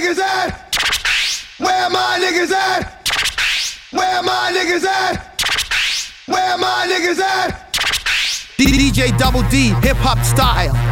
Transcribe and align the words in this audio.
niggas 0.00 0.18
at? 0.18 0.76
Where 1.58 1.90
my 1.90 2.18
niggas 2.22 2.50
at? 2.52 3.08
Where 3.90 4.22
my 4.22 4.52
niggas 4.54 4.84
at? 4.84 5.42
Where 6.26 6.58
my 6.58 6.86
niggas 6.88 7.18
at? 7.18 7.74
DJ 8.56 9.16
Double 9.18 9.42
D, 9.50 9.74
hip 9.82 9.96
hop 9.98 10.18
style. 10.24 10.89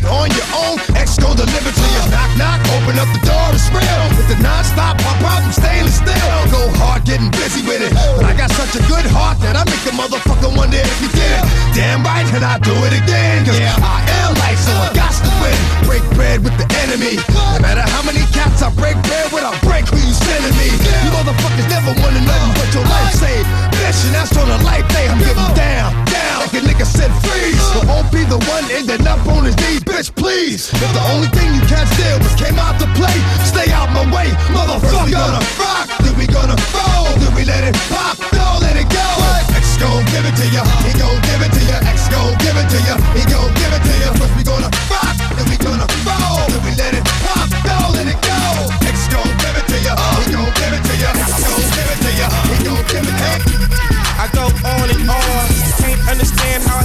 It 0.00 0.08
on 0.08 0.28
your 0.32 0.48
own. 0.56 0.80
Gon' 1.20 1.36
deliver 1.36 1.68
to 1.68 1.86
you. 1.92 2.02
Knock, 2.08 2.30
knock, 2.40 2.60
open 2.80 2.96
up 2.96 3.10
the 3.12 3.20
door, 3.28 3.52
it's 3.52 3.68
real. 3.68 4.02
With 4.16 4.28
the 4.32 4.38
non-stop 4.40 4.96
out, 5.04 5.20
I'm 5.20 5.52
stainless 5.52 6.00
steel. 6.00 6.32
Go 6.48 6.64
hard, 6.80 7.04
getting 7.04 7.28
busy 7.30 7.60
with 7.66 7.84
it. 7.84 7.92
But 8.16 8.24
I 8.24 8.32
got 8.32 8.48
such 8.56 8.72
a 8.78 8.82
good 8.88 9.04
heart 9.12 9.36
that 9.44 9.52
I 9.52 9.62
make 9.68 9.84
a 9.84 9.92
motherfucker 9.92 10.48
wonder 10.56 10.80
if 10.80 10.96
you 11.04 11.10
did 11.12 11.28
it. 11.28 11.44
Damn 11.76 12.00
right, 12.02 12.24
and 12.32 12.40
I 12.40 12.56
do 12.62 12.72
it 12.88 12.94
again. 12.96 13.44
Cause 13.44 13.60
yeah. 13.60 13.76
I 13.78 14.00
am 14.24 14.32
life, 14.40 14.58
so 14.58 14.72
I 14.72 14.88
got 14.96 15.12
to 15.12 15.30
win. 15.44 15.58
Break 15.84 16.04
bread 16.16 16.40
with 16.40 16.56
the 16.56 16.66
enemy. 16.88 17.20
No 17.30 17.60
matter 17.60 17.84
how 17.84 18.00
many 18.02 18.24
cats 18.32 18.64
I 18.64 18.72
break 18.72 18.96
bread 19.04 19.28
with, 19.30 19.44
I 19.44 19.52
break 19.60 19.84
who 19.92 20.00
you 20.00 20.14
sending 20.16 20.56
me. 20.56 20.72
You 21.04 21.10
motherfuckers 21.12 21.68
never 21.68 21.92
wanna 22.00 22.24
know 22.24 22.42
what 22.56 22.68
your 22.72 22.86
life 22.88 23.12
saved. 23.12 23.46
Mission, 23.84 24.14
that's 24.16 24.32
on 24.40 24.48
a 24.48 24.58
life 24.64 24.86
day. 24.88 25.04
I'm 25.04 25.20
getting 25.20 25.52
down, 25.52 25.94
down. 26.52 26.64
Nigga 26.64 26.86
said 26.86 27.10
freeze. 27.22 27.60
But 27.74 27.86
won't 27.86 28.10
be 28.12 28.24
the 28.24 28.38
one 28.50 28.64
ending 28.70 29.06
up 29.06 29.24
on 29.26 29.44
his 29.44 29.56
knees, 29.56 29.80
bitch, 29.80 30.14
please. 30.14 30.72
If 30.72 30.92
the 30.92 31.04
only 31.12 31.28
thing 31.28 31.54
you 31.54 31.62
can't 31.66 31.88
steal 31.94 32.18
was 32.18 32.34
came 32.34 32.58
out 32.58 32.78
to 32.80 32.86
play, 32.98 33.14
stay 33.44 33.70
out 33.72 33.92
my 33.92 34.04
way, 34.10 34.28
motherfucker. 34.50 35.06
We 35.06 35.12
gonna 35.12 35.42
rock, 35.58 35.88
then 36.00 36.14
we 36.18 36.26
gonna 36.26 36.56
roll, 36.74 37.12
then 37.18 37.34
we 37.34 37.44
let 37.44 37.64
it 37.64 37.76
pop, 37.88 38.18
don't 38.32 38.60
let 38.60 38.76
it 38.76 38.88
go. 38.88 39.06
X 39.54 39.76
gon' 39.78 40.04
give 40.10 40.24
it 40.24 40.34
to 40.36 40.46
ya, 40.50 40.64
he 40.86 40.92
gon' 40.98 41.20
give 41.22 41.40
it 41.44 41.52
to 41.52 41.62
ya. 41.68 41.78
X 41.84 42.08
gon' 42.08 42.34
give 42.40 42.56
it 42.56 42.68
to 42.72 42.78
ya, 42.88 42.96
he 43.14 43.22
gon' 43.30 43.50
give 43.54 43.72
it 43.72 43.82
to 43.84 43.94
ya. 44.00 44.08
First 44.18 44.34
we 44.36 44.42
gonna 44.42 44.70
rock, 44.90 45.16
then 45.36 45.46
we 45.48 45.56
gonna 45.56 45.86
roll, 46.04 46.48
then 46.48 46.62
we 46.64 46.72
let 46.76 46.94
it 46.94 47.09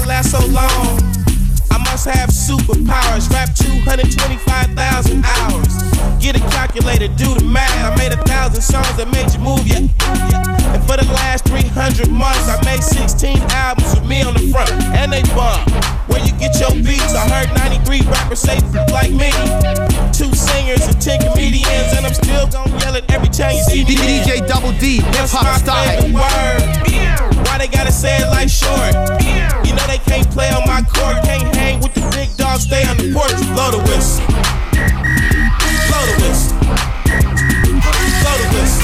last 0.06 0.32
so 0.32 0.40
long. 0.48 1.02
I 1.72 1.78
must 1.80 2.06
have 2.06 2.30
superpowers. 2.30 3.30
Rap 3.32 3.54
225,000 3.56 5.26
hours. 5.26 5.74
Get 6.22 6.38
a 6.38 6.44
calculator, 6.54 7.08
do 7.08 7.34
the 7.36 7.44
math. 7.44 7.70
I 7.84 7.96
made 7.98 8.14
a 8.14 8.22
thousand 8.24 8.62
songs 8.62 8.96
that 8.98 9.10
made 9.12 9.32
you 9.34 9.40
move, 9.40 9.66
yeah. 9.68 9.86
And 10.74 10.82
for 10.86 10.98
the 10.98 11.06
last 11.14 11.46
300 11.46 12.10
months, 12.10 12.48
I 12.50 12.58
made 12.66 12.84
16 12.84 13.38
albums 13.52 13.94
with 13.96 14.08
me 14.08 14.22
on 14.24 14.34
the 14.34 14.46
front, 14.52 14.72
and 14.96 15.12
they 15.12 15.24
bump. 15.34 15.70
Where 16.08 16.22
you 16.24 16.34
get 16.38 16.58
your 16.60 16.72
beats? 16.72 17.14
I 17.14 17.28
heard 17.30 17.50
93 17.58 18.02
rappers 18.08 18.40
say 18.40 18.60
like 18.94 19.12
me. 19.12 19.32
Two 20.14 20.32
singers 20.34 20.86
and 20.88 21.00
10 21.02 21.32
comedians, 21.32 21.94
and 21.98 22.06
I'm 22.06 22.14
still 22.14 22.48
gonna 22.48 22.78
yell 22.80 22.96
it 22.96 23.06
every 23.12 23.30
time 23.30 23.54
you 23.58 23.64
see 23.64 23.84
me. 23.84 23.96
DJ 23.96 24.46
Double 24.48 24.72
D, 24.80 25.02
hip 25.02 25.30
hop 25.30 25.60
style. 25.60 26.02
Why 27.46 27.58
they 27.58 27.68
gotta 27.68 27.92
say 27.92 28.18
it 28.18 28.30
like 28.30 28.50
short? 28.50 28.94
You 29.96 30.02
they 30.02 30.12
can't 30.12 30.30
play 30.30 30.52
on 30.52 30.68
my 30.68 30.82
court, 30.82 31.24
can't 31.24 31.56
hang 31.56 31.56
hang 31.56 31.80
with 31.80 31.94
the 31.94 32.04
big 32.12 32.28
dogs, 32.36 32.64
stay 32.64 32.84
on 32.84 32.98
the 32.98 33.16
porch, 33.16 33.32
blow 33.56 33.72
the 33.72 33.80
whistle. 33.88 34.28
Blow 35.88 36.04
the 36.04 36.16
whistle. 36.20 36.52
Blow 38.20 38.36
the 38.36 38.48
whistle. 38.52 38.84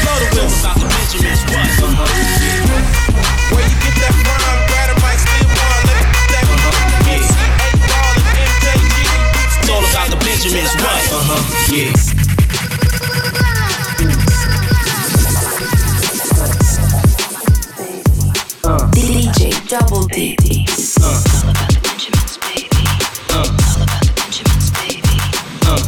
Blow 0.00 0.16
the 0.16 0.28
whistle. 0.32 0.64
About 0.64 0.80
the 0.80 0.88
Benjamins, 0.88 1.44
what? 1.52 1.68
Where 3.52 3.68
you 3.68 3.76
get 3.84 3.94
that 4.00 4.16
from? 4.24 4.56
Grab 4.64 4.88
a 4.88 5.04
mic, 5.04 5.20
still 5.20 5.44
one. 5.44 5.84
Let 5.84 5.96
me 6.00 6.08
get 6.08 6.24
that 6.32 6.48
yeah. 7.04 7.68
Eight 7.68 7.84
ball 7.84 8.16
and 8.16 8.48
MKG. 8.48 8.96
It's 9.60 9.68
all 9.68 9.84
about 9.84 10.08
the 10.08 10.16
Benjamins, 10.24 10.72
what? 10.80 11.04
Uh-huh. 11.12 11.44
Yeah. 11.68 12.33
Double. 19.74 20.06
Uh. 20.06 20.06
Benjamins, 20.06 20.94
baby. 22.46 22.86
Uh. 23.34 23.42
Benjamins, 24.14 24.70
baby. 24.78 25.18
Uh. 25.66 25.82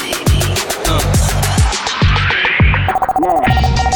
baby. 0.00 0.40
Uh. 0.88 0.96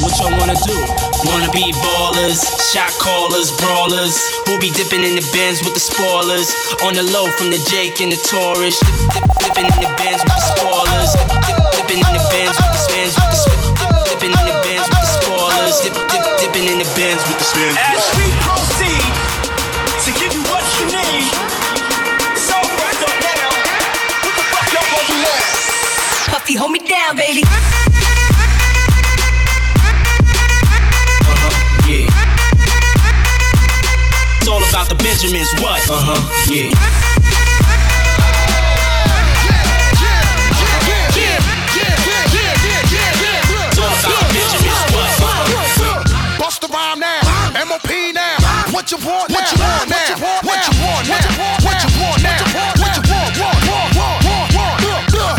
What 0.05 0.13
y'all 0.21 0.37
wanna 0.37 0.53
do? 0.69 0.77
Wanna 1.25 1.49
be 1.51 1.73
ballers, 1.81 2.45
shot 2.71 2.93
callers, 3.01 3.57
brawlers. 3.57 4.21
Who 4.45 4.61
be 4.61 4.69
dipping 4.73 5.03
in 5.03 5.15
the 5.15 5.27
bins 5.33 5.65
with 5.65 5.73
the 5.73 5.81
spoilers? 5.81 6.53
On 6.85 6.93
the 6.93 7.05
low 7.05 7.31
from 7.31 7.49
the 7.49 7.57
Jake 7.71 8.03
and 8.03 8.13
the 8.13 8.19
Taurus. 8.21 8.79
Dip, 8.81 8.93
dip, 9.15 9.25
dipping 9.49 9.65
in 9.65 9.81
the 9.81 9.89
bins 9.97 10.21
with 10.21 10.37
the 10.37 10.45
spoilers. 10.53 11.38
Dip, 15.83 15.95
dip, 15.95 16.25
dipping 16.41 16.67
in 16.67 16.79
the 16.79 16.89
bins 16.97 17.23
with 17.29 17.39
the 17.39 17.45
spins. 17.45 17.77
As 17.79 18.03
we 18.19 18.27
proceed 18.43 18.99
to 20.05 20.11
give 20.19 20.35
you 20.35 20.43
what 20.51 20.65
you 20.75 20.87
need. 20.91 21.31
So 22.35 22.57
right 22.59 22.99
up 22.99 23.15
now, 23.23 23.49
what 24.25 24.35
the 24.35 24.43
fuck 24.51 24.67
y'all 24.75 24.83
gonna 24.91 25.07
do? 25.07 25.31
Puffy, 26.33 26.55
hold 26.55 26.73
me 26.73 26.81
down, 26.81 27.17
baby. 27.17 27.43
Uh-huh, 31.23 31.53
yeah. 31.87 32.11
It's 34.41 34.49
all 34.49 34.63
about 34.69 34.89
the 34.89 34.97
Benjamins, 34.97 35.53
what? 35.63 35.81
Uh-huh, 35.89 36.53
yeah. 36.53 37.08
What 48.89 48.97
you 48.97 49.05
want 49.05 49.29
now? 49.29 49.37
What 49.37 49.53
you 49.53 49.61
want 49.61 49.85
now? 49.85 50.49
What 50.49 50.65
you 50.65 50.81
want 50.81 51.05
now? 51.05 51.21
What 51.61 51.77
you 51.77 51.93
want 52.01 52.25
now? 52.25 52.41
What 52.41 52.57
you 52.57 52.57
want? 52.57 52.81
What 52.81 52.97
you 52.97 52.97
want? 52.97 52.97
What 52.97 52.97
you 52.97 53.05
want? 53.05 53.37
What 53.37 53.37
you 53.37 53.69
want? 53.69 53.85
What 53.85 53.93
you 53.93 54.01
want? 54.01 54.25
What 54.25 54.41
you 54.41 54.57
want? 54.57 54.81
Look, 54.81 55.05
look. 55.13 55.37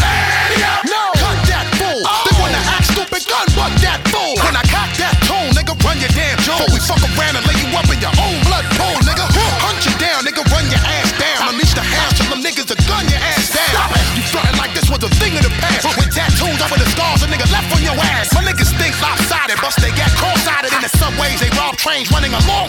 No, 0.86 1.02
cut 1.18 1.34
that 1.50 1.66
fool. 1.82 1.98
Oh. 2.06 2.30
They 2.30 2.36
wanna 2.38 2.62
act 2.62 2.94
stupid, 2.94 3.26
gun 3.26 3.50
butt 3.58 3.74
that 3.82 4.06
fool. 4.14 4.38
When 4.38 4.54
I 4.54 4.62
cock 4.70 4.94
that 5.02 5.18
tone, 5.26 5.50
nigga, 5.58 5.74
run 5.82 5.98
your 5.98 6.14
damn 6.14 6.38
jaw. 6.46 6.62
Before 6.62 6.78
we 6.78 6.80
fuck 6.86 7.02
around 7.18 7.42
and 7.42 7.46
lay 7.50 7.58
you 7.58 7.74
up 7.74 7.90
in 7.90 7.98
your 7.98 8.14
own 8.22 8.38
blood 8.46 8.70
pool, 8.78 9.02
nigga. 9.02 9.26
Hunt 9.66 9.82
you 9.82 9.98
down, 9.98 10.30
nigga, 10.30 10.46
run 10.54 10.70
your 10.70 10.86
ass 10.86 11.10
down. 11.18 11.50
Unleash 11.50 11.74
the 11.74 11.82
house 11.82 12.22
till 12.22 12.30
them 12.30 12.46
niggas 12.46 12.70
to 12.70 12.78
gun 12.86 13.10
your 13.10 13.18
ass 13.18 13.50
down. 13.50 13.66
Stop 13.74 13.98
it. 13.98 14.06
You 14.14 14.22
frontin' 14.30 14.62
like 14.62 14.78
this 14.78 14.94
was 14.94 15.02
a 15.02 15.10
thing 15.18 15.34
of 15.42 15.42
the 15.42 15.54
past. 15.58 15.90
With 15.98 16.14
tattoos 16.14 16.62
over 16.62 16.78
the 16.78 16.86
scars, 16.94 17.26
a 17.26 17.28
nigga 17.34 17.50
left 17.50 17.74
on 17.74 17.82
your 17.82 17.98
ass. 17.98 18.30
My 18.38 18.46
niggas 18.46 18.70
think 18.78 18.94
lopsided, 19.02 19.58
bust 19.58 19.82
they 19.82 19.90
got 19.98 20.14
cross-sided 20.22 20.70
in 20.70 20.86
the 20.86 20.92
subways. 21.02 21.42
They 21.42 21.50
rob 21.58 21.82
trains 21.82 22.14
running 22.14 22.38
alongside 22.38 22.69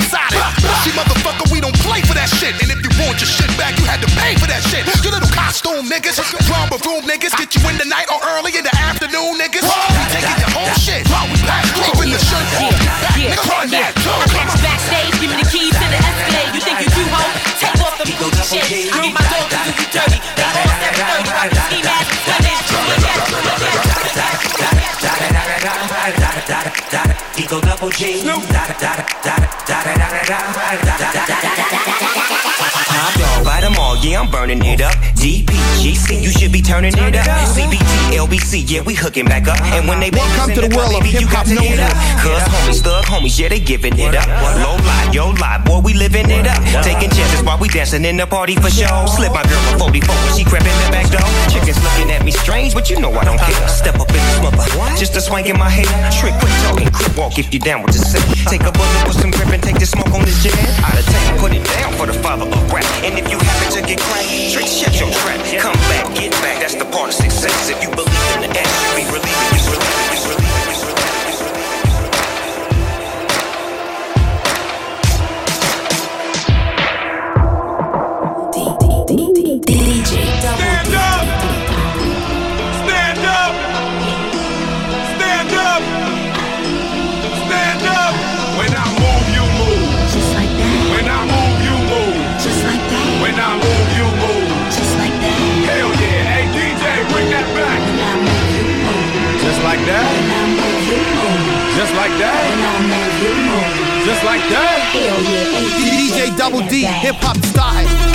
And 3.20 3.28
you 3.28 3.36
want 3.36 3.36
your 3.36 3.36
shit 3.36 3.53
back, 3.60 3.76
you 3.76 3.84
had 3.84 4.00
to 4.00 4.08
pay 4.16 4.32
for 4.41 4.48
that 4.48 4.64
shit. 4.64 4.81
You 5.04 5.12
little 5.12 5.28
costume 5.28 5.84
niggas, 5.92 6.16
drama 6.48 6.81
room 6.88 7.04
niggas, 7.04 7.36
get 7.36 7.53
you 7.53 7.60
in 7.69 7.76
the 7.76 7.84
night 7.84 8.08
or 8.08 8.16
early 8.32 8.48
in 8.56 8.64
the 8.64 8.72
afternoon 8.81 9.36
niggas. 9.36 9.60
We 9.60 9.77
taking 10.09 10.41
your 10.41 10.48
whole 10.56 10.72
shit. 10.80 11.04
We 11.04 11.36
back, 11.45 11.68
keeping 11.77 12.16
the 12.16 12.21
shirt 12.21 12.48
off. 12.65 12.72
Back, 13.04 13.21
nigga, 13.21 13.45
run 13.45 13.68
that 13.77 13.92
too. 14.00 14.09
I 14.09 14.24
catch 14.24 14.56
you 14.56 14.60
backstage, 14.65 15.12
give 15.21 15.28
me 15.28 15.36
the 15.36 15.45
keys 15.53 15.77
to 15.77 15.84
the 15.84 16.00
Escalade. 16.00 16.56
You 16.56 16.65
think 16.65 16.80
you 16.80 16.89
do, 16.97 17.04
ho? 17.12 17.21
Take 17.60 17.77
off 17.84 18.00
the 18.00 18.09
shit. 18.41 18.89
I 18.89 19.04
need 19.04 19.12
my 19.12 19.21
dog 19.28 19.53
to 19.53 19.59
do 19.68 19.72
you 19.77 19.89
dirty. 19.92 20.16
They 20.16 20.48
all 20.48 20.65
730, 20.80 21.28
rock 21.28 21.53
the 21.53 21.60
ski 21.60 21.84
mask, 21.84 22.09
women, 22.24 23.21
Eagle 27.36 27.60
double 27.60 27.92
G. 27.92 28.24
Top 28.24 28.80
I'm 34.30 34.47
burning 34.47 34.65
it 34.65 34.80
up. 34.80 34.94
DPGC, 35.18 36.22
you 36.22 36.30
should 36.30 36.53
be 36.53 36.62
turning 36.62 36.94
it 36.94 37.16
up. 37.16 37.27
CBT, 37.50 38.15
OBC, 38.18 38.62
yeah, 38.71 38.80
we 38.80 38.94
hooking 38.94 39.24
back 39.24 39.48
up. 39.48 39.60
And 39.74 39.88
when 39.88 39.98
they 39.98 40.10
Welcome 40.10 40.54
to 40.54 40.60
the 40.68 40.77
world 40.77 40.94
of 40.94 41.03
baby, 41.03 41.18
you 41.18 41.27
got 41.27 41.47
hip-hop, 41.47 41.47
to 41.47 41.54
no 41.54 41.62
get 41.62 41.80
up. 41.80 41.94
Cuz 42.22 42.42
homies, 42.53 42.80
thug 42.82 43.04
homies, 43.04 43.38
yeah, 43.38 43.48
they 43.48 43.59
giving 43.59 43.98
it 43.98 44.15
up. 44.15 44.27
Low 44.60 44.77
lie, 44.86 45.10
yo 45.12 45.30
lie, 45.41 45.59
boy, 45.65 45.80
we 45.80 45.94
living 45.94 46.30
it 46.30 46.47
up. 46.47 46.59
Taking 46.84 47.10
chances 47.10 47.42
while 47.42 47.59
we 47.59 47.68
dancing 47.68 48.04
in 48.04 48.16
the 48.16 48.27
party 48.27 48.54
for 48.56 48.71
show. 48.71 49.06
Slip 49.06 49.32
my 49.32 49.42
girl 49.42 49.62
a 49.74 49.78
44 49.78 50.15
when 50.15 50.33
she 50.36 50.44
crept 50.44 50.66
in 50.66 50.76
the 50.84 50.88
back 50.92 51.10
door. 51.10 51.26
Chickens 51.50 51.78
looking 51.83 52.10
at 52.10 52.24
me 52.24 52.30
strange, 52.30 52.74
but 52.74 52.91
you 52.91 53.00
know 53.00 53.10
I 53.15 53.24
don't 53.24 53.38
care. 53.38 53.68
Step 53.68 53.98
up 53.98 54.10
in 54.10 54.21
this 54.21 54.38
mother, 54.42 54.62
just 54.98 55.16
a 55.16 55.21
swank 55.21 55.48
in 55.48 55.59
my 55.59 55.71
hair. 55.71 55.88
Trick, 56.10 56.34
quit 56.38 56.53
talking, 56.62 56.91
crip 56.91 57.16
walk 57.16 57.38
if 57.38 57.53
you 57.54 57.60
down 57.60 57.83
with 57.83 57.94
the 57.97 58.03
set. 58.03 58.22
Take 58.47 58.62
a 58.62 58.72
bullet 58.72 59.03
with 59.09 59.18
some 59.18 59.30
grip 59.30 59.48
and 59.50 59.62
take 59.62 59.78
the 59.78 59.86
smoke 59.86 60.12
on 60.12 60.22
this 60.24 60.42
jet. 60.42 60.54
Out 60.84 60.98
of 60.98 61.06
town, 61.06 61.38
put 61.38 61.53
it 61.53 61.65
down 61.65 61.92
for 61.94 62.06
the 62.06 62.15
father 62.21 62.47
of 62.47 62.72
rap. 62.72 62.84
And 63.03 63.18
if 63.18 63.30
you 63.30 63.38
happen 63.38 63.68
to 63.74 63.83
get 63.86 63.98
trick, 64.53 64.67
shut 64.67 64.99
your 65.01 65.11
trap. 65.11 65.41
Come 65.61 65.72
back, 65.89 66.15
get 66.15 66.33
back, 66.43 66.61
that's 66.61 66.75
the 66.75 66.84
part 66.84 67.09
of 67.09 67.15
success. 67.15 67.71
If 67.71 67.83
you 67.83 67.91
believe 67.91 68.34
in 68.37 68.41
the 68.43 68.61
ass, 68.61 68.99
you 68.99 69.05
be 69.05 69.11
relieving, 69.11 69.55
you 69.55 69.72
relieving, 69.72 70.11
you 70.13 70.31
relieving, 70.31 70.81
you 70.81 70.87
relieving. 70.87 72.11
That. 99.91 101.75
Just 101.77 101.95
like 101.95 102.15
that. 102.19 102.37
Just 104.04 104.25
like 104.25 104.42
that. 104.51 104.81
DJ 105.78 106.37
Double 106.37 106.66
D, 106.69 106.83
hip 106.84 107.16
hop 107.16 107.37
style. 107.45 108.09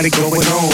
Got 0.00 0.06
it 0.06 0.16
going 0.16 0.46
on. 0.48 0.70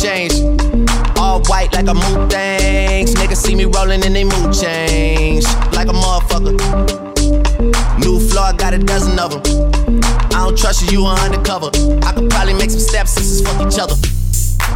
Change. 0.00 0.34
All 1.18 1.42
white 1.44 1.72
like 1.72 1.88
a 1.88 1.94
mood 1.94 2.30
things. 2.30 3.14
Niggas 3.14 3.36
see 3.36 3.54
me 3.54 3.64
rolling 3.64 4.04
and 4.04 4.14
they 4.14 4.24
mood 4.24 4.54
change. 4.54 5.44
Like 5.72 5.88
a 5.88 5.92
motherfucker. 5.92 6.54
New 7.98 8.20
floor, 8.20 8.44
I 8.44 8.52
got 8.56 8.74
a 8.74 8.78
dozen 8.78 9.18
of 9.18 9.30
them. 9.42 9.42
I 10.32 10.44
don't 10.44 10.56
trust 10.56 10.90
you, 10.90 11.00
you 11.00 11.06
are 11.06 11.18
undercover. 11.18 11.70
I 12.04 12.12
could 12.12 12.30
probably 12.30 12.54
make 12.54 12.70
some 12.70 12.80
stepsisters 12.80 13.42
fuck 13.42 13.60
each 13.66 13.78
other. 13.78 13.96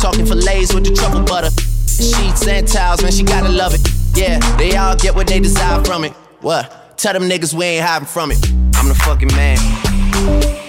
Talking 0.00 0.26
fillets 0.26 0.75
with 0.75 0.85
the 0.85 0.93
truffle 0.95 1.23
butter. 1.23 1.50
Sheets 1.87 2.47
and 2.49 2.67
towels, 2.67 3.02
man, 3.02 3.12
she 3.12 3.23
gotta 3.23 3.49
love 3.49 3.75
it. 3.75 3.81
Yeah, 4.14 4.38
they 4.57 4.76
all 4.76 4.97
get 4.97 5.14
what 5.14 5.29
they 5.29 5.38
desire 5.38 5.83
from 5.85 6.05
it. 6.05 6.12
What? 6.41 6.99
Tell 6.99 7.12
them 7.12 7.29
niggas 7.29 7.55
we 7.55 7.64
ain't 7.64 7.87
hiding 7.87 8.07
from 8.07 8.33
it. 8.33 8.45
I'm 8.75 8.88
the 8.88 8.95
fucking 8.95 9.29
man. 9.35 10.62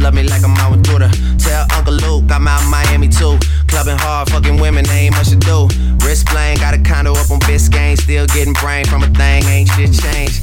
Love 0.00 0.14
me 0.14 0.22
like 0.22 0.42
I'm 0.44 0.56
out 0.58 0.70
with 0.72 0.82
Duda. 0.84 1.10
Tell 1.38 1.66
Uncle 1.74 1.94
Luke 1.94 2.30
I'm 2.30 2.46
out 2.46 2.62
in 2.62 2.70
Miami 2.70 3.08
too. 3.08 3.38
Clubbing 3.68 3.98
hard, 3.98 4.30
fucking 4.30 4.60
women, 4.60 4.88
ain't 4.90 5.14
much 5.14 5.30
to 5.30 5.36
do. 5.36 5.68
Wrist 6.04 6.26
playing, 6.26 6.58
got 6.58 6.74
a 6.74 6.78
condo 6.78 7.12
up 7.12 7.30
on 7.30 7.40
Biscayne. 7.40 7.96
Still 7.98 8.26
getting 8.26 8.52
brain 8.54 8.84
from 8.86 9.02
a 9.02 9.08
thing, 9.08 9.44
ain't 9.44 9.68
shit 9.70 9.92
changed. 9.92 10.42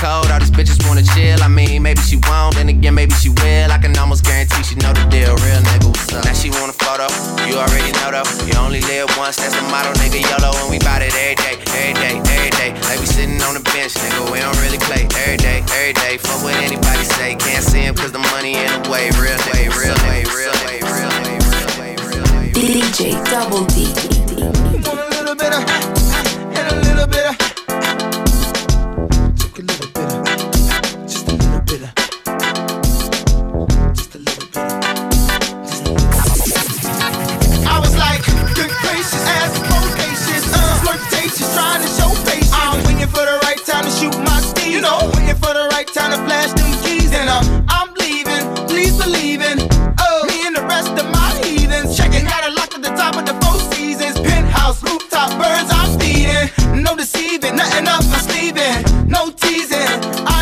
cold. 0.00 0.30
All 0.30 0.40
these 0.40 0.50
bitches 0.50 0.78
wanna 0.86 1.02
chill. 1.02 1.42
I 1.42 1.48
mean, 1.48 1.82
maybe 1.82 2.00
she 2.02 2.16
won't, 2.28 2.54
then 2.56 2.68
again, 2.68 2.94
maybe 2.94 3.14
she 3.14 3.30
will. 3.30 3.70
I 3.70 3.78
can 3.78 3.96
almost 3.98 4.24
guarantee 4.24 4.62
she 4.62 4.74
know 4.76 4.92
the 4.92 5.04
deal. 5.10 5.34
Real 5.44 5.60
nigga, 5.62 5.88
what's 5.88 6.12
up? 6.12 6.24
Now 6.24 6.34
she 6.34 6.50
want 6.50 6.70
a 6.70 6.76
photo. 6.76 7.06
You 7.46 7.56
already 7.58 7.92
know 8.00 8.10
though. 8.14 8.28
You 8.46 8.54
only 8.58 8.80
live 8.88 9.10
once, 9.16 9.36
that's 9.36 9.54
the 9.54 9.62
motto, 9.70 9.92
nigga. 10.00 10.20
YOLO, 10.20 10.50
and 10.62 10.70
we 10.70 10.78
bout 10.80 11.02
it 11.02 11.14
every 11.14 11.36
day, 11.36 11.56
every 11.74 11.94
day, 11.94 12.14
every 12.18 12.50
day. 12.50 12.70
Like 12.88 13.00
we 13.00 13.06
sitting 13.06 13.40
on 13.42 13.54
the 13.54 13.64
bench, 13.72 13.94
nigga. 13.94 14.30
We 14.32 14.40
don't 14.40 14.58
really 14.60 14.78
play 14.78 15.06
every 15.24 15.38
day, 15.38 15.62
every 15.74 15.94
day. 15.94 16.18
Fuck 16.18 16.42
what 16.42 16.54
anybody 16.56 17.04
say. 17.16 17.34
Can't 17.36 17.64
see 17.64 17.82
him 17.86 17.94
cause 17.94 18.12
the 18.12 18.22
money 18.34 18.54
in 18.54 18.70
the 18.70 18.90
way. 18.90 19.10
Real 19.20 19.38
way, 19.52 19.68
real 19.72 19.96
way, 20.06 20.24
real 20.34 20.54
way, 20.66 20.80
real 20.84 21.10
way, 21.18 21.34
real 21.38 21.70
way, 21.78 21.92
real 22.08 22.26
way. 22.34 22.52
DJ 22.52 23.18
Double 23.30 23.64
D. 23.74 23.92
Want 24.84 25.00
a 25.00 25.08
little 25.16 25.34
bit 25.34 25.52
of 25.52 26.03
know, 44.84 45.10
waiting 45.16 45.40
for 45.40 45.52
the 45.56 45.66
right 45.72 45.88
time 45.88 46.12
to 46.12 46.20
flash 46.28 46.52
them 46.52 46.70
keys. 46.84 47.12
And 47.12 47.28
um, 47.28 47.44
I'm 47.68 47.90
leaving, 47.94 48.44
please 48.68 48.94
believe 49.00 49.40
in. 49.40 49.56
Oh, 50.04 50.18
me 50.28 50.46
and 50.46 50.54
the 50.54 50.64
rest 50.68 50.92
of 50.92 51.06
my 51.16 51.30
heathens 51.42 51.96
checking 51.96 52.26
out 52.26 52.44
a 52.48 52.50
lock 52.52 52.70
at 52.76 52.82
the 52.82 52.94
top 53.00 53.16
of 53.16 53.24
the 53.24 53.34
Four 53.42 53.56
Seasons 53.72 54.20
penthouse 54.20 54.82
rooftop 54.84 55.30
birds 55.40 55.70
I'm 55.72 55.98
feeding. 55.98 56.46
No 56.82 56.94
deceiving, 56.94 57.56
nothing 57.56 57.88
up 57.88 58.04
my 58.12 58.20
sleeving, 58.28 59.08
no 59.08 59.30
teasing. 59.30 59.88
I 60.28 60.33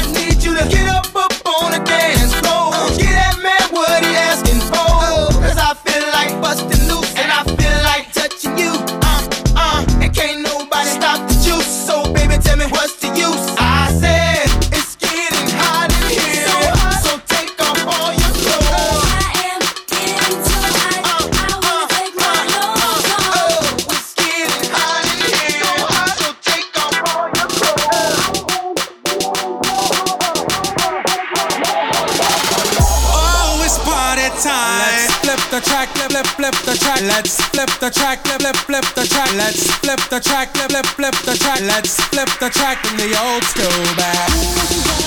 the 40.13 40.21
track, 40.21 40.55
flip, 40.55 40.71
flip, 40.71 40.85
flip 40.85 41.15
the 41.25 41.35
track. 41.39 41.61
Let's 41.63 41.99
flip 42.09 42.29
the 42.39 42.51
track 42.51 42.85
in 42.91 42.99
the 42.99 43.19
old 43.19 43.43
school 43.45 43.97
back. 43.97 45.02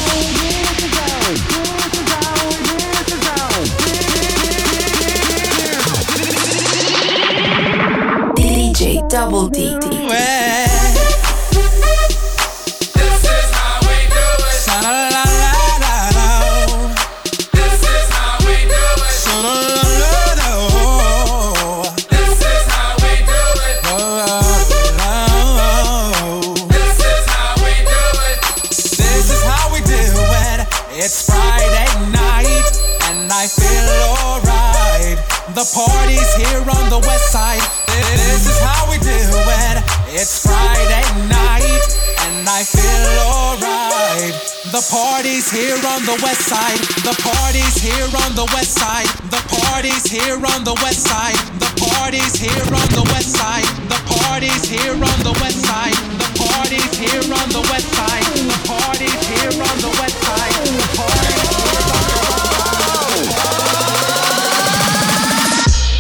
Party's 45.46 45.62
here 45.62 45.90
on 45.90 46.02
the 46.06 46.18
west 46.24 46.42
side. 46.42 46.80
The 47.06 47.14
party's 47.22 47.78
here 47.78 48.10
on 48.26 48.34
the 48.36 48.46
west 48.54 48.74
side. 48.74 49.06
The 49.30 49.42
party's 49.48 50.06
here 50.06 50.34
on 50.34 50.64
the 50.64 50.74
west 50.82 51.04
side. 51.06 51.38
The 51.60 51.70
party's 51.78 52.36
here 52.36 52.66
on 52.66 52.90
the 52.90 53.04
west 53.14 53.36
side. 53.36 53.66
The 53.90 54.00
party's 54.10 54.66
here 54.66 54.94
on 54.94 55.20
the 55.22 55.34
west 55.42 55.62
side. 55.66 55.94
The 56.18 56.30
party's 56.34 56.98
here 56.98 57.22
on 57.22 57.50
the 57.54 57.62
west 57.70 57.94
side. 57.94 58.26
The 58.26 58.58
party's 58.66 59.28
here 59.28 59.54
on 59.54 59.78
the 59.86 59.94
west 60.02 60.18
side. 60.26 60.56
The 60.66 60.88
party's 60.98 61.54
here 61.54 61.62
on 61.62 61.78
the 62.10 62.16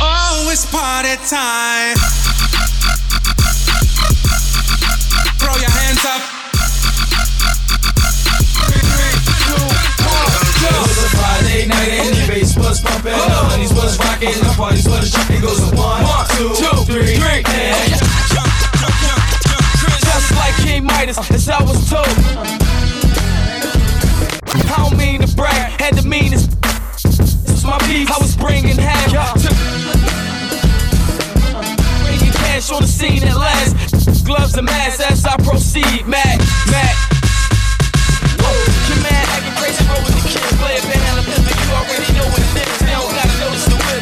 Oh, 0.01 0.49
it's 0.51 0.65
party 0.65 1.15
time. 1.27 2.24
Was 13.97 14.07
rocking, 14.07 14.29
the 14.29 14.53
parties 14.55 14.87
was 14.87 15.11
jumping. 15.11 15.41
Goes 15.41 15.59
a 15.59 15.75
one, 15.75 16.03
two, 16.35 16.53
three, 16.85 17.43
and 17.45 18.01
Just 20.01 20.31
like 20.35 20.55
King 20.63 20.85
Midas, 20.85 21.17
as 21.31 21.49
I 21.49 21.61
was 21.63 21.89
told. 21.89 22.07
I 24.47 24.61
don't 24.77 24.97
mean 24.97 25.21
to 25.21 25.35
brag, 25.35 25.79
had 25.79 25.95
the 25.95 26.07
meanest. 26.07 26.51
This 27.03 27.19
was 27.51 27.65
my 27.65 27.77
beef, 27.87 28.11
I 28.11 28.17
was 28.19 28.35
bringing 28.35 28.77
half. 28.77 29.11
Bringing 32.03 32.33
cash 32.33 32.71
on 32.71 32.81
the 32.81 32.87
scene 32.87 33.23
at 33.23 33.35
last. 33.35 34.25
Gloves 34.25 34.57
and 34.57 34.65
masks 34.65 35.01
as 35.01 35.25
I 35.25 35.37
proceed. 35.37 36.07
Mac, 36.07 36.39
Mac. 36.71 36.95
Whoa, 38.41 38.49
your 38.89 39.03
man 39.03 39.25
acting 39.29 39.53
crazy, 39.61 39.85
roll 39.85 40.01
with 40.01 40.15
the 40.17 40.29
kids. 40.29 40.57
Play 40.57 40.77
a 40.77 40.81
band, 40.81 41.19
a 41.19 41.23
pimp, 41.23 41.45
you 41.45 41.73
already 41.73 42.13
know 42.13 42.25
it 42.25 42.44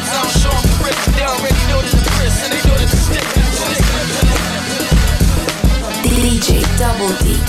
I 0.04 0.12
don't 0.20 0.28
the 0.62 0.72
bricks. 0.80 1.04
They 1.16 1.24
already 1.24 1.64
know 1.68 1.80
that 1.80 1.92
the 1.96 2.12
bricks, 2.16 2.38
and 2.44 2.52
they 2.52 2.60
know 2.68 2.76
that 2.76 2.90
the 2.90 2.96
stick. 2.96 3.24
DJ 6.04 6.60
Double 6.78 7.12
D. 7.24 7.40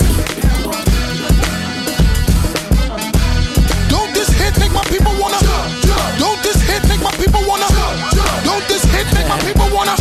Don't 3.89 4.13
this 4.13 4.29
hit 4.29 4.57
make 4.59 4.71
my 4.71 4.83
people 4.88 5.13
wanna? 5.19 5.39
Don't 6.17 6.41
this 6.43 6.62
hit 6.62 6.83
make 6.88 7.01
my 7.01 7.12
people 7.19 7.43
wanna? 7.47 7.67
Don't 8.43 8.67
this 8.67 8.83
hit 8.83 9.07
make 9.13 9.27
my 9.27 9.39
people 9.39 9.69
wanna? 9.71 9.95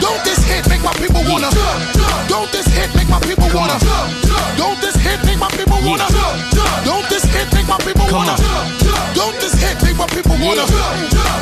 Don't 0.00 0.22
this 0.24 0.38
hit 0.44 0.68
make 0.68 0.82
my 0.82 0.92
people 0.94 1.24
wanna? 1.28 1.50
Don't 2.28 2.50
this 2.52 2.66
hit 2.68 2.92
make 2.94 3.08
my 3.08 3.20
people 3.20 3.48
wanna? 3.54 3.78
Don't 4.56 4.80
this 4.80 4.96
hit 4.96 5.24
make 5.24 5.38
my 5.38 5.48
people 5.50 5.80
wanna? 5.84 6.06
Don't 6.84 7.08
this 7.08 7.24
hit 7.24 7.52
make 7.52 7.68
my 7.68 7.78
people 7.78 8.06
wanna? 8.12 8.79
Don't 9.20 9.36
this 9.36 9.52
hit 9.60 9.76
make 9.84 9.96
my 9.98 10.06
people 10.08 10.32
wanna? 10.40 10.64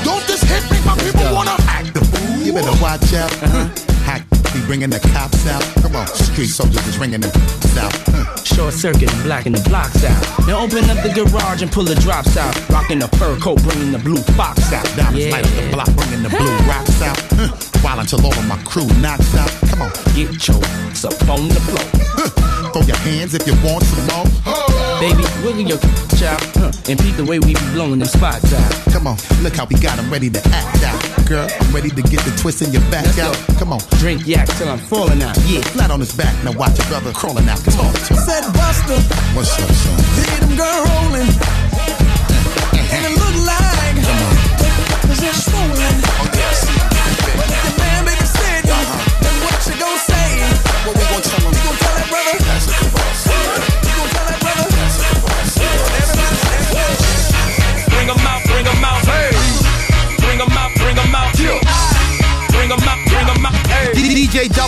Don't 0.02 0.26
this 0.26 0.42
hit 0.42 0.66
make 0.70 0.84
my 0.84 0.96
people 0.98 1.22
wanna? 1.32 1.54
Act 1.70 1.94
the 1.94 2.02
fool. 2.10 2.42
You 2.42 2.52
better 2.52 2.74
watch 2.82 3.14
out. 3.14 3.30
Uh-huh. 3.42 3.68
Hack 4.02 4.26
be 4.52 4.60
bringing 4.66 4.90
the 4.90 4.98
cops 5.14 5.46
out. 5.46 5.62
Come 5.82 5.94
on, 5.94 6.06
street 6.08 6.48
soldiers 6.48 6.84
is 6.88 6.98
ringing 6.98 7.20
the 7.20 7.30
cops 7.30 7.76
out. 7.78 7.94
Uh. 8.08 8.24
Short 8.42 8.74
circuit 8.74 9.12
and 9.12 9.22
blacking 9.22 9.52
the 9.52 9.62
blocks 9.68 10.02
out. 10.02 10.18
Now 10.48 10.58
open 10.64 10.90
up 10.90 10.98
the 11.06 11.12
garage 11.14 11.62
and 11.62 11.70
pull 11.70 11.84
the 11.84 11.94
drops 11.94 12.36
out. 12.36 12.52
Rocking 12.68 12.98
the 12.98 13.06
fur 13.16 13.38
coat, 13.38 13.62
bringing 13.62 13.92
the 13.92 13.98
blue 14.00 14.22
fox 14.34 14.72
out. 14.72 14.84
Diamonds 14.96 15.26
Yeah. 15.26 15.32
light 15.38 15.46
up 15.46 15.54
the 15.54 15.70
block, 15.70 15.90
bringing 15.94 16.22
the 16.24 16.30
blue 16.30 16.56
rocks 16.66 17.00
out. 17.00 17.18
Huh. 17.38 17.54
While 17.82 18.00
until 18.00 18.26
all 18.26 18.32
of 18.34 18.46
my 18.48 18.58
crew 18.64 18.88
knocks 18.98 19.34
out. 19.36 19.50
Come 19.70 19.82
on, 19.82 19.92
Get 20.16 20.48
your 20.48 20.58
ass 20.90 21.04
up 21.04 21.14
on 21.30 21.46
the 21.46 21.60
floor. 21.62 22.57
Huh. 22.68 22.72
throw 22.72 22.82
your 22.86 22.96
hands 23.08 23.34
if 23.34 23.46
you 23.46 23.54
want 23.64 23.82
some 23.84 24.06
more. 24.12 24.26
Baby, 25.00 25.22
wiggle 25.46 25.62
your 25.62 25.78
child 26.18 26.42
huh, 26.58 26.72
and 26.90 26.98
peep 26.98 27.14
the 27.16 27.24
way 27.24 27.38
we 27.38 27.54
be 27.54 27.60
blowing 27.72 27.98
them 28.00 28.08
spots 28.08 28.52
out. 28.52 28.72
Come 28.92 29.06
on, 29.06 29.16
look 29.42 29.54
how 29.56 29.64
we 29.66 29.76
got 29.78 29.98
'em 29.98 30.10
ready 30.10 30.28
to 30.30 30.40
act 30.50 30.82
out. 30.82 30.98
Girl, 31.26 31.46
I'm 31.60 31.72
ready 31.74 31.90
to 31.90 32.02
get 32.02 32.20
the 32.24 32.32
twist 32.40 32.62
in 32.62 32.72
your 32.72 32.82
back 32.90 33.04
Let's 33.06 33.18
out. 33.20 33.36
go. 33.48 33.54
Come 33.58 33.72
on, 33.72 33.80
Drink 34.00 34.26
yak 34.26 34.48
till 34.58 34.68
I'm 34.68 34.78
falling 34.78 35.22
out. 35.22 35.36
Yeah. 35.46 35.60
flat 35.74 35.90
on 35.90 36.00
his 36.00 36.12
back. 36.12 36.34
Now 36.44 36.52
watch 36.52 36.76
your 36.78 36.86
brother 36.88 37.12
crawling 37.12 37.48
out. 37.48 37.58
Talk 37.64 37.94
to 37.94 38.14
him. 38.14 38.20
Said 38.26 38.44
Buster, 38.52 38.98
What's 39.36 39.52
up, 39.54 39.70
son? 39.70 39.98
see 40.16 40.40
them 40.40 40.56
girl 40.56 40.84
rolling. 40.88 41.30
And 42.90 43.04
it 43.06 43.14
look 43.22 43.36
like 43.46 43.96
cause 45.06 45.20
they're 45.20 45.32
swollen. 45.34 46.07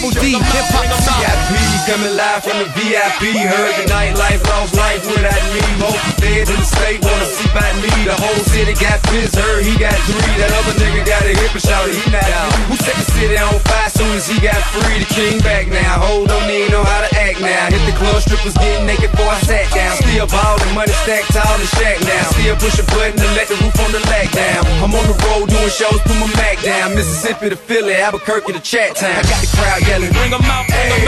Double 0.01 0.19
D, 0.19 0.33
hip 0.33 0.65
hop 0.73 0.91
style. 1.03 1.70
Coming 1.89 2.13
live 2.15 2.45
from 2.45 2.61
the 2.61 2.69
VIP. 2.77 3.33
Heard 3.41 3.75
the 3.81 3.87
nightlife, 3.89 4.45
lost 4.53 4.77
life 4.77 5.01
without 5.09 5.43
me. 5.51 5.65
Most 5.81 5.99
feds 6.21 6.51
in 6.51 6.61
the 6.61 6.69
state 6.69 7.01
wanna 7.01 7.25
see 7.25 7.49
by 7.57 7.67
me. 7.81 7.91
The 8.05 8.15
whole 8.15 8.43
city 8.53 8.75
got 8.77 9.01
pissed, 9.09 9.35
heard 9.35 9.65
he 9.65 9.75
got 9.81 9.97
three. 10.05 10.35
That 10.37 10.53
other 10.61 10.77
nigga 10.77 11.03
got 11.09 11.25
a 11.25 11.33
hip 11.33 11.53
and 11.57 11.63
shouted 11.63 11.97
he 11.97 12.05
not 12.13 12.29
out. 12.37 12.53
Who 12.69 12.77
set 12.77 12.95
the 12.95 13.07
city 13.17 13.37
on 13.39 13.59
fire 13.65 13.91
soon 13.91 14.13
as 14.13 14.29
he 14.29 14.37
got 14.39 14.61
free? 14.77 15.01
The 15.01 15.09
king 15.15 15.41
back 15.41 15.67
now. 15.69 16.05
Hold 16.05 16.29
don't 16.29 16.47
need 16.47 16.71
know 16.71 16.85
how 16.85 17.01
to 17.01 17.11
act 17.17 17.41
now. 17.41 17.73
Hit 17.73 17.83
the 17.89 17.97
club, 17.97 18.21
strippers 18.23 18.55
getting 18.61 18.87
naked 18.87 19.11
before 19.11 19.33
I 19.33 19.41
sat 19.43 19.67
down. 19.73 19.97
Still 20.05 20.29
ballin', 20.29 20.75
money 20.77 20.93
stacked 21.03 21.33
tall 21.33 21.57
and 21.59 21.71
shack 21.81 21.97
now. 22.05 22.25
Still 22.37 22.57
push 22.61 22.79
a 22.79 22.85
button 22.93 23.17
to 23.17 23.29
let 23.35 23.49
the 23.49 23.57
roof 23.57 23.75
on 23.81 23.91
the 23.91 24.03
lag 24.13 24.29
down. 24.31 24.63
I'm 24.85 24.93
on 24.93 25.07
the 25.09 25.17
road 25.27 25.49
doing 25.49 25.73
shows, 25.73 26.01
put 26.05 26.17
my 26.21 26.29
Mac 26.37 26.61
down. 26.63 26.95
Mississippi 26.95 27.49
to 27.51 27.57
Philly, 27.57 27.95
Albuquerque 27.97 28.53
to 28.53 28.61
Chat 28.61 28.97
Town. 28.97 29.17
I 29.17 29.23
got 29.27 29.41
the 29.41 29.51
crowd 29.57 29.81
yelling. 29.89 30.13
Bring 30.13 30.33
'em 30.33 30.45
out, 30.45 30.67
bring 30.69 30.81
Hey, 30.81 31.00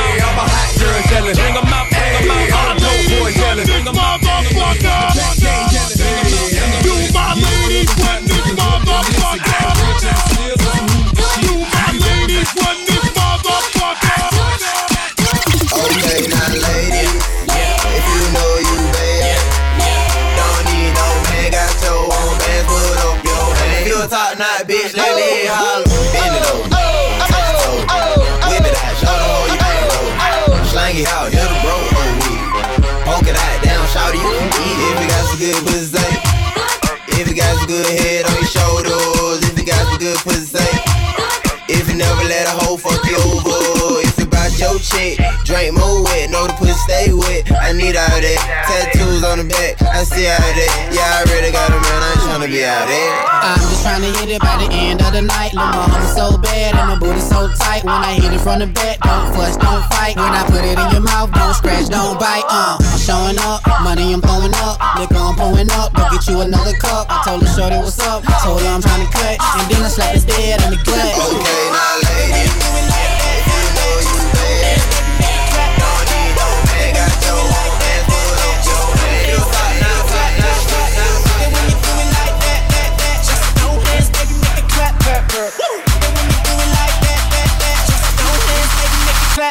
chick, 44.92 45.16
drink 45.44 45.72
more 45.72 46.05
wet, 46.05 46.31
know 46.31 46.46
the 46.46 46.55
pussy 46.61 46.76
stay 46.85 47.12
wet. 47.12 47.48
I 47.50 47.72
need 47.72 47.96
all 47.96 48.20
that. 48.20 48.40
Tattoos 48.68 49.24
on 49.24 49.40
the 49.40 49.46
back, 49.48 49.81
I 49.83 50.05
see 50.05 50.28
all 50.28 50.38
that. 50.38 50.72
Yeah, 50.92 51.18
I 51.18 51.24
really 51.33 51.50
got 51.52 51.72
a 51.72 51.78
man, 51.81 52.00
I 52.00 52.09
ain't 52.12 52.22
tryna 52.28 52.48
be 52.52 52.64
out 52.64 52.87
there. 52.87 53.11
I'm 53.42 53.59
just 53.59 53.83
trying 53.83 54.05
to 54.05 54.11
hit 54.20 54.28
it 54.37 54.40
by 54.40 54.57
the 54.61 54.68
end 54.70 55.00
of 55.00 55.12
the 55.12 55.22
night. 55.22 55.52
Lil' 55.57 55.66
mama 55.66 55.98
so 56.12 56.37
bad 56.38 56.76
and 56.76 56.87
my 56.88 56.96
booty 57.00 57.20
so 57.20 57.48
tight. 57.59 57.85
When 57.85 57.96
I 57.96 58.14
hit 58.20 58.33
it 58.33 58.40
from 58.40 58.61
the 58.61 58.68
back, 58.68 59.00
don't 59.00 59.33
fuss, 59.35 59.57
don't 59.57 59.83
fight. 59.90 60.16
When 60.16 60.31
I 60.31 60.44
put 60.46 60.62
it 60.62 60.78
in 60.78 60.88
your 60.92 61.02
mouth, 61.02 61.33
don't 61.33 61.55
scratch, 61.55 61.88
don't 61.88 62.20
bite. 62.20 62.46
Uh, 62.46 62.78
I'm 62.78 62.98
showing 63.00 63.38
up, 63.42 63.64
money 63.83 64.12
I'm 64.12 64.20
throwing 64.20 64.55
up, 64.62 64.78
liquor 65.00 65.18
I'm 65.18 65.35
pouring 65.35 65.70
up. 65.72 65.92
Go 65.96 66.07
get 66.12 66.26
you 66.28 66.40
another 66.40 66.76
cup. 66.78 67.09
I 67.11 67.24
told 67.24 67.42
her 67.42 67.50
shorty 67.50 67.76
what's 67.81 67.98
up, 68.05 68.22
told 68.44 68.61
her 68.62 68.68
I'm 68.68 68.83
trying 68.83 69.02
to 69.07 69.11
cut, 69.11 69.37
and 69.40 69.64
then 69.70 69.83
I 69.83 69.88
slap 69.88 70.14
his 70.14 70.24
dead 70.24 70.62
in 70.62 70.76
the 70.76 70.81
gut. 70.85 71.12
Okay, 71.18 71.62
now 71.74 71.94
ladies, 72.07 72.71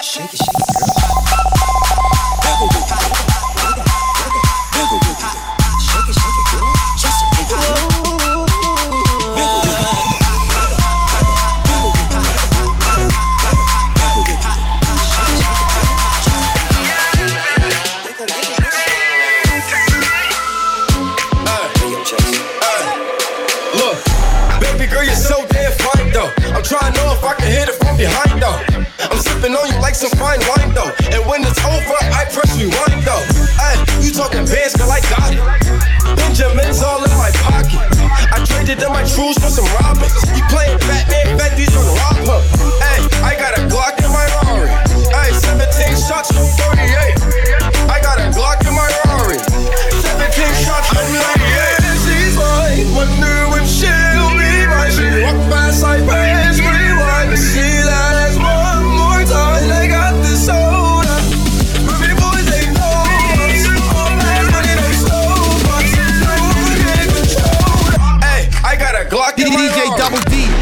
Shake 0.02 0.34
it. 0.34 0.41
cruise 39.22 39.38
with 39.44 39.54
some 39.54 39.66
robbers. 39.78 40.14
You 40.36 40.44
playing 40.50 40.80
back 40.80 41.01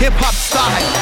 hip 0.10 0.17
hop 0.22 0.34
style. 0.34 0.99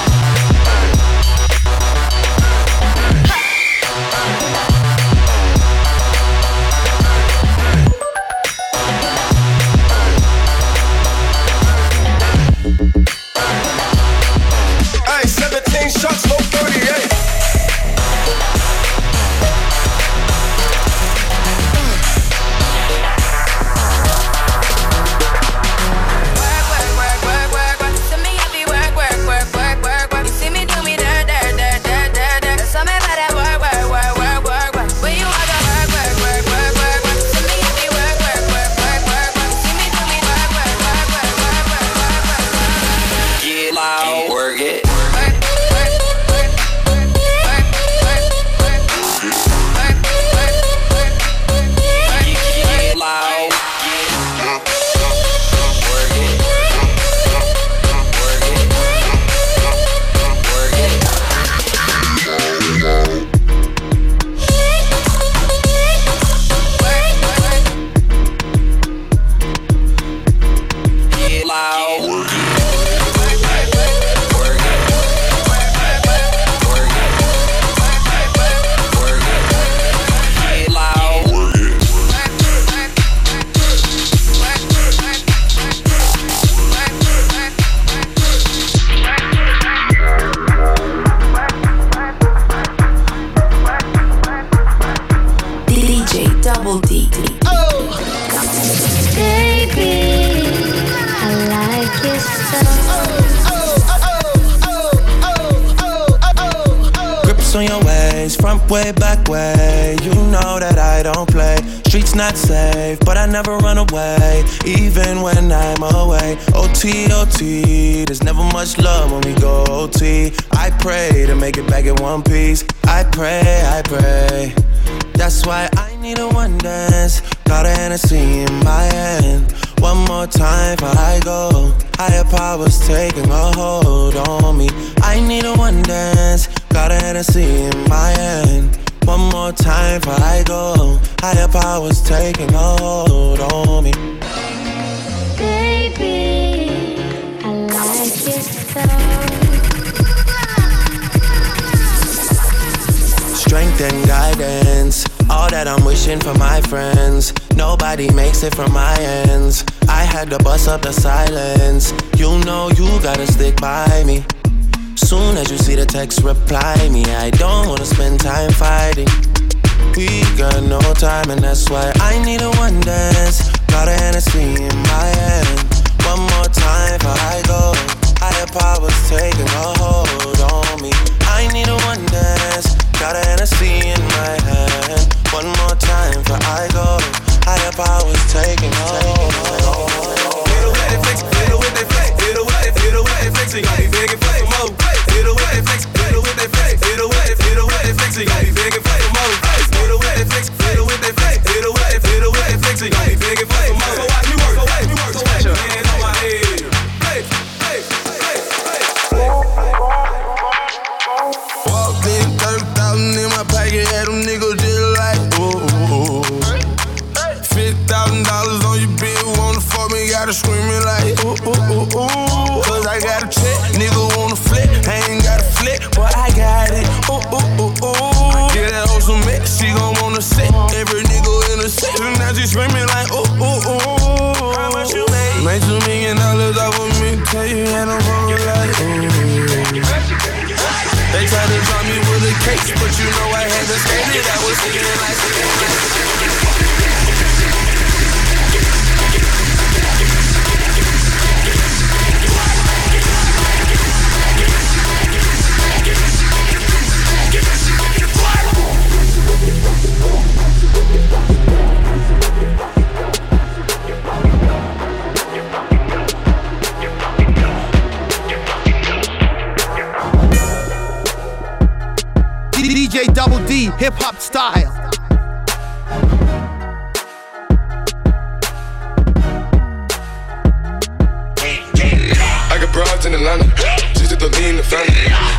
In 283.08 283.16
Atlanta, 283.16 283.48
just 283.96 284.12
the 284.20 284.28
lean 284.36 284.60
the 284.60 284.64
family. 284.68 284.92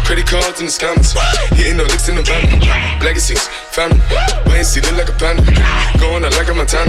Credit 0.09 0.25
cards 0.25 0.61
in 0.65 0.67
the 0.67 0.73
scammers, 0.73 1.13
hitting 1.53 1.77
licks 1.77 2.09
in 2.09 2.17
the 2.17 2.25
van. 2.25 2.49
Family, 3.77 4.01
wait 4.49 4.65
see, 4.65 4.81
look 4.81 4.97
like 4.97 5.13
a 5.13 5.17
panda. 5.21 5.45
Going 6.01 6.25
out 6.25 6.33
like 6.41 6.49
a 6.49 6.55
Montana, 6.57 6.89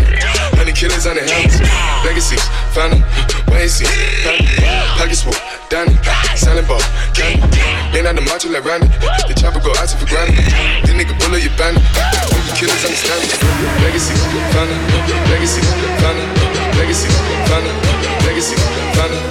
honey 0.55 0.71
killers 0.71 1.03
on 1.03 1.19
hands. 1.19 1.59
Legacies, 2.07 2.41
family, 2.71 3.03
wait 3.51 3.67
see, 3.67 3.83
family. 4.23 4.47
Pockets 4.95 5.21
full, 5.21 5.35
Danny, 5.67 5.99
silent 6.39 6.67
ball, 6.67 6.81
candy. 7.11 7.43
Ain't 7.91 8.07
out 8.07 8.15
the 8.15 8.23
macho 8.23 8.47
like 8.47 8.63
Randy, 8.63 8.87
the 9.27 9.35
chopper 9.35 9.59
go 9.59 9.75
out 9.75 9.91
for 9.91 10.07
granted. 10.07 10.39
This 10.87 10.95
nigga 10.95 11.13
bullet 11.19 11.43
your 11.43 11.53
bandit, 11.59 11.83
killers 12.55 12.79
understand 12.87 13.19
me. 13.19 13.35
Legacies, 13.83 14.19
family, 14.55 14.79
legacies, 15.27 15.67
family, 15.99 16.25
legacies, 16.79 17.15
family, 17.51 17.73
legacies, 18.23 18.61
family, 18.95 19.21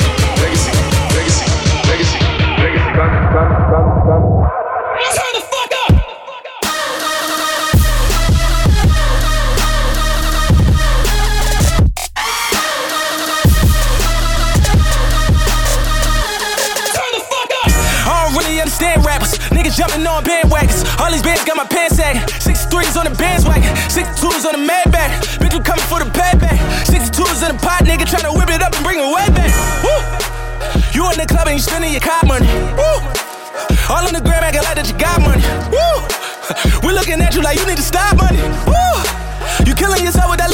Jumping 19.88 20.06
on 20.06 20.22
bandwagons. 20.22 20.84
All 21.00 21.10
these 21.10 21.22
bands 21.22 21.44
got 21.44 21.56
my 21.56 21.64
pants 21.64 21.96
sagging. 21.96 22.20
63s 22.20 22.96
on 23.00 23.08
the 23.08 23.14
bandwagon. 23.16 23.72
62s 23.88 24.44
on 24.44 24.60
the 24.60 24.64
Maybach. 24.68 25.40
Bitch, 25.40 25.56
we 25.56 25.64
coming 25.64 25.84
for 25.88 25.98
the 25.98 26.10
payback. 26.12 26.60
62s 26.84 27.40
in 27.48 27.56
the 27.56 27.58
pot, 27.60 27.88
nigga 27.88 28.04
tryna 28.04 28.36
whip 28.36 28.50
it 28.52 28.60
up 28.60 28.74
and 28.76 28.84
bring 28.84 29.00
it 29.00 29.08
way 29.08 29.24
back. 29.32 29.48
Woo! 29.80 29.96
You 30.92 31.08
in 31.08 31.16
the 31.16 31.24
club 31.24 31.48
and 31.48 31.56
you 31.56 31.62
spending 31.62 31.92
your 31.92 32.04
cop 32.04 32.26
money. 32.26 32.46
Woo! 32.76 33.00
All 33.88 34.04
on 34.04 34.12
the 34.12 34.20
gram 34.20 34.44
acting 34.44 34.60
like 34.60 34.76
that 34.76 34.84
you 34.84 34.96
got 35.00 35.24
money. 35.24 35.40
Woo! 35.72 36.04
We 36.84 36.92
looking 36.92 37.20
at 37.24 37.34
you 37.34 37.40
like 37.40 37.56
you 37.56 37.64
need 37.64 37.80
to 37.80 37.86
stop 37.86 38.16
money. 38.20 38.44
Woo! 38.68 39.00
You 39.64 39.72
killing 39.72 40.04
yourself 40.04 40.28
with 40.28 40.40
that 40.44 40.52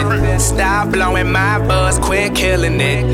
it. 0.00 0.40
Stop 0.40 0.90
blowing 0.90 1.30
my 1.30 1.58
buzz, 1.66 1.98
quit 1.98 2.34
killing 2.34 2.80
it. 2.80 3.04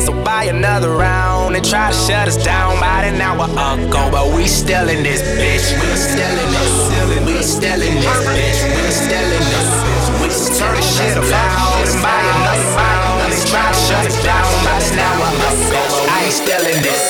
So 0.00 0.12
buy 0.24 0.44
another 0.44 0.90
round 0.90 1.56
and 1.56 1.64
try 1.64 1.90
to 1.90 1.96
shut 1.96 2.28
us 2.28 2.42
down 2.42 2.78
about 2.78 3.04
an 3.04 3.20
hour 3.20 3.44
ago. 3.46 4.08
But 4.10 4.34
we 4.34 4.46
still 4.46 4.88
in 4.88 5.02
this 5.02 5.22
bitch, 5.22 5.66
we 5.80 5.96
still 5.96 6.36
in 6.44 6.50
this. 6.56 6.90
We 7.26 7.42
still 7.42 7.82
in 7.82 7.94
this 7.94 8.20
bitch, 8.26 8.60
we 8.76 8.90
still 8.90 9.30
in 9.38 9.44
this. 9.52 9.70
We 10.20 10.28
turn 10.58 10.76
this 10.76 10.96
shit 10.96 11.16
loud 11.16 11.88
and 11.88 12.02
buy 12.02 12.20
another 12.36 12.70
round 12.76 13.32
and 13.32 13.46
try 13.48 13.66
to 13.72 13.78
shut 13.86 14.06
us 14.06 14.24
down 14.24 14.46
about 14.62 14.82
an 14.82 14.98
hour 14.98 15.28
ago. 15.28 15.82
I 16.08 16.24
ain't 16.24 16.32
still 16.32 16.64
in 16.66 16.82
this. 16.82 17.09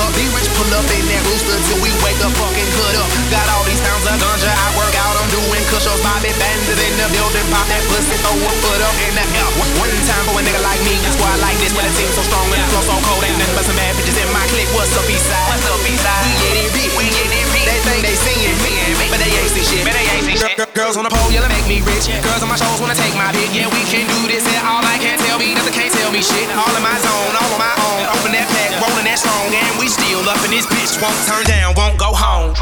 Up. 0.00 0.10
B-Rich 0.16 0.48
pull 0.56 0.70
up 0.76 0.86
in 0.92 1.04
that 1.08 1.22
rooster 1.28 1.56
till 1.68 1.80
we 1.80 1.90
wake 2.04 2.20
up 2.24 2.32
fucking 2.36 2.70
hood 2.76 2.96
up. 3.00 3.08
Got 3.32 3.46
all 3.52 3.64
these 3.64 3.80
pounds 3.80 4.04
of 4.06 4.16
ganja, 4.20 4.52
I 4.52 4.68
work 4.76 4.94
out, 4.96 5.14
I'm 5.16 5.28
doing 5.32 5.64
cushions, 5.72 6.00
Bobby 6.04 6.32
bandit 6.36 6.78
in 6.78 6.94
the 7.00 7.08
building, 7.12 7.46
pop 7.52 7.66
that 7.68 7.82
pussy, 7.90 8.16
throw 8.22 8.36
a 8.36 8.52
foot 8.62 8.80
up 8.80 8.96
in 9.02 9.12
the 9.16 9.24
air. 9.36 9.48
One 9.80 9.92
time 10.06 10.24
for 10.28 10.38
a 10.38 10.42
nigga 10.44 10.62
like 10.62 10.80
me, 10.86 10.94
a 11.00 11.10
squad 11.16 11.38
like 11.42 11.58
this, 11.58 11.72
when 11.74 11.84
the 11.84 11.92
team 11.96 12.10
so 12.14 12.22
strong 12.24 12.46
and 12.52 12.60
the 12.62 12.68
flow 12.72 12.84
so 12.86 12.96
cold, 13.04 13.24
ain't 13.24 13.36
nothing 13.40 13.56
but 13.56 13.64
some 13.66 13.76
bad 13.76 13.92
bitches 13.98 14.16
in 14.16 14.28
my 14.32 14.44
clique. 14.52 14.70
What's 14.76 14.94
up, 14.94 15.04
Eastside? 15.08 15.46
What's 15.50 15.66
up, 15.68 15.80
Eastside? 15.84 16.22
We 16.24 16.32
get 16.40 16.54
it 16.60 16.70
beat, 16.72 16.92
we 16.96 17.04
get 17.10 17.28
it 17.32 17.46
beat. 17.52 17.66
They 17.66 17.78
think 17.82 18.00
they 18.06 18.16
singing 18.16 18.56
me, 18.62 18.72
but 19.10 19.18
they 19.18 19.32
ain't 19.32 19.52
see 19.52 19.64
shit. 19.66 19.82
But 19.82 19.94
they 19.98 20.06
ain't 20.06 20.24
see 20.24 20.38
shit. 20.38 20.56
Girls 20.76 20.96
on 20.96 21.04
the 21.04 21.12
pole, 21.12 21.32
yeah, 21.32 21.42
they 21.42 21.50
make 21.50 21.66
me 21.66 21.78
rich. 21.82 22.06
Girls 22.22 22.40
on 22.44 22.48
my 22.48 22.56
shows 22.56 22.78
wanna 22.78 22.94
take 22.94 23.16
my 23.16 23.32
bit. 23.34 23.48
Yeah, 23.50 23.66
we 23.72 23.82
can 23.90 24.06
do 24.06 24.28
this, 24.28 24.44
and 24.46 24.60
all 24.64 24.84
I 24.84 25.00
can 25.00 25.18
tell 25.18 25.40
me, 25.40 25.56
nothing 25.56 25.75
can't 25.76 25.92
tell 25.92 26.10
me 26.10 26.22
shit. 26.22 26.48
All 26.56 26.72
in 26.72 26.82
my 26.82 26.96
zone, 27.04 27.36
all 27.36 27.52
on 27.52 27.60
my 27.60 27.74
own. 27.84 28.08
Open 28.16 28.32
that 28.32 28.48
pack, 28.48 28.80
rolling 28.80 29.04
that 29.04 29.20
strong, 29.20 29.52
and 29.52 29.78
we 29.78 29.92
still 29.92 30.24
up 30.24 30.40
in 30.48 30.50
this 30.50 30.64
bitch. 30.64 30.96
Won't 31.04 31.12
turn 31.28 31.44
down, 31.44 31.76
won't 31.76 32.00
go 32.00 32.16
home. 32.16 32.56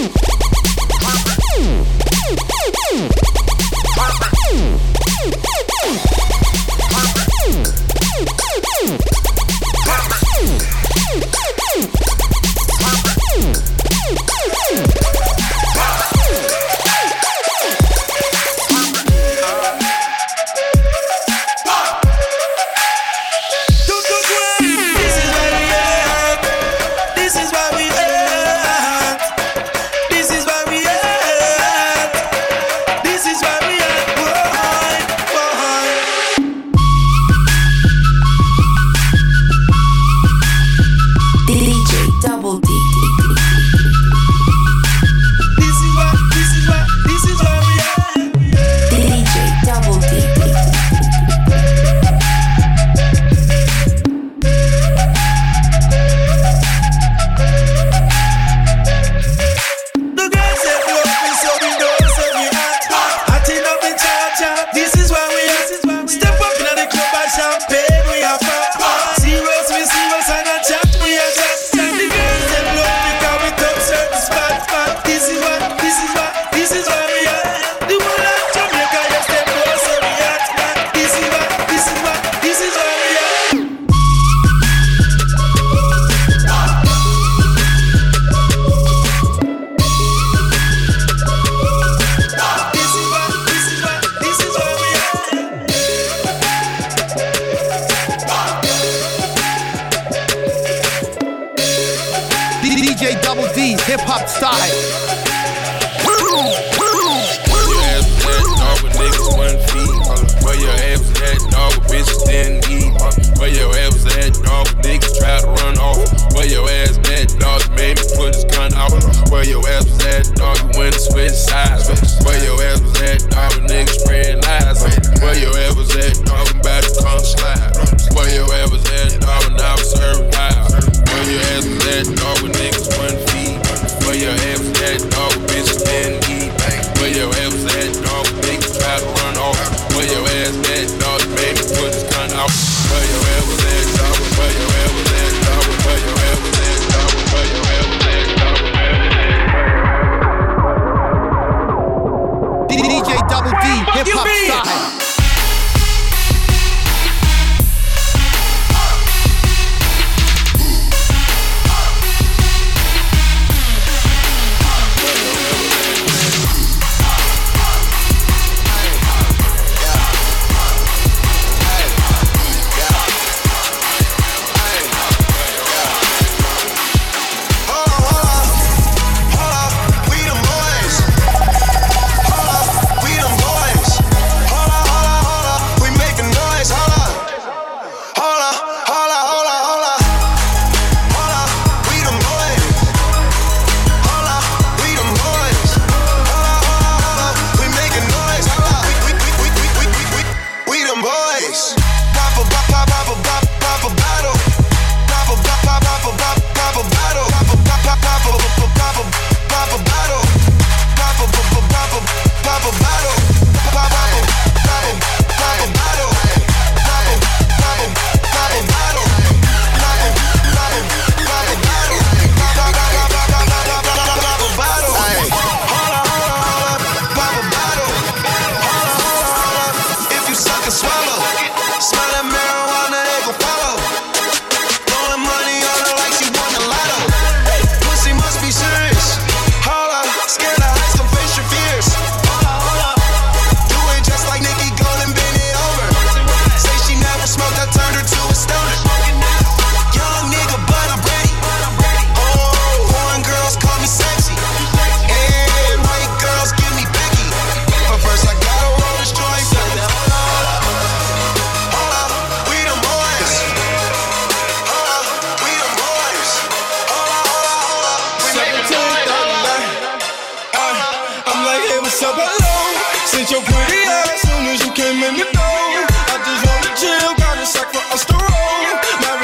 This 0.00 0.49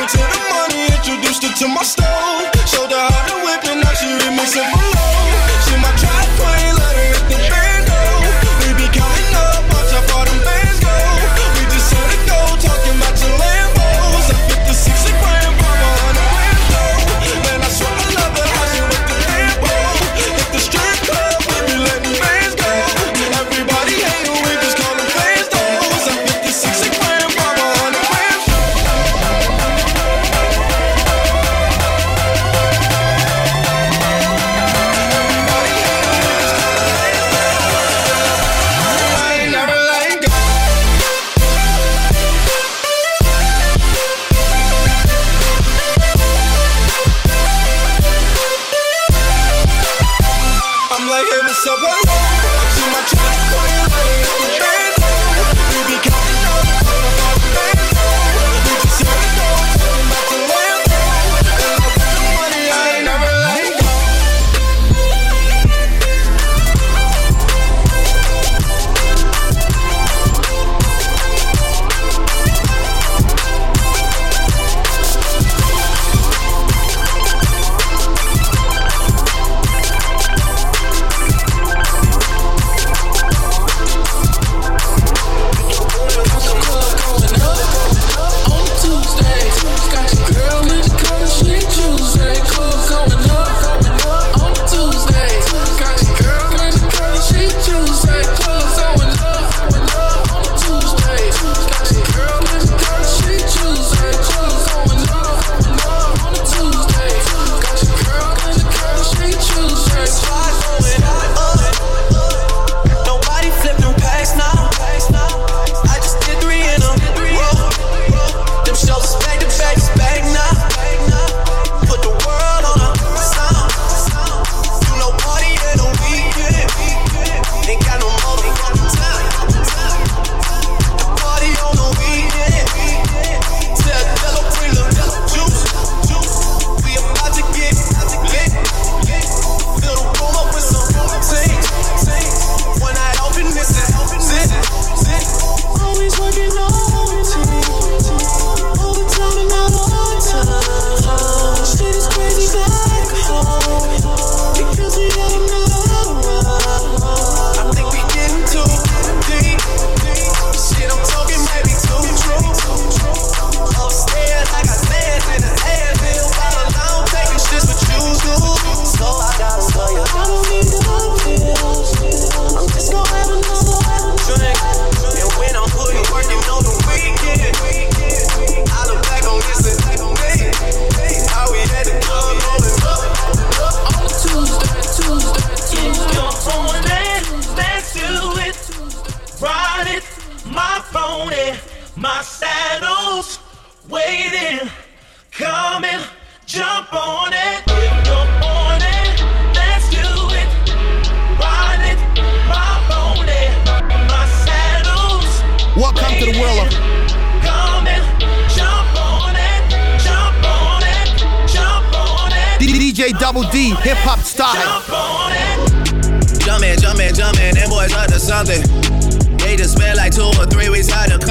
to 0.09 0.19
the 0.19 0.41
money, 0.51 0.87
introduced 0.95 1.43
her 1.43 1.53
to 1.55 1.69
my 1.69 1.83
stove. 1.83 2.56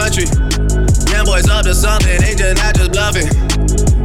country. 0.06 0.30
Young 1.10 1.26
boys 1.26 1.50
up 1.50 1.66
to 1.66 1.74
something, 1.74 2.22
they 2.22 2.38
just 2.38 2.62
not 2.62 2.78
just 2.78 2.94
bluffing. 2.94 3.26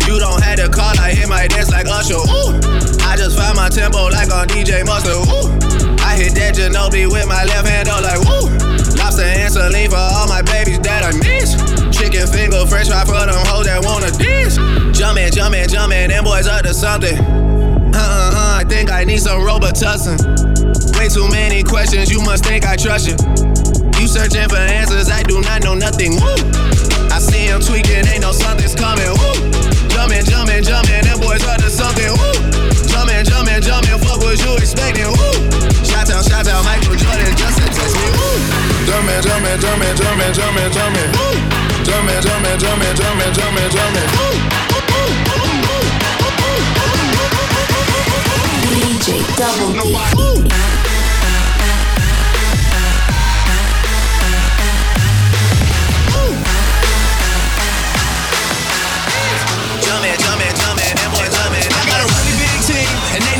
You 0.09 0.17
don't 0.17 0.41
have 0.41 0.57
to 0.57 0.69
call, 0.73 0.97
I 0.97 1.13
hit 1.13 1.29
my 1.29 1.47
dance 1.47 1.71
like 1.71 1.87
Usher. 1.93 2.17
Ooh. 2.17 2.57
I 3.05 3.21
just 3.21 3.37
find 3.37 3.53
my 3.55 3.69
tempo 3.69 4.09
like 4.09 4.33
on 4.33 4.49
DJ 4.49 4.81
Mustard. 4.87 5.21
Ooh. 5.29 5.53
I 6.01 6.17
hit 6.17 6.33
that 6.41 6.57
Ginobili 6.57 7.05
with 7.13 7.29
my 7.29 7.45
left 7.45 7.69
hand 7.69 7.89
up 7.93 8.01
like 8.01 8.21
woo. 8.25 8.49
Lobster 8.97 9.29
and 9.29 9.53
saline 9.53 9.91
for 9.91 10.01
all 10.01 10.27
my 10.27 10.41
babies 10.41 10.81
that 10.81 11.05
I 11.05 11.13
miss. 11.21 11.53
Chicken 11.93 12.27
finger, 12.33 12.65
french 12.65 12.89
fry 12.89 13.05
for 13.05 13.21
them 13.21 13.37
hoes 13.53 13.67
that 13.69 13.85
wanna 13.85 14.11
dance. 14.17 14.57
Jumpin', 14.97 15.31
jumpin', 15.33 15.69
jumpin', 15.69 16.09
them 16.09 16.25
boys 16.25 16.49
up 16.49 16.63
to 16.65 16.73
something. 16.73 17.19
Uh-uh-uh, 17.93 18.57
I 18.57 18.65
think 18.65 18.91
I 18.91 19.05
need 19.05 19.21
some 19.21 19.43
Robitussin. 19.45 20.17
Way 20.97 21.09
too 21.09 21.29
many 21.29 21.63
questions, 21.63 22.11
you 22.11 22.23
must 22.23 22.45
think 22.45 22.65
I 22.65 22.77
trust 22.77 23.05
you. 23.09 23.70
You 24.01 24.09
searching 24.09 24.49
for 24.49 24.57
answers, 24.57 25.13
I 25.13 25.21
do 25.29 25.45
not 25.45 25.61
know 25.61 25.77
nothing. 25.77 26.17
Woo! 26.17 26.33
I 27.13 27.21
see 27.21 27.53
him 27.53 27.61
tweaking, 27.61 28.09
ain't 28.09 28.25
no 28.25 28.33
something's 28.33 28.73
coming. 28.73 29.13
Woo! 29.13 29.29
Jumping, 29.93 30.25
jumping, 30.25 30.65
jumping, 30.65 31.05
That 31.05 31.21
boys 31.21 31.45
up 31.45 31.61
to 31.61 31.69
something. 31.69 32.09
Woo! 32.09 32.33
Jumping, 32.89 33.29
jumping, 33.29 33.61
jumping, 33.61 34.01
what 34.01 34.25
was 34.25 34.41
you 34.41 34.57
expecting? 34.57 35.05
Woo! 35.05 35.37
Shout 35.85 36.09
out, 36.09 36.25
shout 36.25 36.49
out, 36.49 36.65
Michael 36.65 36.97
Jordan, 36.97 37.29
Justin, 37.37 37.69
text 37.69 37.93
me. 37.93 38.09
Woo! 38.17 38.41
Jumping, 38.89 39.21
jumping, 39.21 39.61
jumping, 39.61 39.93
jumping, 39.93 40.33
jumping, 40.33 40.71
jumping. 40.73 41.11
Woo! 41.21 41.37
Jumping, 41.85 42.21
jumping, 42.25 42.57
jumping, 42.57 42.95
jumping, 42.97 43.33
jumping, 43.37 43.69
jumping. 43.69 44.09
Woo! 44.17 44.33
DJ 48.65 49.21
Double. 49.37 49.77
Nobody. 49.77 50.49
Ooh. 50.49 50.90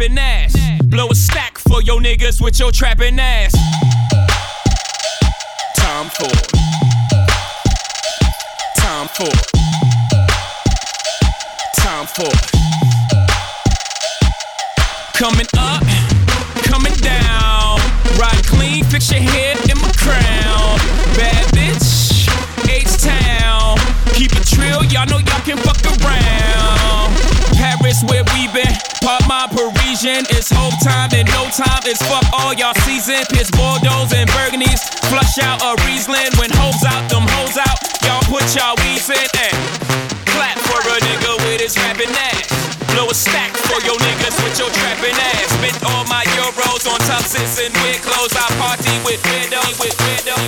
with 0.00 0.18
ass. 0.18 0.56
Blow 0.84 1.08
a 1.10 1.14
stack 1.14 1.58
for 1.58 1.82
your 1.82 2.00
niggas 2.00 2.40
with 2.40 2.58
your 2.58 2.72
trapping 2.72 3.18
ass. 3.18 3.59
Fuck 31.98 32.22
all 32.32 32.54
y'all 32.54 32.74
season. 32.86 33.18
Piss 33.34 33.50
Bordeaux 33.50 34.06
and 34.14 34.28
Burgundies. 34.30 34.78
Flush 35.10 35.38
out 35.42 35.58
a 35.62 35.74
Riesling. 35.86 36.30
When 36.38 36.50
hoes 36.54 36.82
out, 36.86 37.08
them 37.10 37.26
hoes 37.26 37.58
out. 37.58 37.78
Y'all 38.06 38.22
put 38.30 38.46
y'all 38.54 38.76
weeds 38.84 39.10
in 39.10 39.18
and 39.18 39.54
clap 40.30 40.58
for 40.70 40.78
a 40.78 40.96
nigga 41.02 41.34
with 41.46 41.60
his 41.60 41.74
rapping 41.82 42.14
ass. 42.14 42.46
Blow 42.94 43.10
a 43.10 43.14
stack 43.14 43.50
for 43.66 43.78
your 43.82 43.98
niggas 43.98 44.36
with 44.42 44.58
your 44.58 44.70
trapping 44.70 45.18
ass. 45.18 45.50
Spent 45.58 45.78
all 45.90 46.04
my 46.06 46.22
euros 46.38 46.86
on 46.86 46.98
tuxes 47.10 47.58
and 47.58 47.74
weird 47.82 48.02
clothes. 48.02 48.34
I 48.38 48.46
party 48.62 48.94
with 49.02 49.22
widows, 49.26 49.74
with 49.82 49.96
widows, 49.98 50.39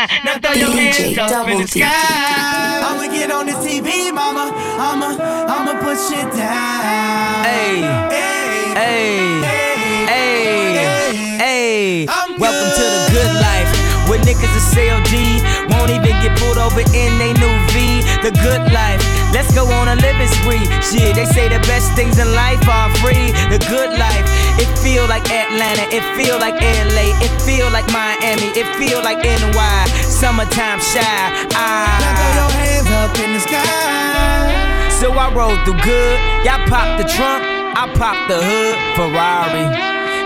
Now 0.00 0.38
throw 0.38 0.52
your 0.52 0.70
hands 0.70 1.18
up 1.18 1.46
in 1.48 1.60
the 1.60 1.68
sky. 1.68 1.84
I'ma 1.84 3.12
get 3.12 3.30
on 3.30 3.44
the 3.44 3.52
TV, 3.52 4.08
mama. 4.14 4.48
I'ma, 4.80 5.12
I'ma 5.44 5.76
put 5.84 6.00
shit 6.00 6.24
down. 6.32 7.44
Hey, 7.44 7.84
hey, 8.08 8.72
hey, 8.80 9.44
hey. 10.08 11.36
hey. 11.36 12.06
Welcome 12.38 12.70
to 12.80 12.84
the 12.96 13.02
good 13.12 13.32
life. 13.44 13.68
Where 14.08 14.20
niggas 14.20 14.56
is 14.56 14.66
CLG, 14.72 15.68
won't 15.68 15.90
even 15.90 16.16
get 16.24 16.38
pulled 16.38 16.56
over 16.56 16.80
in 16.80 17.18
they 17.20 17.34
new 17.34 17.54
V. 17.68 18.00
The 18.24 18.32
good 18.40 18.72
life. 18.72 19.19
Let's 19.32 19.54
go 19.54 19.64
on 19.70 19.86
a 19.88 19.94
living 19.94 20.28
spree. 20.42 20.66
Shit, 20.82 21.14
they 21.14 21.24
say 21.24 21.48
the 21.48 21.62
best 21.70 21.94
things 21.94 22.18
in 22.18 22.32
life 22.34 22.66
are 22.66 22.90
free. 22.98 23.30
The 23.50 23.62
good 23.70 23.94
life. 23.98 24.26
It 24.58 24.70
feel 24.78 25.06
like 25.06 25.24
Atlanta, 25.30 25.86
it 25.94 26.04
feel 26.18 26.38
like 26.38 26.58
LA, 26.60 27.14
it 27.22 27.34
feel 27.42 27.70
like 27.70 27.86
Miami, 27.94 28.50
it 28.58 28.68
feel 28.76 29.02
like 29.02 29.22
NY. 29.22 29.86
Summertime 30.02 30.80
shy. 30.80 31.00
Ah. 31.54 31.86
Now 32.02 32.12
throw 32.18 32.32
your 32.40 32.52
hands 32.58 32.90
up 32.90 33.14
in 33.22 33.30
the 33.34 33.40
sky. 33.40 34.90
So 35.00 35.12
I 35.14 35.32
rode 35.32 35.64
through 35.64 35.80
good. 35.80 36.18
Y'all 36.44 36.60
pop 36.68 36.98
the 36.98 37.06
trunk, 37.08 37.42
I 37.78 37.88
pop 37.96 38.18
the 38.28 38.36
hood. 38.36 38.76
Ferrari. 38.96 39.64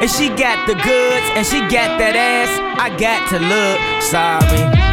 And 0.03 0.11
she 0.11 0.29
got 0.31 0.67
the 0.67 0.75
goods, 0.75 1.27
and 1.37 1.47
she 1.47 1.61
got 1.71 1.99
that 2.01 2.17
ass. 2.17 2.51
I 2.81 2.91
got 2.99 3.29
to 3.31 3.39
look 3.39 3.79
sorry. 4.03 4.84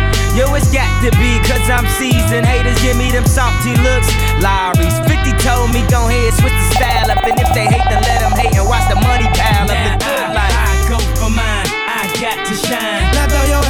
Yo, 0.42 0.50
it's 0.58 0.74
got 0.74 0.90
to 1.06 1.14
be, 1.22 1.38
cause 1.46 1.70
I'm 1.70 1.86
seasoned. 2.02 2.50
Haters 2.50 2.82
give 2.82 2.98
me 2.98 3.12
them 3.12 3.28
salty 3.30 3.78
looks. 3.78 4.10
Lowry's 4.42 4.98
50 5.06 5.38
told 5.38 5.70
me, 5.70 5.86
go 5.86 6.10
ahead, 6.10 6.34
switch 6.34 6.50
the 6.50 6.82
style 6.82 7.12
up. 7.14 7.22
And 7.22 7.38
if 7.38 7.54
they 7.54 7.70
hate, 7.70 7.86
then 7.86 8.02
let 8.02 8.26
them 8.26 8.34
hate 8.34 8.58
and 8.58 8.66
watch 8.66 8.90
the 8.90 8.98
money 8.98 9.30
pile 9.38 9.70
up. 9.70 9.78
The 9.78 10.02
good 10.02 10.34
life. 10.34 10.50
I 10.50 10.74
go 10.90 10.98
for 11.14 11.30
mine, 11.30 11.70
I 11.86 12.10
got 12.18 12.42
to 12.42 12.56
shine. 12.58 13.14
Now 13.14 13.30
throw 13.30 13.46
your 13.54 13.61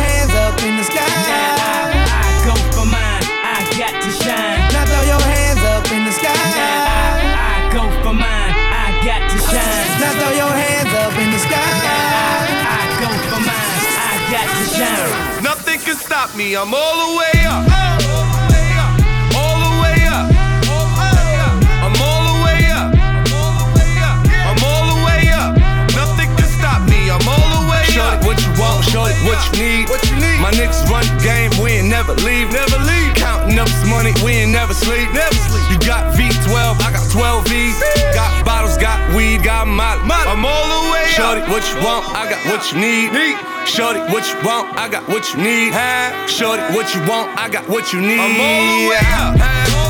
stop 16.01 16.35
me. 16.35 16.55
I'm 16.55 16.73
all 16.73 16.95
the 16.97 17.09
way 17.17 17.37
up. 17.45 17.63
All 19.37 19.57
the 19.61 19.71
way 19.81 19.99
up. 20.09 20.25
I'm 21.85 21.95
all 22.01 22.23
the 22.25 22.35
way 22.41 22.61
up. 22.73 22.89
I'm 24.49 24.59
all 24.65 24.85
the 24.89 24.97
way 25.05 25.21
up. 25.29 25.51
Nothing 25.93 26.29
can 26.35 26.49
stop 26.49 26.81
me. 26.89 27.09
I'm 27.13 27.21
all 27.29 27.49
the 27.61 27.63
way 27.69 27.85
up. 27.85 27.93
Shorty, 27.93 28.25
what 28.25 28.37
you 28.41 28.51
want? 28.57 28.83
Shorty, 28.89 29.13
you 29.21 29.61
need? 29.61 29.89
What 29.89 30.01
you 30.09 30.15
need? 30.17 30.41
My 30.41 30.51
niggas 30.51 30.89
run 30.89 31.05
the 31.05 31.17
game. 31.21 31.51
We 31.61 31.77
ain't 31.79 31.89
never 31.89 32.13
leave. 32.25 32.51
Never 32.51 32.77
leave. 32.81 33.13
Counting 33.15 33.57
up 33.59 33.67
this 33.67 33.85
money. 33.85 34.13
We 34.25 34.41
ain't 34.41 34.51
never 34.51 34.73
sleep. 34.73 35.13
Never 35.13 35.37
sleep. 35.47 35.65
You 35.69 35.77
got 35.85 36.13
V12. 36.17 36.81
I 36.81 36.89
got 36.91 37.05
12 37.11 37.47
V's. 37.47 37.77
Got. 38.15 38.40
Got 38.81 39.15
weed. 39.15 39.43
Got 39.43 39.67
molly. 39.67 40.01
I'm 40.09 40.43
all 40.43 40.65
the 40.65 40.91
way 40.91 41.05
up. 41.05 41.13
Shorty, 41.13 41.41
what 41.41 41.61
you 41.69 41.77
want? 41.85 42.03
I 42.17 42.25
got 42.29 42.41
what 42.49 42.71
you 42.71 42.79
need. 42.81 43.13
Shorty, 43.67 43.99
what 44.11 44.25
you 44.25 44.35
want? 44.43 44.75
I 44.75 44.89
got 44.89 45.07
what 45.07 45.23
you 45.31 45.37
need. 45.37 45.71
Shorty, 46.27 46.63
what 46.73 46.93
you 46.95 47.01
want? 47.07 47.29
I 47.37 47.47
got 47.47 47.69
what 47.69 47.93
you 47.93 48.01
need. 48.01 48.19
I'm 48.19 48.41
all 48.41 48.65
the 48.65 48.89
way 48.89 49.75
up. 49.77 49.80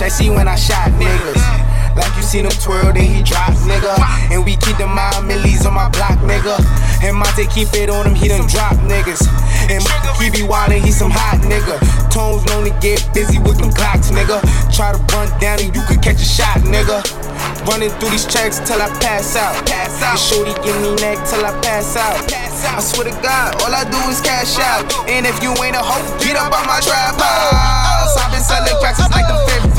Like 0.00 0.12
I 0.12 0.16
told 0.16 0.20
Tish, 0.20 0.20
I 0.20 0.24
see 0.24 0.30
when 0.30 0.48
I 0.48 0.56
shot 0.56 0.88
niggas. 0.96 1.60
Like 1.96 2.16
you 2.16 2.22
seen 2.22 2.44
him 2.44 2.56
twirl, 2.56 2.92
then 2.92 3.04
he 3.04 3.22
drop, 3.22 3.52
nigga. 3.68 3.92
And 4.32 4.44
we 4.44 4.56
keep 4.56 4.78
the 4.78 4.86
mile 4.86 5.22
millies 5.22 5.66
on 5.66 5.74
my 5.74 5.88
block, 5.90 6.18
nigga. 6.24 6.56
And 7.04 7.16
Monte 7.16 7.46
keep 7.48 7.68
it 7.74 7.90
on 7.90 8.06
him, 8.06 8.14
he 8.14 8.28
done 8.28 8.46
drop 8.48 8.76
niggas. 8.88 9.28
And 9.68 9.82
he 10.16 10.30
be 10.30 10.46
wildin', 10.46 10.80
he 10.80 10.90
some 10.90 11.10
hot 11.10 11.44
nigga. 11.44 11.76
Tones 12.10 12.48
only 12.52 12.72
get 12.80 13.04
busy 13.12 13.38
with 13.38 13.58
them 13.58 13.72
clocks, 13.72 14.10
nigga. 14.10 14.40
Try 14.72 14.92
to 14.92 15.00
run 15.12 15.28
down 15.40 15.60
and 15.60 15.74
you 15.74 15.82
could 15.84 16.00
catch 16.00 16.16
a 16.16 16.24
shot, 16.24 16.64
nigga. 16.64 17.04
Running 17.68 17.90
through 18.00 18.10
these 18.10 18.24
checks 18.24 18.58
till 18.60 18.80
I 18.80 18.88
pass 19.04 19.36
out. 19.36 19.52
Pass 19.66 20.00
out. 20.00 20.16
Shorty 20.16 20.56
give 20.64 20.76
me 20.80 20.96
neck 20.96 21.20
till 21.28 21.44
I 21.44 21.52
pass 21.60 21.96
out. 21.96 22.16
Pass 22.28 22.64
out. 22.64 22.78
I 22.78 22.80
swear 22.80 23.12
to 23.12 23.14
God, 23.20 23.60
all 23.62 23.74
I 23.74 23.84
do 23.84 24.00
is 24.08 24.20
cash 24.20 24.56
out. 24.58 24.88
And 25.08 25.26
if 25.26 25.42
you 25.42 25.52
ain't 25.60 25.76
a 25.76 25.84
hoe, 25.84 26.00
get 26.24 26.36
up 26.36 26.56
on 26.56 26.64
my 26.66 26.80
trap 26.80 27.20
house. 27.20 28.16
I've 28.16 28.32
been 28.32 28.40
selling 28.40 28.72
cracks 28.80 28.98
since 28.98 29.12
like 29.12 29.28
the 29.28 29.36
fifth 29.44 29.69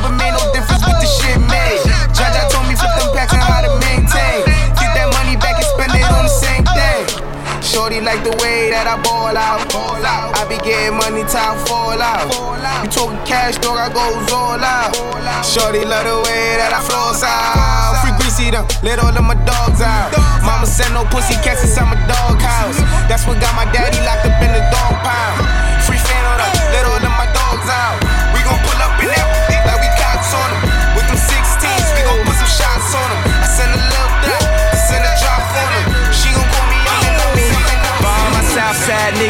never 0.00 0.16
made 0.16 0.32
no 0.32 0.40
difference 0.52 0.80
with 0.84 0.96
the 0.96 1.06
shit 1.06 1.36
made. 1.44 1.80
Jaja 2.16 2.48
told 2.48 2.64
me 2.68 2.74
flip 2.74 2.92
them 2.96 3.12
packs 3.12 3.32
and 3.32 3.42
how 3.44 3.60
to 3.60 3.68
maintain. 3.84 4.48
Get 4.80 4.96
that 4.96 5.12
money 5.12 5.36
back 5.36 5.60
and 5.60 5.68
spend 5.76 5.92
it 5.92 6.08
on 6.08 6.24
the 6.24 6.32
same 6.32 6.64
thing. 6.72 7.04
Shorty 7.60 8.00
like 8.00 8.24
the 8.24 8.32
way 8.40 8.72
that 8.72 8.88
I 8.88 8.96
ball 9.04 9.36
out. 9.36 9.60
I 10.36 10.48
be 10.48 10.56
getting 10.64 10.96
money, 10.96 11.22
time 11.28 11.60
fall 11.68 12.00
out. 12.00 12.32
You 12.82 12.88
talking 12.88 13.20
cash, 13.28 13.60
dog, 13.60 13.76
I 13.76 13.92
goes 13.92 14.32
all 14.32 14.56
out. 14.56 14.96
Shorty 15.44 15.84
love 15.84 16.08
the 16.08 16.16
way 16.24 16.56
that 16.56 16.72
I 16.72 16.80
floss 16.80 17.20
out. 17.20 18.00
Free 18.00 18.16
greasy 18.16 18.50
them, 18.50 18.64
let 18.82 18.98
all 18.98 19.12
of 19.12 19.24
my 19.24 19.36
dogs 19.44 19.84
out. 19.84 20.16
Mama 20.42 20.66
said 20.66 20.90
no 20.96 21.04
pussy 21.12 21.36
cats 21.44 21.60
inside 21.62 21.92
my 21.92 22.00
dog 22.08 22.40
house. 22.40 22.80
That's 23.04 23.28
what 23.28 23.36
got 23.40 23.52
my 23.52 23.68
daddy 23.68 24.00
locked 24.00 24.24
up 24.24 24.40
in 24.40 24.48
the 24.48 24.64
dog 24.72 24.96
pound. 25.04 25.59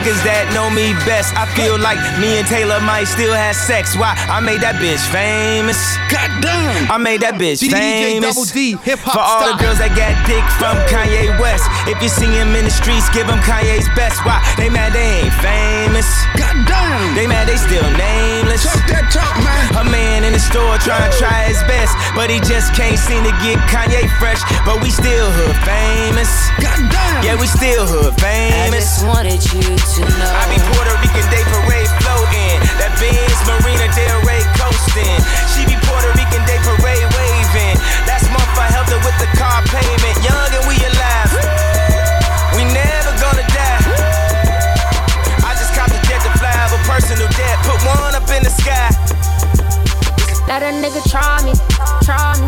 Niggas 0.00 0.24
that 0.24 0.48
know 0.56 0.72
me 0.72 0.96
best, 1.04 1.36
I 1.36 1.44
feel 1.52 1.76
like 1.76 2.00
me 2.16 2.40
and 2.40 2.46
Taylor 2.48 2.80
might 2.80 3.04
still 3.04 3.36
have 3.36 3.54
sex. 3.54 3.96
Why? 3.96 4.16
I 4.32 4.40
made 4.40 4.64
that 4.64 4.80
bitch 4.80 5.04
famous. 5.12 5.76
God 6.08 6.32
damn. 6.40 6.88
I 6.88 6.96
made 6.96 7.20
that 7.20 7.36
bitch 7.36 7.60
DJ 7.60 8.16
famous. 8.16 8.32
Double 8.32 8.48
D, 8.48 8.80
hip 8.80 9.00
hop 9.04 9.12
For 9.12 9.20
all 9.20 9.44
the 9.52 9.60
girls 9.60 9.76
that 9.76 9.92
got 9.92 10.16
dick 10.24 10.40
from 10.56 10.80
Kanye 10.88 11.36
West. 11.36 11.68
If 11.84 12.00
you 12.00 12.08
see 12.08 12.32
him 12.32 12.56
in 12.56 12.64
the 12.64 12.72
streets, 12.72 13.12
give 13.12 13.28
him 13.28 13.40
Kanye's 13.44 13.92
best. 13.92 14.24
Why? 14.24 14.40
They 14.56 14.72
mad 14.72 14.96
they 14.96 15.28
ain't 15.28 15.36
famous. 15.44 16.08
God 16.32 16.56
damn. 16.64 17.12
They 17.12 17.28
mad 17.28 17.44
they 17.44 17.60
still 17.60 17.84
nameless. 17.92 18.64
Talk 18.64 18.80
that 18.88 19.12
talk, 19.12 19.36
man. 19.44 19.84
A 19.84 19.84
man 19.84 20.24
in 20.24 20.32
the 20.32 20.40
store 20.40 20.80
trying 20.80 21.04
to 21.04 21.12
try 21.20 21.44
his 21.44 21.60
best, 21.68 21.92
but 22.16 22.32
he 22.32 22.40
just 22.40 22.72
can't 22.72 22.96
seem 22.96 23.20
to 23.28 23.34
get 23.44 23.60
Kanye 23.68 24.08
fresh. 24.16 24.40
But 24.64 24.80
we 24.80 24.88
still 24.88 25.28
hood 25.28 25.56
famous. 25.68 26.32
God 26.56 26.80
damn. 26.88 27.20
Yeah, 27.20 27.36
we 27.36 27.44
still 27.44 27.84
hood 27.84 28.16
famous. 28.16 29.04
I 29.04 29.04
just 29.04 29.04
wanted 29.04 29.40
you 29.52 29.76
to 29.96 30.06
know. 30.06 30.30
I 30.30 30.46
be 30.46 30.58
Puerto 30.70 30.94
Rican 31.02 31.26
Day 31.34 31.42
Parade 31.50 31.90
floating. 31.98 32.62
That 32.78 32.94
Benz 33.02 33.38
Marina 33.48 33.90
Del 33.90 34.22
Rey 34.22 34.42
coasting. 34.54 35.18
She 35.50 35.66
be 35.66 35.74
Puerto 35.82 36.14
Rican 36.14 36.42
Day 36.46 36.58
Parade 36.62 37.06
waving. 37.10 37.74
Last 38.06 38.30
month 38.30 38.54
I 38.54 38.70
helped 38.70 38.94
her 38.94 39.02
with 39.02 39.18
the 39.18 39.26
car 39.34 39.58
payment. 39.66 40.14
Young 40.22 40.50
and 40.54 40.64
we 40.70 40.78
alive. 40.86 41.30
We 42.54 42.62
never 42.70 43.12
gonna 43.18 43.46
die. 43.50 43.82
I 45.42 45.58
just 45.58 45.74
copped 45.74 45.90
a 45.90 46.00
jet 46.06 46.22
to 46.22 46.30
fly 46.38 46.54
of 46.70 46.76
a 46.76 46.80
personal 46.86 47.26
debt. 47.34 47.56
Put 47.66 47.82
one 47.82 48.14
up 48.14 48.30
in 48.30 48.46
the 48.46 48.52
sky. 48.52 48.94
Let 50.46 50.62
a 50.62 50.70
nigga 50.70 51.02
try 51.10 51.42
me, 51.42 51.54
try 52.06 52.38
me. 52.38 52.46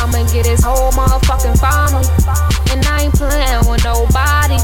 I'ma 0.00 0.24
get 0.32 0.48
his 0.48 0.64
whole 0.64 0.92
motherfucking 0.92 1.60
family. 1.60 2.04
And 2.72 2.80
I 2.84 3.08
ain't 3.08 3.14
playing 3.14 3.68
with 3.68 3.84
nobody. 3.84 4.56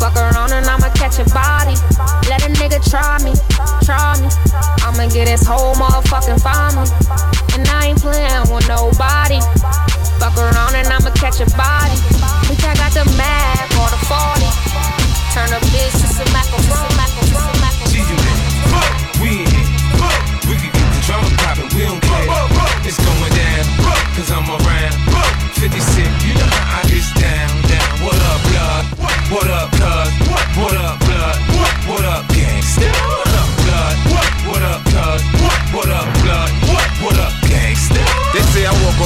Fuck 0.00 0.16
around 0.16 0.52
and 0.52 0.64
I'ma 0.64 0.88
catch 0.96 1.18
a 1.20 1.28
body. 1.28 1.76
Let 2.24 2.40
a 2.40 2.48
nigga 2.56 2.80
try 2.88 3.20
me, 3.20 3.36
try 3.84 4.16
me. 4.16 4.32
I'ma 4.80 5.12
get 5.12 5.28
his 5.28 5.46
whole 5.46 5.74
motherfucking 5.74 6.40
family. 6.40 6.88
And 7.52 7.68
I 7.68 7.88
ain't 7.88 8.00
playing 8.00 8.48
with 8.48 8.66
nobody. 8.66 9.40
Fuck 10.16 10.38
around 10.38 10.74
and 10.74 10.88
I'ma 10.88 11.10
catch 11.20 11.40
a 11.40 11.48
body. 11.52 12.00
Bitch, 12.48 12.64
I 12.64 12.74
got 12.80 12.96
the 12.96 13.04
Mac 13.20 13.68
or 13.76 13.92
the 13.92 14.00
40. 14.08 14.48
Turn 15.36 15.52
a 15.52 15.60
bitch 15.68 15.92
to 15.92 16.06
some 16.08 16.32
macaroni. 16.32 17.59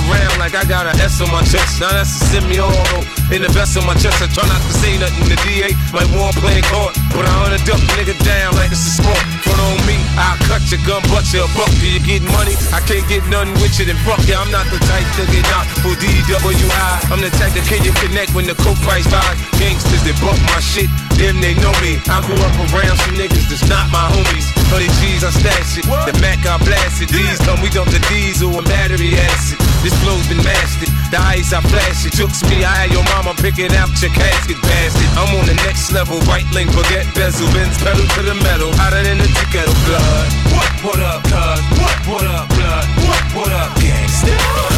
Around 0.08 0.38
like 0.38 0.54
I 0.54 0.64
got 0.64 0.86
an 0.86 0.96
S 1.00 1.20
on 1.20 1.30
my 1.30 1.42
chest. 1.44 1.80
Now 1.80 1.92
that's 1.92 2.12
a 2.16 2.20
semi-auto. 2.32 3.00
In 3.32 3.42
the 3.42 3.50
vest 3.52 3.76
on 3.76 3.86
my 3.86 3.94
chest, 3.96 4.20
I 4.20 4.28
try 4.28 4.44
not 4.46 4.60
to 4.60 4.72
say 4.76 4.98
nothing 5.00 5.28
The 5.28 5.38
DA 5.44 5.72
like 5.96 6.08
one 6.12 6.32
playing 6.40 6.64
court. 6.68 6.92
But 7.14 7.24
I 7.24 7.32
hunt 7.40 7.54
a 7.56 7.60
duck 7.64 7.80
nigga 7.96 8.16
down 8.24 8.54
like 8.54 8.70
it's 8.72 8.84
a 8.84 8.92
sport. 9.00 9.24
Front 9.44 9.60
on 9.60 9.78
me, 9.88 9.96
I'll 10.14 10.38
cut 10.46 10.62
your 10.70 10.78
gun, 10.86 11.02
butt 11.10 11.26
your 11.34 11.50
buck. 11.58 11.70
Do 11.82 11.86
you 11.86 11.98
get 11.98 12.22
money? 12.22 12.54
I 12.70 12.78
can't 12.86 13.02
get 13.10 13.26
nothing 13.26 13.54
with 13.58 13.74
you, 13.78 13.86
then 13.90 13.98
fuck 14.06 14.22
you. 14.26 14.38
I'm 14.38 14.50
not 14.54 14.66
the 14.70 14.78
type 14.86 15.06
to 15.18 15.26
get 15.26 15.42
knocked 15.50 15.74
for 15.82 15.94
DWI. 15.98 16.92
I'm 17.10 17.18
the 17.18 17.30
type 17.34 17.50
that 17.54 17.66
can 17.66 17.82
you 17.82 17.92
connect 17.98 18.34
when 18.34 18.46
the 18.46 18.54
coke 18.62 18.78
price 18.86 19.06
rise. 19.10 19.38
Gangsters 19.58 20.02
that 20.06 20.16
buck 20.22 20.38
my 20.46 20.62
shit, 20.62 20.86
them 21.18 21.42
they 21.42 21.58
know 21.58 21.74
me. 21.82 21.98
I 22.06 22.22
grew 22.22 22.38
up 22.38 22.54
around 22.70 22.96
some 23.02 23.18
niggas 23.18 23.50
that's 23.50 23.66
not 23.66 23.90
my 23.90 24.06
homies. 24.14 24.46
Honey 24.70 24.90
G's, 25.02 25.26
I 25.26 25.30
stash 25.34 25.82
it. 25.82 25.86
The 25.86 26.14
Mac, 26.22 26.46
I 26.46 26.62
blast 26.62 27.02
it. 27.02 27.10
These 27.10 27.38
come, 27.42 27.58
we 27.58 27.68
dump 27.70 27.90
the 27.90 28.00
diesel 28.06 28.54
and 28.54 28.66
battery 28.66 29.18
acid. 29.18 29.58
This 29.82 29.94
flow's 30.02 30.26
been 30.30 30.42
mastered. 30.46 30.90
The 31.10 31.18
eyes 31.20 31.52
I 31.52 31.60
flash 31.60 32.06
it. 32.06 32.12
Jokes 32.12 32.42
me, 32.48 32.64
I 32.64 32.86
had 32.86 32.90
your 32.90 33.04
mama 33.14 33.34
picking 33.38 33.72
out 33.76 33.90
your 34.02 34.10
casket 34.10 34.60
bastard. 34.62 35.10
I'm 35.16 35.30
on 35.38 35.46
the 35.46 35.54
next 35.66 35.92
level. 35.92 36.20
White 36.24 36.48
link, 36.52 36.70
forget 36.72 37.06
bezel. 37.14 37.46
Benz 37.52 37.76
pedal 37.78 38.06
to 38.06 38.22
the 38.22 38.34
metal. 38.34 38.72
Hotter 38.74 39.02
than 39.02 39.18
the 39.18 39.28
kettle 39.52 39.74
blood. 39.86 40.28
What? 40.52 40.70
What 40.84 41.00
up, 41.00 41.22
cuz? 41.24 41.60
What? 41.80 41.96
What 42.08 42.26
up, 42.26 42.48
blood? 42.48 42.86
What? 43.06 43.22
What 43.34 43.52
up, 43.52 43.70
gangsta? 43.78 44.73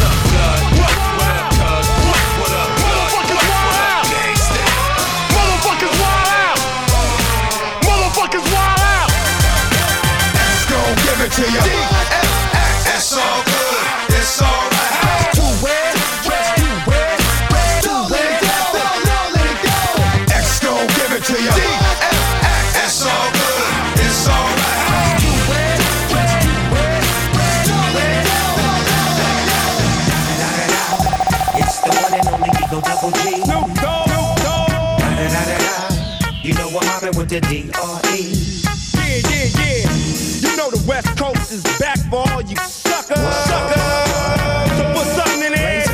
The 37.39 37.47
D.R.E. 37.49 38.33
Yeah, 38.97 39.21
yeah, 39.29 39.61
yeah. 39.61 39.85
You 40.41 40.57
know 40.57 40.71
the 40.71 40.83
West 40.87 41.15
Coast 41.17 41.51
is 41.51 41.61
back 41.77 41.99
for 42.09 42.25
all 42.31 42.41
you 42.41 42.55
suckers. 42.57 43.17
Suckers. 43.45 44.77
So 44.77 44.83
put 44.93 45.05
something 45.13 45.43
in 45.45 45.53
there. 45.53 45.85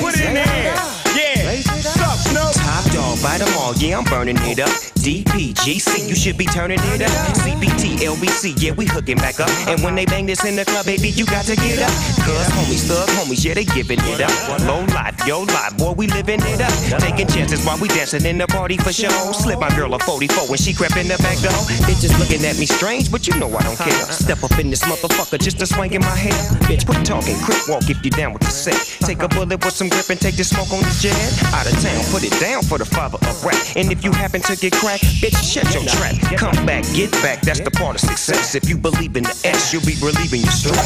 Put 0.00 0.14
it 0.20 0.26
in 0.26 0.34
there. 0.34 0.76
Yeah. 1.16 1.60
Suck, 1.80 2.18
Snoop. 2.28 2.52
Top 2.52 2.84
dog, 2.92 3.22
bite 3.22 3.38
them 3.38 3.48
all, 3.58 3.74
yeah, 3.76 3.96
I'm 3.96 4.04
burning 4.04 4.36
it 4.40 4.60
up. 4.60 4.68
DPGC, 5.00 6.08
you 6.08 6.14
should 6.14 6.36
be 6.36 6.44
turning 6.44 6.80
it 6.82 7.02
up. 7.02 7.10
CBT, 7.40 7.75
LBC, 7.98 8.60
yeah, 8.62 8.72
we 8.72 8.86
hooking 8.86 9.16
back 9.16 9.40
up. 9.40 9.50
And 9.68 9.82
when 9.82 9.94
they 9.94 10.04
bang 10.04 10.26
this 10.26 10.44
in 10.44 10.56
the 10.56 10.64
club, 10.64 10.86
baby, 10.86 11.10
you 11.10 11.24
got 11.26 11.44
to 11.46 11.56
get 11.56 11.80
up. 11.80 11.90
Cuz 12.24 12.46
homies, 12.52 12.84
thug 12.88 13.08
homies, 13.16 13.44
yeah, 13.44 13.54
they 13.54 13.64
giving 13.64 14.00
it 14.02 14.20
up. 14.20 14.32
Low 14.66 14.84
life, 14.94 15.16
yo 15.26 15.42
life, 15.42 15.76
boy, 15.78 15.92
we 15.92 16.06
living 16.08 16.40
it 16.42 16.60
up. 16.60 17.00
Taking 17.00 17.26
chances 17.26 17.64
while 17.64 17.78
we 17.78 17.88
dancing 17.88 18.24
in 18.24 18.38
the 18.38 18.46
party 18.46 18.76
for 18.76 18.92
show. 18.92 19.08
Slip 19.32 19.58
my 19.58 19.70
girl 19.76 19.94
a 19.94 19.98
44 19.98 20.48
when 20.48 20.58
she 20.58 20.72
crept 20.72 20.96
in 20.96 21.08
the 21.08 21.16
back 21.18 21.38
door. 21.40 21.56
Bitches 21.88 22.12
looking 22.18 22.44
at 22.44 22.58
me 22.58 22.66
strange, 22.66 23.10
but 23.10 23.26
you 23.26 23.34
know 23.38 23.48
I 23.56 23.62
don't 23.62 23.78
care. 23.78 24.04
Step 24.12 24.42
up 24.44 24.58
in 24.58 24.70
this 24.70 24.82
motherfucker 24.82 25.38
just 25.38 25.58
to 25.60 25.66
swing 25.66 25.92
in 25.92 26.02
my 26.02 26.16
hair. 26.16 26.36
Bitch, 26.68 26.84
quit 26.84 27.04
talking, 27.04 27.36
quick 27.44 27.62
walk 27.68 27.88
if 27.88 28.04
you 28.04 28.10
down 28.10 28.32
with 28.32 28.42
the 28.42 28.50
set. 28.50 28.76
Take 29.06 29.22
a 29.22 29.28
bullet 29.28 29.64
with 29.64 29.74
some 29.74 29.88
grip 29.88 30.10
and 30.10 30.20
take 30.20 30.36
the 30.36 30.44
smoke 30.44 30.70
on 30.72 30.82
the 30.82 30.94
jet. 31.00 31.16
Out 31.54 31.66
of 31.66 31.74
town, 31.80 32.02
put 32.10 32.24
it 32.24 32.34
down 32.40 32.62
for 32.62 32.78
the 32.78 32.84
father 32.84 33.18
of 33.22 33.44
rap. 33.44 33.56
And 33.76 33.90
if 33.92 34.04
you 34.04 34.12
happen 34.12 34.40
to 34.42 34.56
get 34.56 34.72
cracked, 34.74 35.04
bitch, 35.22 35.38
shut 35.40 35.72
your 35.72 35.84
trap. 35.84 36.14
Come 36.36 36.66
back, 36.66 36.84
get 36.92 37.10
back, 37.22 37.40
that's 37.42 37.60
the 37.60 37.70
part 37.70 37.85
of 37.94 38.00
success. 38.00 38.54
If 38.54 38.68
you 38.68 38.76
believe 38.76 39.16
in 39.16 39.24
the 39.24 39.40
S, 39.44 39.72
you'll 39.72 39.82
be 39.82 39.94
relieving 40.02 40.40
your 40.40 40.50
stress. 40.50 40.82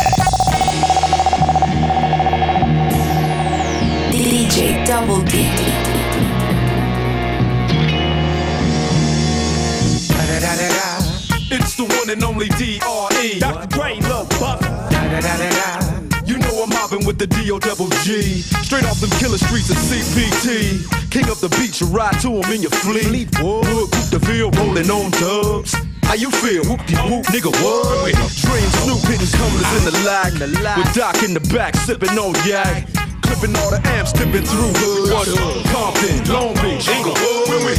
DJ 4.12 4.84
Double 4.86 5.22
D. 5.22 5.48
It's 11.53 11.74
the 11.74 11.84
one 11.84 12.11
and 12.11 12.22
only 12.22 12.48
D.R.E. 12.51 13.40
Dr. 13.40 13.66
Dre, 13.66 13.98
Lil 14.01 14.24
Buck. 14.38 14.61
You 16.24 16.38
know 16.38 16.62
I'm 16.62 16.70
mobbing 16.70 17.05
with 17.05 17.18
the 17.18 17.26
D.O. 17.26 17.59
Double 17.59 17.88
G. 18.05 18.42
Straight 18.62 18.84
off 18.84 19.01
them 19.01 19.11
killer 19.18 19.38
streets 19.38 19.68
of 19.70 19.76
CPT. 19.76 21.11
King 21.11 21.28
up 21.28 21.38
the 21.38 21.48
beach, 21.59 21.80
you 21.80 21.88
ride 21.88 22.20
to 22.20 22.28
him 22.28 22.53
in 22.53 22.62
your 22.62 22.70
fleet. 22.70 23.28
Wood, 23.42 23.66
whoop 23.66 23.90
the 24.11 24.20
field, 24.24 24.57
rolling 24.59 24.90
on 24.90 25.11
dubs. 25.12 25.74
How 26.11 26.16
you 26.16 26.28
feel? 26.32 26.64
Whoop 26.64 26.84
de 26.86 26.96
whoop, 27.06 27.24
nigga, 27.26 27.54
what? 27.62 28.11
Dream 28.42 28.68
Snoop 28.82 28.98
hitting 29.06 29.30
cumblers 29.30 29.70
in 29.78 29.84
the 29.86 29.94
lag. 30.02 30.32
With 30.76 30.92
Doc 30.92 31.22
in 31.22 31.34
the 31.34 31.54
back, 31.54 31.76
sipping 31.76 32.18
on 32.18 32.34
yak. 32.44 32.84
Clipping 33.22 33.54
all 33.54 33.70
the 33.70 33.80
amps, 33.94 34.12
dipping 34.12 34.42
through 34.42 34.74
hood. 34.74 35.12
What 35.14 35.28
hood? 35.30 35.64
Compton, 35.70 36.34
Long 36.34 36.54
Beach, 36.54 36.88
Inglewood. 36.88 37.48
Where 37.48 37.62
we 37.64 37.74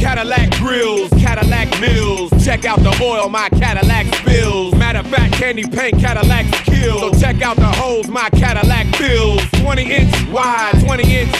Cadillac 0.00 0.50
grills, 0.58 1.08
Cadillac 1.10 1.80
mills. 1.80 2.32
Check 2.44 2.64
out 2.64 2.80
the 2.80 2.98
oil 3.00 3.28
my 3.28 3.50
Cadillac 3.50 4.12
spills. 4.12 4.74
Matter 4.74 4.98
of 4.98 5.06
fact, 5.06 5.34
candy 5.34 5.62
paint 5.62 6.00
Cadillac 6.00 6.46
kill. 6.64 6.98
So 6.98 7.20
check 7.20 7.40
out 7.40 7.54
the 7.54 7.70
holes 7.70 8.08
my 8.08 8.30
Cadillac 8.30 8.86
fills. 8.96 9.42
20 9.62 9.92
inch 9.92 10.28
wide, 10.30 10.74
20 10.84 11.18
inch. 11.18 11.32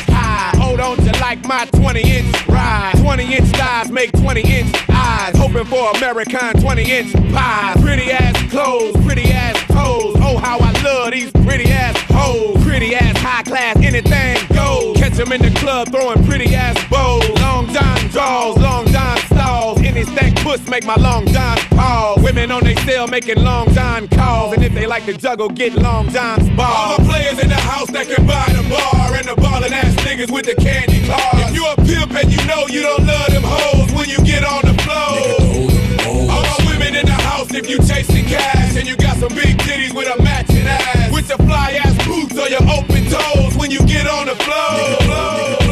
Hold 0.67 0.81
on 0.81 0.97
to 0.97 1.13
like 1.21 1.45
my 1.47 1.65
20 1.67 2.01
inch 2.03 2.49
ride. 2.49 2.95
20 2.97 3.37
inch 3.37 3.49
thighs 3.57 3.89
make 3.89 4.11
20 4.11 4.41
inch 4.41 4.75
eyes. 4.91 5.37
Hoping 5.37 5.65
for 5.65 5.91
American 5.97 6.61
20 6.61 6.83
inch 6.91 7.13
pies. 7.33 7.81
Pretty 7.81 8.11
ass 8.11 8.51
clothes, 8.51 8.97
pretty 9.05 9.31
ass 9.31 9.57
toes. 9.69 10.17
Oh, 10.19 10.37
how 10.39 10.59
I 10.59 10.73
love 10.83 11.13
these 11.13 11.31
pretty 11.31 11.71
ass 11.71 11.97
hoes. 12.11 12.61
Pretty 12.65 12.97
ass 12.97 13.17
high 13.19 13.45
class, 13.45 13.77
anything 13.77 14.39
goes. 14.57 14.97
Catch 14.97 15.21
'em 15.21 15.31
in 15.31 15.41
the 15.41 15.53
club 15.61 15.93
throwing 15.93 16.27
pretty 16.27 16.53
ass 16.57 16.77
bows. 16.91 17.29
Long 17.41 17.73
John 17.73 17.99
draws, 18.09 18.59
long 18.59 18.89
John 18.89 19.17
stalls. 19.19 19.76
Any 19.97 20.05
stank 20.05 20.37
puss 20.43 20.61
make 20.69 20.85
my 20.85 20.97
long 20.97 21.27
John 21.29 21.57
pause. 21.73 22.23
Women 22.23 22.51
on 22.51 22.63
they 22.63 22.75
cell 22.85 23.07
making 23.07 23.43
long 23.43 23.73
John 23.73 24.07
calls. 24.09 24.53
And 24.53 24.63
if 24.63 24.75
they 24.75 24.87
like 24.87 25.07
to 25.07 25.15
juggle, 25.17 25.49
get 25.49 25.73
long 25.73 26.11
John's 26.11 26.51
balls. 26.51 26.77
All 26.77 26.99
the 26.99 27.09
players 27.09 27.39
in 27.39 27.49
the 27.49 27.55
house 27.57 27.91
that 27.93 28.07
can 28.07 28.27
buy 28.27 28.45
the 28.53 28.61
bar. 28.69 29.17
And 29.17 29.27
the 29.27 29.35
ballin' 29.37 29.73
ass 29.73 29.95
niggas 30.05 30.31
with 30.31 30.45
the 30.45 30.55
candy 30.57 31.01
cars. 31.09 31.49
If 31.49 31.55
you 31.55 31.65
a 31.65 31.77
pimp 31.77 32.13
and 32.13 32.31
you 32.31 32.45
know 32.45 32.67
you 32.69 32.83
don't 32.83 33.07
love 33.07 33.33
them 33.33 33.43
hoes 33.43 33.91
when 33.97 34.11
you 34.11 34.19
get 34.21 34.45
on 34.45 34.69
the 34.69 34.77
floor. 34.85 36.29
All 36.29 36.45
my 36.45 36.59
women 36.69 36.95
in 36.95 37.07
the 37.07 37.17
house 37.33 37.49
if 37.55 37.67
you 37.67 37.79
chasing 37.79 38.27
cash. 38.27 38.77
And 38.77 38.87
you 38.87 38.97
got 38.97 39.17
some 39.17 39.33
big 39.33 39.57
titties 39.65 39.97
with 39.97 40.13
a 40.13 40.23
matching 40.23 40.67
ass. 40.67 41.11
With 41.11 41.31
your 41.31 41.39
fly 41.39 41.73
ass 41.81 41.97
boots 42.05 42.37
or 42.37 42.51
your 42.53 42.61
open 42.69 43.09
toes 43.09 43.57
when 43.57 43.71
you 43.71 43.81
get 43.87 44.07
on 44.07 44.27
the 44.27 44.37
floor. 44.45 45.66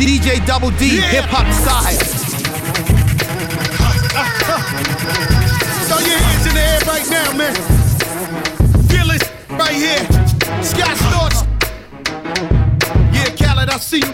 DJ 0.00 0.44
Double 0.44 0.70
D, 0.72 1.00
hip 1.00 1.24
hop 1.28 1.46
style. 1.54 1.96
Throw 5.88 5.98
your 5.98 6.18
hands 6.18 6.46
in 6.46 6.54
the 6.54 6.60
air 6.60 6.80
right 6.86 7.08
now, 7.08 7.32
man. 7.32 7.54
Feel 8.88 9.10
it 9.10 9.22
right 9.48 9.72
here. 9.74 10.04
Scott 10.62 10.96
Storch. 11.00 11.46
Yeah, 13.14 13.30
Khaled, 13.36 13.70
I 13.70 13.78
see 13.78 13.98
you. 13.98 14.12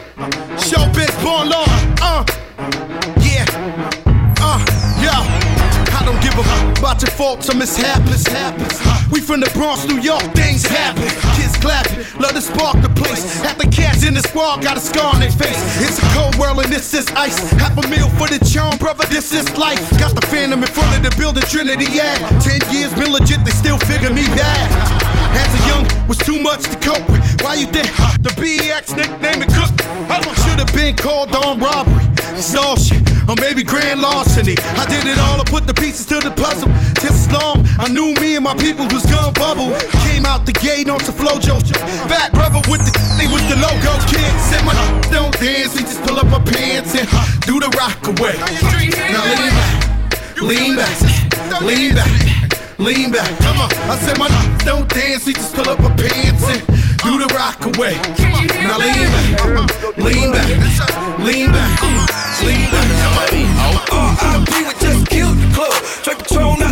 Showbiz, 0.62 1.10
born 1.22 1.48
law. 1.48 1.66
Uh, 2.00 2.24
yeah. 3.20 3.44
Uh, 4.38 4.58
yo. 5.02 5.10
I 5.10 6.02
don't 6.04 6.22
give 6.22 6.38
a 6.38 6.44
fuck 6.44 6.78
about 6.78 7.02
your 7.02 7.10
faults 7.10 7.50
or 7.50 7.56
mishaps. 7.56 8.28
We 9.10 9.20
from 9.20 9.40
the 9.40 9.50
Bronx, 9.52 9.84
New 9.86 10.00
York, 10.00 10.22
things 10.34 10.64
happen. 10.64 11.31
Clapping, 11.62 12.02
love 12.18 12.34
to 12.34 12.42
spark 12.42 12.82
the 12.82 12.88
place. 12.88 13.40
Half 13.40 13.58
the 13.58 13.68
cats 13.68 14.04
in 14.04 14.14
the 14.14 14.20
squad 14.20 14.62
got 14.62 14.76
a 14.76 14.80
scar 14.80 15.14
on 15.14 15.20
their 15.20 15.30
face. 15.30 15.54
It's 15.78 15.98
a 15.98 16.06
cold 16.10 16.34
world 16.36 16.58
and 16.58 16.72
this 16.72 16.92
is 16.92 17.06
ice. 17.14 17.38
Half 17.52 17.78
a 17.78 17.86
meal 17.88 18.08
for 18.18 18.26
the 18.26 18.42
charm, 18.44 18.76
brother, 18.78 19.06
this 19.06 19.32
is 19.32 19.46
life. 19.56 19.78
Got 19.96 20.16
the 20.16 20.26
phantom 20.26 20.60
in 20.62 20.68
front 20.68 20.96
of 20.96 21.02
the 21.08 21.16
building, 21.16 21.44
Trinity, 21.44 21.86
yeah. 21.92 22.18
Ten 22.40 22.60
years 22.74 22.92
been 22.94 23.12
legit, 23.12 23.44
they 23.44 23.52
still 23.52 23.78
figure 23.78 24.10
me 24.10 24.26
bad. 24.34 25.01
As 25.34 25.50
a 25.54 25.60
young, 25.68 25.84
was 26.08 26.18
too 26.18 26.40
much 26.40 26.62
to 26.64 26.76
cope 26.78 27.08
with. 27.08 27.22
Why 27.42 27.54
you 27.54 27.66
think 27.66 27.88
the 28.22 28.30
BX 28.40 28.96
nickname 28.96 29.42
it 29.42 29.50
Cook? 29.52 29.72
Should 30.44 30.58
have 30.58 30.74
been 30.74 30.96
called 30.96 31.34
on 31.34 31.60
robbery. 31.60 32.12
Shit, 32.42 33.02
or 33.28 33.36
maybe 33.40 33.62
grand 33.62 34.00
larceny. 34.00 34.56
I 34.76 34.84
did 34.86 35.06
it 35.06 35.18
all, 35.18 35.40
I 35.40 35.44
put 35.44 35.66
the 35.66 35.74
pieces 35.74 36.06
to 36.06 36.18
the 36.18 36.30
puzzle. 36.30 36.68
As 37.04 37.30
long, 37.30 37.64
I 37.78 37.88
knew 37.88 38.14
me 38.20 38.36
and 38.36 38.44
my 38.44 38.54
people 38.54 38.86
was 38.88 39.06
gonna 39.06 39.32
bubble. 39.32 39.70
Came 40.08 40.26
out 40.26 40.44
the 40.44 40.52
gate 40.52 40.88
on 40.88 40.98
some 41.00 41.14
flojo. 41.14 41.62
Fat 42.08 42.32
brother 42.32 42.60
with 42.70 42.82
the 42.84 42.92
they 43.16 43.26
with 43.30 43.46
the 43.48 43.56
logo 43.56 43.92
kid. 44.10 44.32
Said 44.50 44.64
my 44.64 44.74
don't 45.12 45.32
dance, 45.38 45.76
we 45.76 45.82
just 45.82 46.02
pull 46.02 46.18
up 46.18 46.32
our 46.32 46.42
pants 46.42 46.94
and 46.96 47.08
do 47.46 47.60
the 47.60 47.70
rock 47.78 48.00
away. 48.08 48.34
Now 49.12 49.24
lean 49.28 49.54
back, 49.54 50.42
lean 50.42 50.74
back, 50.76 51.62
lean 51.62 51.94
back. 51.94 52.10
Lean 52.12 52.48
back, 52.50 52.61
come 53.40 53.60
on. 53.60 53.70
I 53.90 53.96
said 54.00 54.18
my 54.18 54.28
don't 54.64 54.88
dance, 54.88 55.26
he 55.26 55.32
just 55.32 55.54
pull 55.54 55.68
up 55.68 55.80
our 55.80 55.94
pants 55.96 56.44
and 56.48 56.60
do 57.02 57.18
the 57.18 57.28
rock 57.34 57.60
away. 57.66 57.94
Now 58.62 58.78
lean 58.78 59.08
back, 59.12 59.96
lean 59.98 60.32
back, 60.32 60.48
lean 61.18 61.50
back, 61.52 61.82
lean 62.42 62.70
back. 62.70 62.88
Uh, 63.90 64.44
RIP 64.46 64.66
we 64.66 64.72
just 64.80 65.06
killed 65.08 65.36
the 65.36 65.54
club. 65.54 65.72
Straight 65.84 66.18
Patron 66.18 66.62
out 66.62 66.71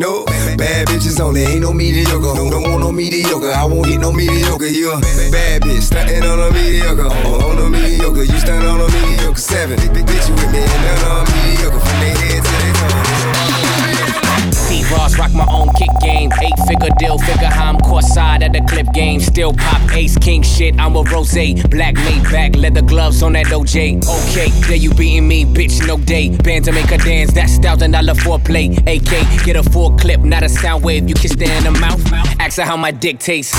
No, 0.00 0.24
bad 0.56 0.88
bitches 0.88 1.20
only, 1.20 1.42
ain't 1.42 1.60
no 1.60 1.74
mediocre. 1.74 2.32
Don't 2.32 2.50
want 2.50 2.80
no 2.80 2.90
mediocre, 2.90 3.52
I 3.52 3.66
won't 3.66 3.86
hit 3.86 4.00
no 4.00 4.10
mediocre. 4.10 4.66
You 4.66 4.92
a 4.92 5.00
bad 5.30 5.60
bitch, 5.60 5.92
stuntin' 5.92 6.24
on 6.24 6.40
a 6.40 6.50
mediocre. 6.54 7.04
On 7.04 7.58
a 7.58 7.68
mediocre, 7.68 8.24
you 8.24 8.40
stuntin' 8.40 8.64
on 8.64 8.80
a 8.80 8.88
mediocre. 8.88 9.38
Seven, 9.38 9.76
bitch, 9.76 10.26
you 10.26 10.34
with 10.40 10.52
me, 10.52 10.64
and 10.64 11.04
on 11.04 11.20
on 11.20 11.24
mediocre. 11.36 11.80
From 11.80 12.00
they 12.00 12.16
head 12.16 12.39
Ross, 14.90 15.18
rock 15.18 15.32
my 15.32 15.46
own 15.50 15.68
kick 15.74 15.90
game. 16.00 16.30
Eight 16.42 16.58
figure 16.66 16.94
deal, 16.98 17.18
figure 17.18 17.46
how 17.46 17.70
I'm 17.70 17.78
caught 17.80 18.04
side 18.04 18.42
at 18.42 18.52
the 18.52 18.60
clip 18.68 18.92
game. 18.92 19.20
Still 19.20 19.52
pop 19.52 19.80
ace 19.94 20.16
king 20.18 20.42
shit. 20.42 20.78
I'm 20.78 20.96
a 20.96 21.02
rose, 21.02 21.34
black 21.68 21.94
made 21.94 22.24
back, 22.24 22.56
leather 22.56 22.82
gloves 22.82 23.22
on 23.22 23.32
that 23.34 23.46
OJ. 23.46 24.02
Okay, 24.06 24.48
there 24.68 24.76
you 24.76 24.92
beating 24.94 25.28
me, 25.28 25.44
bitch, 25.44 25.86
no 25.86 25.96
day. 25.96 26.36
Band 26.36 26.64
to 26.66 26.72
make 26.72 26.90
a 26.90 26.98
dance, 26.98 27.32
that's 27.32 27.58
thousand 27.58 27.92
dollar 27.92 28.14
foreplay. 28.14 28.76
AK, 28.86 29.44
get 29.44 29.56
a 29.56 29.62
full 29.70 29.96
clip, 29.96 30.20
not 30.20 30.42
a 30.42 30.48
sound 30.48 30.84
wave. 30.84 31.08
You 31.08 31.14
kiss 31.14 31.34
her 31.34 31.42
in 31.42 31.64
the 31.64 31.72
mouth. 31.80 32.00
Ask 32.40 32.56
her 32.56 32.64
how 32.64 32.76
my 32.76 32.90
dick 32.90 33.18
tastes. 33.18 33.54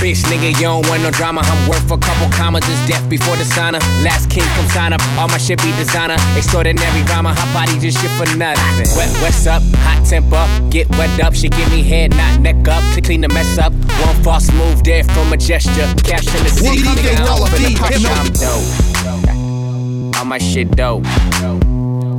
Bitch, 0.00 0.22
nigga, 0.24 0.50
you 0.50 0.66
don't 0.66 0.88
want 0.88 1.02
no 1.02 1.10
drama. 1.10 1.42
I'm 1.44 1.68
worth 1.68 1.90
a 1.90 1.98
couple 1.98 2.28
commas, 2.36 2.64
just 2.66 2.88
death 2.88 3.08
before 3.08 3.36
the 3.36 3.44
sauna. 3.44 3.78
Last 4.02 4.30
king 4.30 4.44
come 4.56 4.66
sign 4.68 4.92
up, 4.92 5.00
all 5.18 5.28
my 5.28 5.38
shit 5.38 5.62
be 5.62 5.70
designer. 5.76 6.16
Extraordinary 6.36 7.02
rhymer, 7.04 7.32
hot 7.34 7.52
body 7.54 7.78
just 7.78 8.00
shit 8.00 8.10
for 8.12 8.26
nothing. 8.36 8.88
Wet, 8.96 9.10
what's 9.22 9.46
up? 9.46 9.62
Hot 9.86 10.04
temper, 10.06 10.42
get 10.70 10.88
wet 10.90 11.20
up. 11.20 11.34
She 11.34 11.48
give 11.48 11.70
me 11.70 11.82
head, 11.82 12.10
not 12.10 12.40
neck 12.40 12.68
up. 12.68 12.82
To 12.94 13.00
clean 13.00 13.20
the 13.20 13.28
mess 13.28 13.58
up. 13.58 13.72
One 13.72 14.22
false 14.22 14.50
move 14.52 14.82
there 14.84 15.04
from 15.04 15.32
a 15.32 15.36
gesture. 15.36 15.92
Cash 16.04 16.26
in 16.34 16.44
the 16.44 16.50
city, 16.50 16.82
nigga, 16.82 17.16
I'm 17.20 17.42
up 17.42 17.52
in 17.54 17.62
the 17.62 17.74
pop 17.78 17.92
shop. 17.94 18.26
Dope. 18.34 20.16
All 20.18 20.24
my 20.24 20.38
shit 20.38 20.70
dope. 20.72 21.04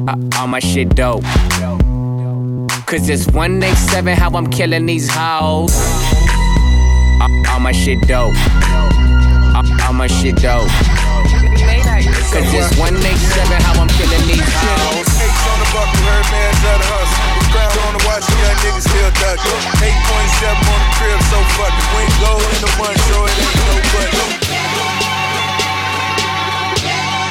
Uh, 0.07 0.15
all 0.37 0.47
my 0.47 0.59
shit 0.59 0.89
dope. 0.95 1.23
Cause 2.85 3.09
it's 3.09 3.25
187 3.27 4.17
how 4.17 4.29
I'm 4.31 4.47
killing 4.49 4.85
these 4.85 5.09
hoes. 5.09 5.73
Uh, 7.21 7.27
all 7.49 7.59
my 7.59 7.71
shit 7.71 7.99
dope. 8.07 8.33
Uh, 8.35 9.63
all 9.87 9.93
my 9.93 10.07
shit 10.07 10.35
dope. 10.35 10.69
Cause 12.03 12.51
it's 12.51 12.75
187 12.75 12.99
how 13.63 13.79
I'm 13.79 13.87
killing 13.95 14.27
these 14.27 14.43
hoes. 14.43 15.07
Eight 15.23 15.31
on 15.47 15.57
the 15.63 15.69
buck, 15.71 15.87
you 15.87 16.03
heard 16.03 16.27
man's 16.35 16.59
of 16.67 16.83
the 16.83 16.87
hustle. 16.91 17.23
Crown 17.47 17.71
on 17.87 17.95
the 17.95 18.03
watch, 18.03 18.27
you 18.27 18.35
got 18.43 18.59
niggas 18.59 18.83
still 18.83 19.07
ducking. 19.23 19.61
8.7 19.79 20.51
on 20.51 20.79
the 20.83 20.89
crib, 20.99 21.19
so 21.31 21.39
fucking. 21.55 21.87
We 21.95 22.03
ain't 22.03 22.17
gold 22.19 22.43
in 22.43 22.59
the 22.59 22.71
one, 22.75 22.97
so 23.07 23.23
it 23.23 23.39
ain't 23.39 23.55
no 23.55 23.75
button. 23.95 24.29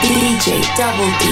DJ 0.01 0.64
Double 0.73 1.12
D. 1.20 1.25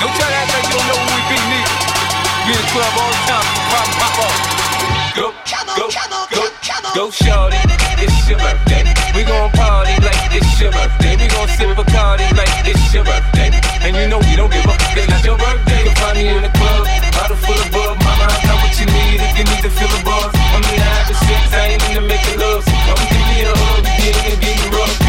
Don't 0.00 0.14
try 0.16 0.26
to 0.26 0.36
act 0.42 0.50
like 0.58 0.66
you 0.66 0.74
don't 0.74 0.90
know 0.90 0.98
who 0.98 1.06
we 1.06 1.22
be, 1.30 1.38
nigga. 1.54 1.70
You 2.50 2.58
in 2.58 2.66
all 2.98 3.09
go, 6.94 7.10
shorty. 7.10 7.58
It's 8.00 8.28
your 8.28 8.38
birthday. 8.38 8.84
We 9.14 9.24
gon' 9.24 9.50
party 9.52 9.94
like 10.02 10.18
it's 10.32 10.60
your 10.60 10.72
birthday. 10.72 11.16
We 11.16 11.26
gon' 11.28 11.48
sip 11.48 11.76
a 11.76 11.84
party 11.84 12.24
like 12.34 12.50
it's 12.66 12.94
your 12.94 13.04
birthday. 13.04 13.50
And 13.84 13.96
you 13.96 14.08
know 14.08 14.18
we 14.18 14.36
don't 14.36 14.50
give 14.50 14.66
up. 14.66 14.78
It's 14.96 15.08
not 15.08 15.24
your 15.24 15.38
birthday. 15.38 15.84
You'll 15.84 15.98
find 16.00 16.16
me 16.18 16.28
in 16.28 16.42
the 16.42 16.52
club, 16.54 16.86
bottle 17.14 17.36
full 17.36 17.58
of 17.58 17.70
bug. 17.70 17.96
Mama, 18.02 18.26
I 18.26 18.38
got 18.42 18.56
what 18.62 18.74
you 18.78 18.86
need 18.86 19.18
if 19.20 19.32
you 19.38 19.44
need 19.44 19.62
to 19.62 19.70
feel 19.70 19.88
the 19.88 20.02
buzz. 20.04 20.30
I'm 20.34 20.62
in 20.72 20.78
the 20.78 20.88
having 20.88 21.20
sex, 21.26 21.42
I 21.52 21.76
ain't 21.76 21.82
into 21.88 22.02
making 22.02 22.38
love. 22.38 22.64
So 22.64 22.74
come 22.86 23.02
give 23.08 23.24
me 23.28 23.38
a 23.44 23.52
hug, 23.54 23.84
you 23.86 23.94
get 24.00 24.14
it 24.16 24.32
and 24.32 24.40
get 24.40 24.74
rough. 24.74 24.99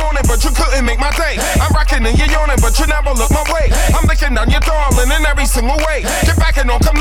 Morning, 0.00 0.24
but 0.26 0.42
you 0.44 0.50
couldn't 0.50 0.84
make 0.84 0.98
my 0.98 1.10
day. 1.12 1.36
I'm 1.60 1.72
rocking 1.72 2.04
and 2.04 2.16
you're 2.18 2.28
yawning, 2.28 2.58
but 2.60 2.78
you 2.78 2.86
never 2.86 3.12
look 3.12 3.30
my 3.30 3.44
way. 3.52 3.70
I'm 3.94 4.06
licking 4.06 4.34
down 4.34 4.50
your 4.50 4.60
darling 4.60 5.10
in 5.10 5.26
every 5.26 5.46
single 5.46 5.76
way. 5.86 6.02
Get 6.24 6.36
back 6.36 6.56
and 6.56 6.68
don't 6.68 6.82
come 6.82 6.99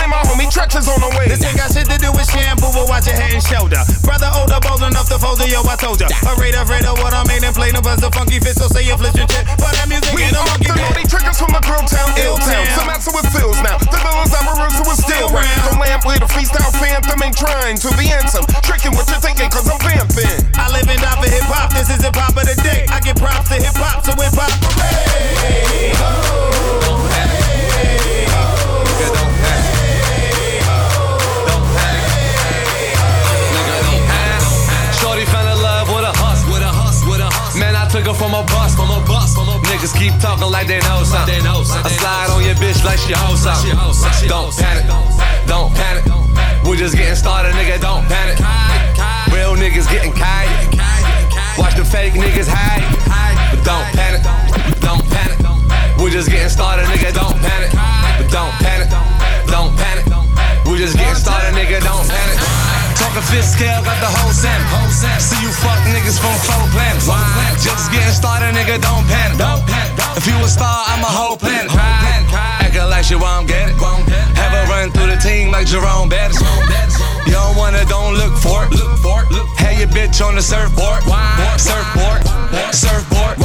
in, 0.49 0.57
my 0.57 0.65
homie 0.65 0.69
Tretch 0.69 0.73
is 0.79 0.87
on 0.89 0.99
the 1.01 1.09
way. 1.17 1.27
This 1.29 1.43
ain't 1.45 1.57
got 1.57 1.69
shit 1.71 1.85
to 1.89 1.97
do 1.97 2.11
with 2.11 2.25
shampoo, 2.29 2.73
but 2.73 2.89
watch 2.89 3.05
your 3.05 3.15
head 3.15 3.33
and 3.33 3.43
shoulder. 3.43 3.81
Brother 4.01 4.29
older, 4.33 4.59
bold 4.61 4.81
enough 4.81 5.09
to 5.09 5.19
fold 5.21 5.41
it, 5.41 5.51
yo, 5.51 5.61
I 5.61 5.75
told 5.77 6.01
ya. 6.01 6.09
Afraid, 6.25 6.55
afraid 6.55 6.85
of 6.85 6.97
what 6.99 7.13
I 7.13 7.23
made 7.29 7.43
and 7.45 7.53
plain, 7.55 7.73
buzz 7.81 8.01
the 8.01 8.09
funky 8.11 8.39
fit, 8.39 8.57
so 8.57 8.67
say 8.67 8.83
you 8.85 8.97
flip 8.97 9.13
your 9.15 9.29
shit. 9.29 9.45
But 9.61 9.77
that 9.77 9.87
music 9.87 10.09
We 10.13 10.25
ain't 10.25 10.33
no 10.33 10.43
monkey 10.45 10.73
the 10.73 10.73
bit. 10.73 10.83
naughty 10.89 11.05
triggers 11.05 11.37
from 11.37 11.53
the 11.53 11.61
grill 11.61 11.85
town, 11.85 12.09
ill 12.17 12.37
town. 12.41 12.65
Ill-town. 12.65 12.65
Some 12.75 12.89
answer 12.89 13.13
with 13.13 13.29
feels 13.29 13.59
now. 13.61 13.77
The 13.77 13.99
villains 14.01 14.33
I'm 14.33 14.47
a 14.49 14.53
who 14.73 14.83
is 14.89 14.99
still 14.99 15.29
round. 15.29 15.59
Don't 15.69 15.79
lamp 15.79 16.03
with 16.05 16.25
a 16.25 16.29
freestyle 16.29 16.73
phantom 16.81 17.19
ain't 17.21 17.37
trying 17.37 17.77
to 17.77 17.89
be 17.95 18.09
handsome. 18.09 18.45
Tricking 18.65 18.93
what 18.97 19.05
you're 19.09 19.21
thinking, 19.21 19.49
cause 19.53 19.69
I'm 19.69 19.79
vamping. 19.79 20.49
I 20.57 20.69
live 20.73 20.89
and 20.89 20.99
die 21.01 21.17
for 21.21 21.29
hip 21.29 21.45
hop. 21.45 21.71
This 21.77 21.89
is 21.93 22.01
hip 22.01 22.15
hop 22.17 22.33
of 22.33 22.45
the 22.49 22.57
day. 22.65 22.89
I 22.89 22.99
get 23.05 23.15
props 23.21 23.53
to 23.53 23.57
hip 23.61 23.77
hop, 23.77 24.01
so 24.01 24.17
hip 24.17 24.33
hop. 24.33 24.49
Hooray! 24.65 25.93
Ho, 26.01 27.28
from 38.19 38.35
a 38.35 38.43
bus, 38.51 38.75
from 38.75 38.91
a 38.91 38.99
bus, 39.07 39.33
from 39.33 39.47
a 39.47 39.55
Niggas 39.71 39.95
keep 39.95 40.11
talking 40.19 40.51
like 40.51 40.67
they 40.67 40.83
know 40.83 41.07
something. 41.07 41.39
I 41.39 41.87
slide 41.87 42.27
on 42.35 42.43
your 42.43 42.55
bitch 42.59 42.83
like 42.83 42.99
she 42.99 43.15
hoes 43.15 43.39
something. 43.39 43.71
Don't 44.27 44.51
panic, 44.51 44.85
don't 45.47 45.71
panic. 45.73 46.03
We 46.67 46.75
just 46.75 46.97
getting 46.97 47.15
started, 47.15 47.55
nigga. 47.55 47.79
Don't 47.79 48.03
panic. 48.11 48.37
Real 49.31 49.55
niggas 49.55 49.87
getting 49.89 50.11
kite. 50.11 50.51
Watch 51.57 51.75
the 51.75 51.85
fake 51.85 52.13
niggas 52.13 52.49
hide, 52.51 52.83
but 53.55 53.63
don't 53.63 53.87
panic, 53.95 54.21
don't 54.83 55.05
panic. 55.07 55.39
We 56.03 56.11
just 56.11 56.29
getting 56.29 56.49
started, 56.49 56.85
nigga. 56.91 57.13
Don't 57.15 57.39
panic, 57.39 57.71
but 57.71 58.27
don't 58.29 58.51
panic, 58.59 58.89
don't 59.47 59.71
panic. 59.79 60.05
We 60.67 60.77
just 60.77 60.97
getting 60.97 61.15
started, 61.15 61.55
nigga. 61.55 61.79
Don't 61.79 62.07
panic. 62.07 62.68
Talking 62.97 63.25
fifth 63.29 63.53
scale, 63.53 63.83
got 63.83 63.99
the 64.01 64.09
whole 64.09 64.33
Sam. 64.33 64.59
See 65.19 65.37
you 65.43 65.51
fuck 65.51 65.77
niggas 65.85 66.17
from 66.17 66.33
four 66.47 66.65
planets. 66.73 67.05
Just 67.63 67.91
getting 67.91 68.13
started, 68.13 68.55
nigga, 68.55 68.81
don't 68.81 69.05
panic. 69.05 69.37
If 70.17 70.25
you 70.27 70.35
a 70.39 70.47
star, 70.47 70.83
I'm 70.87 71.03
a 71.03 71.11
whole 71.11 71.37
planet. 71.37 71.71
Acting 71.71 72.89
like 72.89 73.05
she 73.05 73.15
won't 73.15 73.47
get 73.47 73.69
it. 73.69 73.75
Have 74.39 74.53
a 74.53 74.63
run 74.71 74.91
through 74.91 75.07
the 75.07 75.17
team 75.17 75.51
like 75.51 75.67
Jerome 75.67 76.09
Bettis. 76.09 76.39
You 77.27 77.33
don't 77.33 77.55
wanna, 77.55 77.85
don't 77.85 78.15
look 78.15 78.35
for 78.37 78.65
it. 78.65 78.73
Have 79.59 79.77
your 79.77 79.87
bitch 79.89 80.23
on 80.25 80.35
the 80.35 80.41
surfboard. 80.41 81.03
Surfboard, 81.59 82.25
surfboard. 82.73 83.35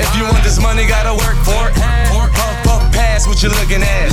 If 0.00 0.10
you 0.16 0.24
want 0.24 0.42
this 0.44 0.60
money, 0.60 0.86
gotta 0.86 1.14
work 1.14 1.38
for 1.42 1.70
it. 1.70 1.74
Puff, 2.12 2.54
puff, 2.64 2.82
pass 2.92 3.26
what 3.26 3.42
you 3.42 3.48
looking 3.48 3.82
at. 3.82 4.10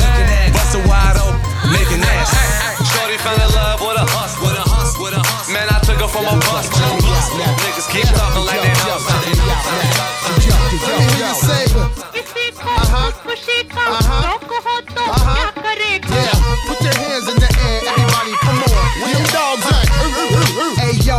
Bust 0.53 0.75
a 0.75 0.80
wide 0.88 1.17
open, 1.17 1.71
making 1.71 2.01
ass. 2.03 2.68
Shorty 3.20 3.36
fell 3.36 3.47
in 3.47 3.55
love 3.55 3.80
with 3.82 3.97
a 3.97 4.05
hus, 4.15 4.34
with 4.39 4.55
a 4.55 4.61
hus, 4.63 4.97
with 4.99 5.13
a 5.13 5.20
hus. 5.20 5.49
Man, 5.51 5.67
I 5.70 5.80
took 5.84 5.99
her 5.99 6.07
from 6.07 6.26
a 6.26 6.36
bus. 6.39 6.70
Niggas 6.72 7.88
keep 7.91 8.07
talking 8.15 8.45
like 8.45 8.61
they 8.61 8.74
know 8.88 8.97
something. 8.99 9.36
Let 10.80 10.99
me 10.99 11.03
hear 11.03 11.28
you 11.28 11.36
say, 11.36 11.65
uh-huh. 12.59 13.11
Yeah, 13.91 15.20
put 15.20 15.36
your 15.36 15.38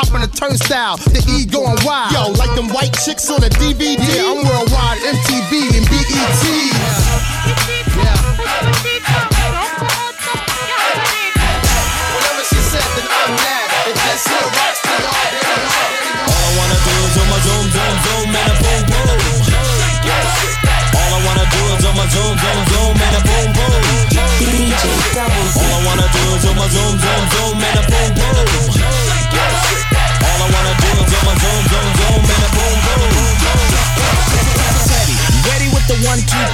hop 0.00 0.14
on 0.14 0.20
the 0.22 0.28
turnstile. 0.28 0.96
The 0.96 1.20
E 1.28 1.44
going 1.44 1.76
wild. 1.84 2.12
Yo, 2.12 2.32
like 2.38 2.54
them 2.56 2.68
white 2.68 2.92
chicks 3.04 3.30
on 3.30 3.42
a 3.44 3.48
DVD. 3.48 3.98
Yeah, 3.98 4.32
I'm 4.32 4.40
worldwide, 4.44 4.98
MTV 5.04 5.76
and 5.76 5.86
BET. 5.88 6.44
Whatever 8.38 9.29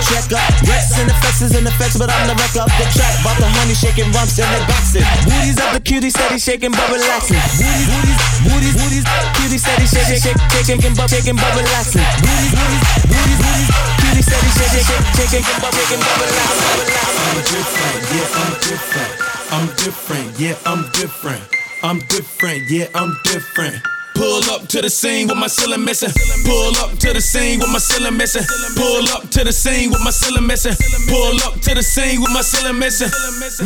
check 0.04 0.28
up. 0.32 0.44
Rex 0.68 0.96
and 0.98 1.08
effects 1.08 1.42
in 1.54 1.66
effects, 1.66 1.96
but 1.96 2.10
I'm 2.10 2.28
the 2.28 2.34
wreck 2.36 2.56
up 2.60 2.68
the 2.76 2.86
track. 2.92 3.14
Bought 3.24 3.38
the 3.40 3.48
honey 3.48 3.74
shaking 3.74 4.12
rumps 4.12 4.36
and 4.38 4.50
the 4.52 4.60
boxing. 4.68 5.06
Booties 5.24 5.58
up 5.60 5.72
the 5.72 5.80
cutie 5.80 6.10
steady 6.10 6.38
shaking, 6.38 6.72
but 6.72 6.88
relaxing. 6.92 7.40
Booties, 7.56 7.88
booties, 7.88 8.20
booties, 8.44 8.74
booties, 8.76 9.04
cutie 9.36 9.60
steady 9.60 9.86
shaking, 9.88 10.20
shake, 10.20 10.40
shaking, 10.66 10.94
but 10.96 11.08
shaking, 11.08 11.36
but 11.36 11.52
relaxing. 11.56 12.04
Booties, 12.20 12.52
booties, 12.52 12.84
booties, 13.08 13.40
booties, 13.40 13.70
cutie 14.02 14.24
steady 14.24 14.50
shaking, 14.52 14.84
shake, 14.84 15.30
shaking, 15.32 15.58
but 15.62 15.72
shaking, 15.72 16.02
but 16.04 16.16
relaxing. 16.20 16.76
I'm 17.16 17.40
different, 17.46 18.00
yeah, 18.12 18.40
I'm 18.40 18.52
different. 18.60 19.12
I'm 19.46 19.66
different, 19.76 20.28
yeah, 20.38 20.56
I'm 20.66 20.82
different. 20.92 21.44
I'm 21.82 21.98
different, 22.10 22.70
yeah, 22.70 22.88
I'm 22.94 23.16
different. 23.24 23.95
Pull 24.16 24.48
up 24.50 24.66
to 24.68 24.80
the 24.80 24.88
scene 24.88 25.28
with 25.28 25.36
my 25.36 25.46
ceiling 25.46 25.84
missing. 25.84 26.08
Pull 26.44 26.72
up 26.80 26.96
to 26.98 27.12
the 27.12 27.20
scene 27.20 27.60
with 27.60 27.68
my 27.68 27.78
ceiling 27.78 28.16
missing. 28.16 28.42
Pull 28.74 29.04
up 29.12 29.28
to 29.30 29.44
the 29.44 29.52
scene 29.52 29.90
with 29.90 30.00
my 30.02 30.10
ceiling 30.10 30.46
missing. 30.46 30.72
Pull 31.08 31.36
up 31.44 31.60
to 31.60 31.74
the 31.74 31.82
scene 31.82 32.20
with 32.20 32.32
my 32.32 32.40
ceiling 32.40 32.78
missing. 32.78 33.12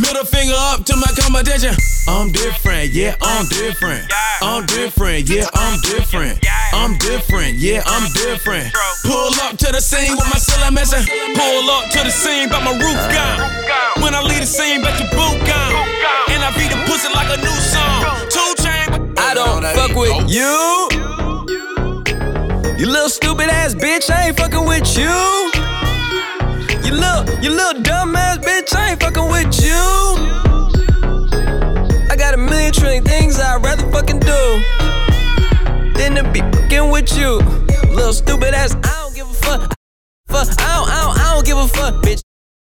Middle 0.01 0.25
finger 0.27 0.55
up 0.75 0.85
to 0.85 0.97
my 0.97 1.07
competition. 1.15 1.75
I'm 2.09 2.33
different, 2.33 2.91
yeah, 2.91 3.15
I'm 3.23 3.47
different. 3.47 4.11
I'm 4.43 4.67
different, 4.67 5.29
yeah, 5.31 5.47
I'm 5.55 5.79
different. 5.83 6.43
I'm 6.73 6.99
different, 6.99 7.55
yeah, 7.55 7.83
I'm 7.87 8.11
different. 8.13 8.75
Pull 9.07 9.31
up 9.47 9.57
to 9.57 9.71
the 9.71 9.81
scene 9.81 10.17
with 10.19 10.27
my 10.35 10.39
ceiling 10.39 10.75
missing. 10.75 11.07
Pull 11.39 11.71
up 11.71 11.91
to 11.95 12.03
the 12.03 12.11
scene, 12.11 12.49
but 12.49 12.63
my 12.67 12.75
roof 12.75 13.01
gone. 13.15 13.39
When 14.03 14.15
I 14.15 14.23
leave 14.23 14.41
the 14.41 14.51
scene, 14.51 14.83
bet 14.83 14.99
your 14.99 15.11
boot 15.15 15.39
gone. 15.47 15.75
And 16.35 16.43
I 16.43 16.51
beat 16.59 16.75
the 16.75 16.81
pussy 16.91 17.07
like 17.15 17.31
a 17.31 17.39
new 17.39 17.59
song. 17.63 18.03
Two 18.31 18.51
don't 19.47 19.65
fuck 19.75 19.97
with 19.97 20.31
you. 20.31 20.89
You 22.79 22.87
little 22.87 23.09
stupid 23.09 23.49
ass 23.49 23.75
bitch, 23.75 24.11
I 24.11 24.29
ain't 24.29 24.37
fucking 24.37 24.67
with 24.67 24.97
you. 24.97 25.11
You 26.85 26.93
little, 26.97 27.25
you 27.43 27.51
little 27.51 27.83
dumb 27.83 28.17
ass 28.17 28.39
bitch, 28.39 28.75
I 28.75 28.91
ain't 28.91 29.01
fucking 29.01 29.29
with 29.31 29.63
you. 29.63 29.81
I 32.11 32.17
got 32.17 32.35
a 32.35 32.37
million 32.37 32.73
trillion 32.73 33.05
things 33.05 33.39
I'd 33.39 33.63
rather 33.65 33.91
fucking 33.91 34.21
do 34.21 34.63
than 35.99 36.15
to 36.17 36.31
be 36.33 36.41
fucking 36.41 36.91
with 36.91 37.17
you. 37.17 37.39
Little 37.95 38.13
stupid 38.13 38.55
ass, 38.55 38.75
I 38.75 39.03
don't 39.03 39.15
give 39.15 39.29
a 39.29 39.35
fuck. 39.35 39.75
Fuck, 40.29 40.49
I 40.59 40.77
don't, 40.77 40.89
I 40.89 41.05
don't, 41.05 41.19
I 41.19 41.35
don't 41.35 41.47
give 41.47 41.59
a 41.59 41.69
fuck, 41.69 42.03
bitch. 42.03 42.23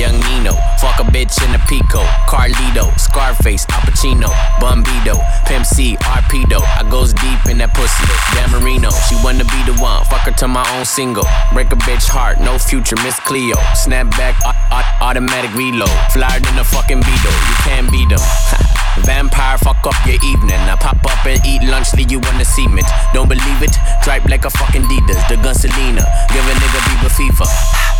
Young 0.00 0.16
Nino, 0.32 0.56
fuck 0.80 0.96
a 0.96 1.04
bitch 1.12 1.36
in 1.44 1.52
a 1.54 1.60
Pico, 1.68 2.00
Carlito, 2.24 2.88
Scarface, 2.98 3.66
Al 3.68 3.84
Pacino, 3.84 4.32
Bumbido, 4.56 5.20
Pimp 5.44 5.66
C, 5.66 5.94
Arpedo. 6.08 6.64
I 6.64 6.88
goes 6.88 7.12
deep 7.12 7.44
in 7.52 7.58
that 7.60 7.76
pussy. 7.76 8.08
Dan 8.32 8.48
she 9.04 9.14
wanna 9.20 9.44
be 9.44 9.60
the 9.68 9.76
one. 9.76 10.00
Fuck 10.08 10.24
her 10.24 10.32
to 10.40 10.48
my 10.48 10.64
own 10.72 10.86
single. 10.86 11.28
Break 11.52 11.68
a 11.72 11.76
bitch 11.84 12.08
heart, 12.08 12.40
no 12.40 12.56
future, 12.56 12.96
Miss 13.04 13.20
Cleo. 13.20 13.60
Snap 13.76 14.08
back, 14.16 14.40
au- 14.40 14.56
au- 14.72 15.04
automatic 15.04 15.52
reload. 15.52 15.92
Flyer 16.16 16.40
than 16.40 16.56
a 16.56 16.64
fucking 16.64 17.04
Beetle, 17.04 17.36
you 17.52 17.56
can't 17.68 17.92
beat 17.92 18.08
them. 18.08 18.24
Vampire, 19.04 19.58
fuck 19.58 19.84
up 19.84 20.00
your 20.08 20.16
evening. 20.24 20.56
I 20.64 20.80
pop 20.80 21.04
up 21.04 21.26
and 21.28 21.44
eat 21.44 21.60
lunch, 21.68 21.92
leave 21.92 22.10
you 22.10 22.24
on 22.24 22.38
the 22.40 22.48
cement. 22.48 22.88
Don't 23.12 23.28
believe 23.28 23.60
it? 23.60 23.76
Dripe 24.00 24.24
like 24.32 24.46
a 24.46 24.50
fucking 24.50 24.80
Adidas, 24.80 25.28
the 25.28 25.36
gun 25.36 25.52
Selena. 25.54 26.08
Give 26.32 26.40
a 26.48 26.54
nigga 26.56 26.80
Bieber 26.88 27.12
FIFA. 27.12 27.99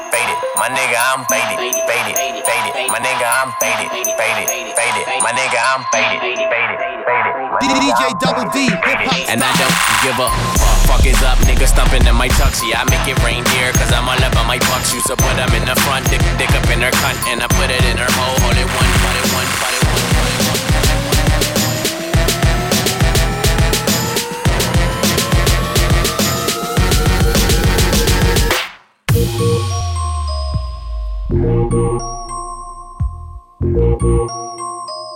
faded. 0.11 0.37
My 0.59 0.67
nigga, 0.69 0.99
I'm 0.99 1.23
faded, 1.31 1.73
faded, 1.87 2.15
faded. 2.43 2.91
My 2.91 2.99
nigga, 2.99 3.25
I'm 3.25 3.49
faded, 3.57 3.89
faded, 4.19 4.45
faded. 4.75 5.05
My 5.23 5.31
nigga, 5.31 5.57
I'm 5.57 5.81
faded, 5.89 6.19
faded, 6.21 6.47
faded. 6.47 7.41
DJ 7.63 8.11
Double 8.19 8.47
D, 8.51 8.67
hip 8.67 9.01
hop. 9.07 9.31
And 9.31 9.39
I 9.39 9.51
don't 9.55 9.77
give 10.03 10.19
a 10.19 10.27
fuck. 10.59 10.81
Fuck 10.91 11.07
is 11.07 11.23
up, 11.23 11.39
nigga 11.47 11.63
stumping 11.63 12.03
in 12.03 12.15
my 12.15 12.27
tuxie. 12.35 12.75
I 12.75 12.83
make 12.91 13.07
it 13.07 13.15
rain 13.23 13.47
here, 13.55 13.71
cause 13.79 13.95
I'm 13.95 14.03
all 14.03 14.19
up 14.19 14.35
on 14.35 14.43
my 14.43 14.59
bucks. 14.67 14.91
Used 14.91 15.07
to 15.07 15.15
put 15.15 15.31
them 15.39 15.47
in 15.55 15.63
the 15.63 15.75
front, 15.87 16.03
dick, 16.11 16.19
dick 16.35 16.51
up 16.51 16.67
in 16.67 16.83
her 16.83 16.91
cunt, 16.99 17.15
and 17.31 17.39
I 17.39 17.47
put 17.47 17.71
it 17.71 17.79
in 17.87 17.95
her 17.95 18.11
hole. 18.19 18.35
Hold 18.43 18.59
it 18.59 18.67
one, 18.67 18.67
put 18.67 18.67
it 18.67 18.75
one, 18.75 18.90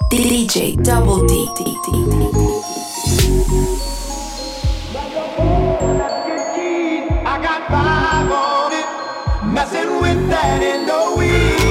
DJ 0.09 0.81
Double 0.81 1.27
D. 1.27 1.45
Messing 9.53 10.01
with 10.01 10.29
that 10.29 10.61
in 10.61 10.85
the 10.85 11.15
weed. 11.17 11.64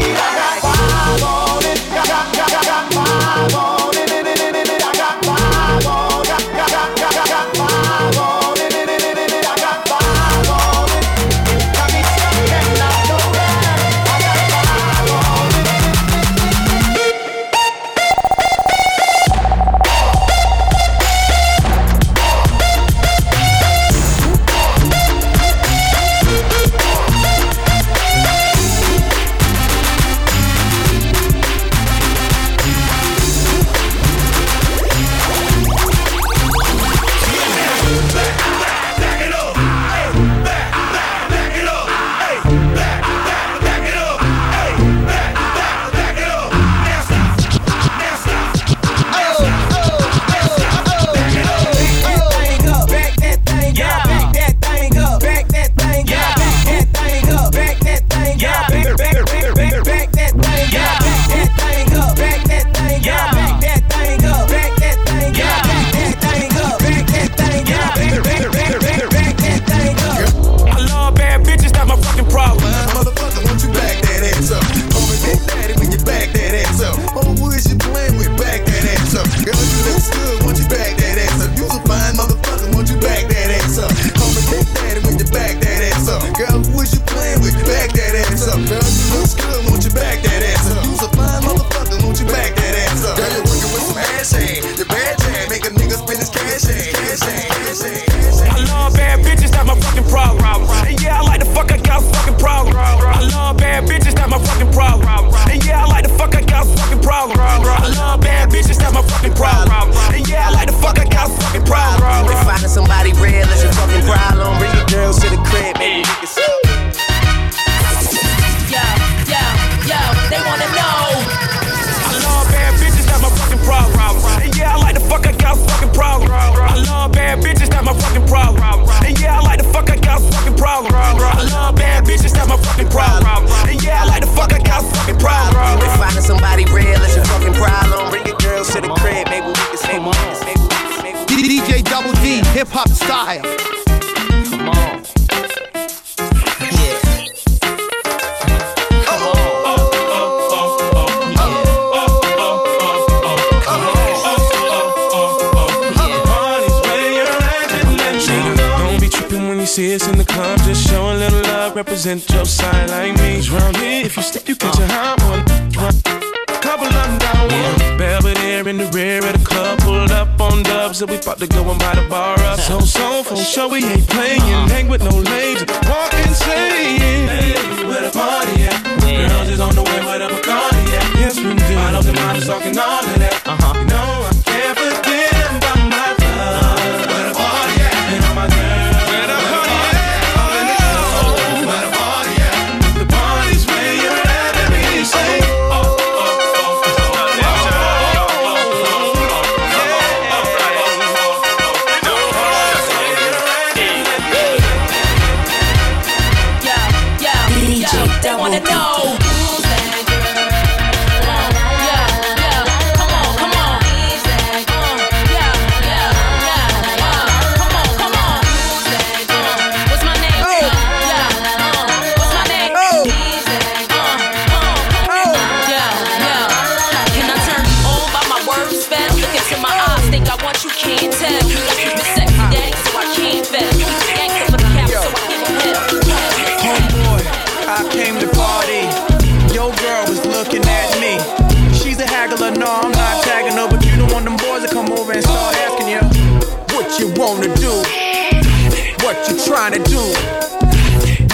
What 247.82 249.16
you 249.28 249.34
trying 249.44 249.72
to 249.72 249.82
do? 249.82 249.98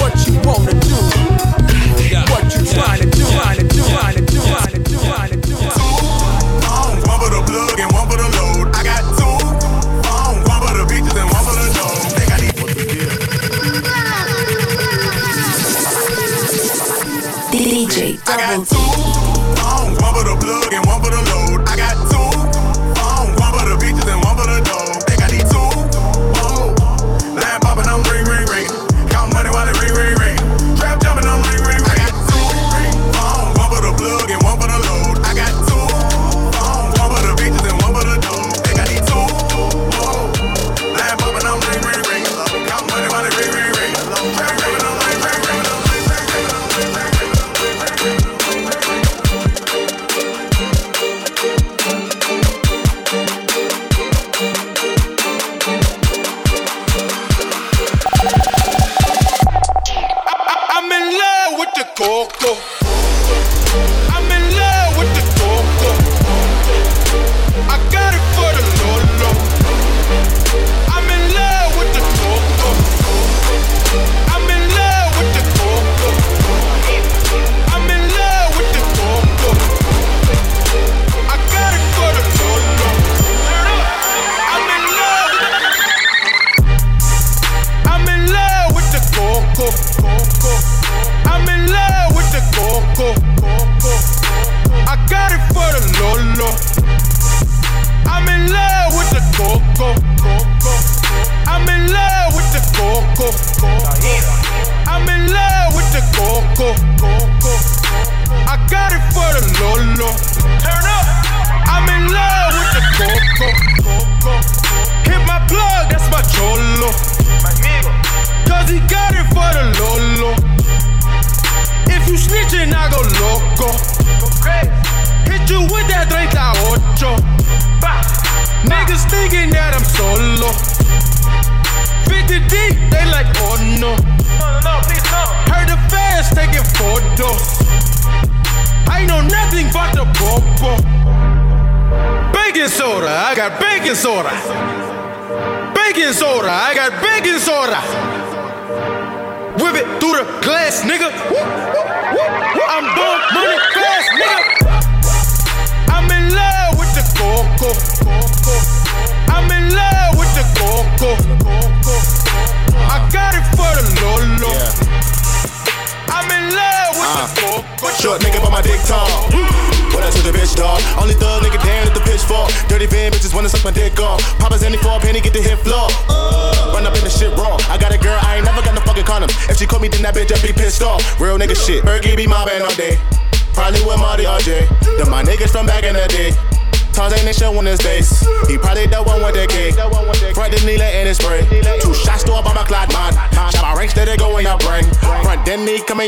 What 0.01 0.17
you 0.27 0.35
wanna 0.49 0.73
do? 0.81 0.97
What 2.33 2.45
you 2.55 2.65
trying 2.65 3.01
to 3.01 3.09
do? 3.11 3.25
Trying 3.29 3.59
to 3.59 3.65
do? 3.65 3.83
Trying 3.91 4.15
to 4.17 4.23
do? 4.25 4.39
Trying 4.41 4.73
to 4.73 4.81
do? 4.81 4.97
Trying? 5.05 5.41
Phones, 6.65 7.03
one 7.07 7.21
for 7.21 7.31
the 7.31 7.43
plug 7.47 7.79
and 7.81 7.93
one 7.93 8.09
for 8.09 8.17
the 8.17 8.29
load. 8.39 8.75
I 8.75 8.83
got 8.83 9.03
two 9.19 9.37
phones, 10.09 10.49
one 10.49 10.61
for 10.65 10.73
the 10.79 10.85
beaches 10.89 11.17
and 11.17 11.29
one 11.31 11.45
for 11.45 11.55
the 11.61 11.67
dogs. 11.75 12.09
DJ 17.53 18.17
Double 18.25 18.65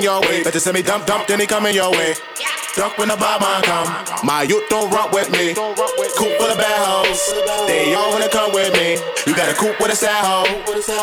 coming 0.02 0.22
your 0.22 0.30
way. 0.30 0.42
Better 0.42 0.60
send 0.60 0.74
me 0.74 0.82
dump 0.82 1.06
dump, 1.06 1.26
then 1.26 1.40
he 1.40 1.46
coming 1.46 1.74
your 1.74 1.90
way. 1.90 2.14
Duck 2.74 2.96
when 2.98 3.08
the 3.08 3.16
bomber 3.16 3.62
come. 3.62 3.88
My 4.24 4.42
youth 4.42 4.68
don't 4.68 4.90
rock 4.90 5.12
with 5.12 5.30
me. 5.30 5.54
Coop 5.54 6.32
full 6.38 6.50
of 6.50 6.58
bad 6.58 6.80
hoes. 6.82 7.32
They 7.68 7.94
all 7.94 8.10
wanna 8.10 8.28
come 8.28 8.52
with 8.52 8.72
me. 8.72 8.98
You 9.26 9.36
got 9.36 9.50
a 9.50 9.54
coop 9.54 9.78
with 9.80 9.92
a 9.92 9.96
sad 9.96 10.24
hoe. 10.24 10.46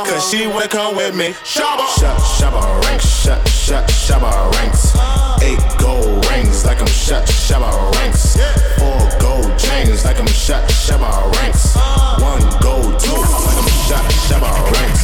Cause 0.06 0.30
she 0.30 0.48
wanna 0.48 0.68
come 0.68 0.96
with 0.96 1.16
me. 1.16 1.34
Shabba. 1.44 1.86
Shut, 2.00 2.18
shabba 2.18 2.84
ranks. 2.86 3.06
Shut, 3.06 3.48
shut, 3.48 3.88
shabba 3.88 4.52
ranks. 4.56 4.96
Eight 5.44 5.62
gold 5.78 6.26
rings 6.32 6.66
like 6.66 6.82
I'm 6.82 6.88
shut, 6.88 7.26
shabba 7.28 7.70
ranks. 7.96 8.36
Four 8.80 9.00
gold 9.20 9.58
chains 9.58 10.04
like 10.04 10.20
I'm 10.20 10.28
shut, 10.28 10.68
shabba 10.70 11.32
ranks. 11.38 11.76
One 12.20 12.42
gold 12.60 13.00
tooth 13.00 13.30
like 13.46 13.58
I'm 13.62 13.70
shut, 13.88 14.06
shabba 14.28 14.52
ranks. 14.74 14.99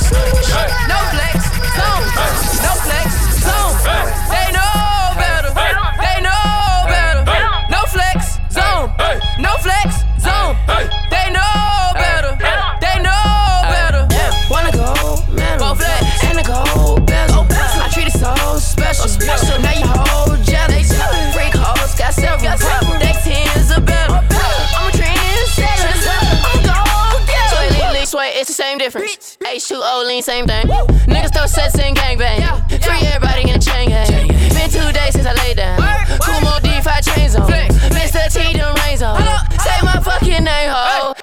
Difference. 29.55 29.71
H2O 29.71 30.07
lean, 30.07 30.21
same 30.21 30.45
thing. 30.45 30.67
Niggas 31.07 31.33
throw 31.33 31.45
sets 31.45 31.77
in 31.79 31.93
gangbang. 31.95 32.41
Free 32.83 33.07
everybody 33.07 33.49
in 33.49 33.55
a 33.55 33.59
chain 33.59 33.89
gang. 33.89 34.27
Been 34.27 34.69
two 34.69 34.91
days 34.91 35.13
since 35.13 35.25
I 35.25 35.33
laid 35.33 35.57
down. 35.57 35.79
Kumo 36.19 36.59
D5 36.59 37.15
chains 37.15 37.35
on. 37.35 37.49
Mr. 37.49 38.31
T, 38.31 38.57
them 38.57 38.75
rains 38.85 39.01
on. 39.01 39.17
Say 39.59 39.77
my 39.83 39.99
fucking 40.03 40.43
name, 40.43 40.69
ho. 40.69 41.14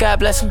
God 0.00 0.18
bless 0.18 0.40
them. 0.40 0.50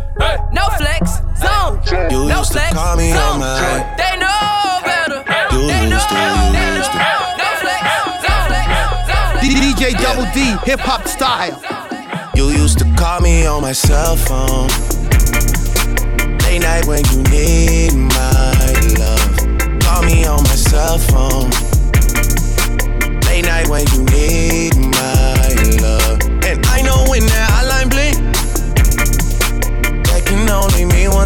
No 0.54 0.68
flex, 0.78 1.18
zone. 1.42 1.82
You 2.12 2.28
no 2.30 2.38
used 2.40 2.52
to 2.54 2.60
flex, 2.60 2.74
call 2.74 2.96
me 2.96 3.12
on 3.14 3.40
my- 3.40 3.96
They 3.98 4.16
know 4.18 4.80
better. 4.86 5.24
You 5.52 5.68
They 5.68 5.90
know, 5.90 5.96
used 5.96 6.08
to, 6.10 6.16
they 6.16 6.62
you 6.62 6.78
used 6.78 6.92
to. 6.92 6.98
No 7.42 7.50
flex, 7.62 7.82
zone 8.24 8.46
flex, 8.48 8.68
zone 9.10 9.32
flex. 9.34 9.48
DJ 9.48 9.94
Double 10.04 10.28
D, 10.36 10.56
hip 10.66 10.80
hop 10.80 11.08
style. 11.08 11.60
You 12.36 12.50
used 12.50 12.78
to 12.80 12.86
call 12.96 13.22
me 13.22 13.48
on 13.48 13.62
my 13.64 13.72
cell 13.74 14.16
phone. 14.16 14.68
Late 16.46 16.62
night 16.62 16.86
when 16.86 17.04
you 17.12 17.24
need 17.34 17.94
my 17.94 18.54
love. 19.02 19.80
Call 19.82 20.04
me 20.04 20.26
on 20.26 20.44
my 20.44 20.56
cell 20.70 21.00
phone. 21.00 21.50
Late 23.28 23.46
night 23.46 23.68
when 23.68 23.86
you 23.94 24.04
need 24.06 24.76
my 24.78 25.19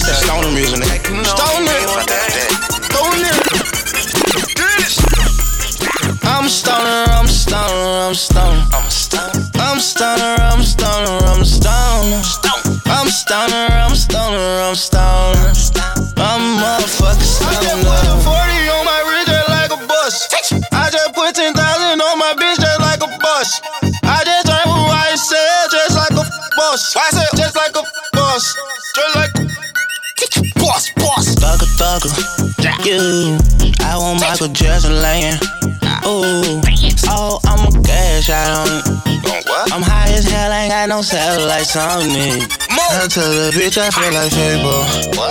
This 0.00 0.08
that 0.08 0.24
stoner 0.24 0.50
music, 0.52 0.80
nigga. 0.80 1.24
Stoner. 1.24 1.80
I'm 6.22 6.48
stoner, 6.48 7.04
I'm 7.12 7.28
stoner, 7.28 8.08
I'm 8.08 8.14
stoner. 8.14 8.64
I'm 8.72 8.90
stoner. 8.90 9.50
I'm 9.60 9.78
stoner, 9.80 10.36
I'm 10.40 10.62
stoner, 10.62 11.18
I'm 11.26 11.44
stoner. 11.44 12.16
I'm 12.16 12.24
stoner, 12.24 12.80
I'm 12.86 13.08
stoner, 13.08 13.59
Thugger, 31.80 32.12
thugger. 32.60 32.84
You, 32.84 33.40
I 33.80 33.96
want 33.96 34.20
Michael 34.20 34.52
Jackson 34.52 35.00
laying. 35.00 35.32
Ooh, 36.04 36.60
oh, 37.08 37.40
I'm 37.48 37.72
a 37.72 37.82
cash 37.82 38.28
out 38.28 38.68
on 38.68 38.84
it. 38.84 39.00
I'm 39.72 39.80
high 39.80 40.12
as 40.12 40.28
hell, 40.28 40.52
ain't 40.52 40.68
got 40.68 40.90
no 40.90 41.00
satellites 41.00 41.74
on 41.76 42.04
me. 42.12 42.44
I 42.68 43.08
tell 43.08 43.32
the 43.32 43.48
bitch 43.56 43.80
I 43.80 43.88
feel 43.88 44.12
like 44.12 44.28
Fable. 44.28 44.84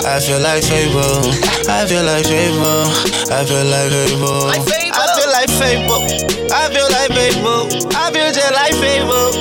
I 0.09 0.17
feel 0.17 0.41
like 0.41 0.65
Fable. 0.65 1.21
I 1.69 1.85
feel 1.85 2.01
like 2.01 2.25
Fable. 2.25 2.97
I 3.29 3.45
feel 3.45 3.61
like 3.69 3.85
Fable. 3.85 4.49
I 4.89 5.05
feel 5.13 5.29
like 5.29 5.53
Fable. 5.53 6.01
I 6.49 6.65
feel 6.73 6.89
like 6.89 7.13
Fable. 7.13 7.69
I 7.93 8.09
feel 8.09 8.33
just 8.33 8.53
like 8.57 8.73
Fable. 8.81 9.37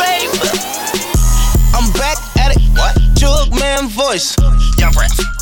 Fable. 0.00 0.48
I'm 1.76 1.92
back 1.92 2.16
at 2.40 2.56
it. 2.56 2.62
What? 2.72 2.96
Jug 3.20 3.52
man 3.52 3.88
voice. 3.88 4.34
Young 4.78 4.96
rap. 4.96 5.37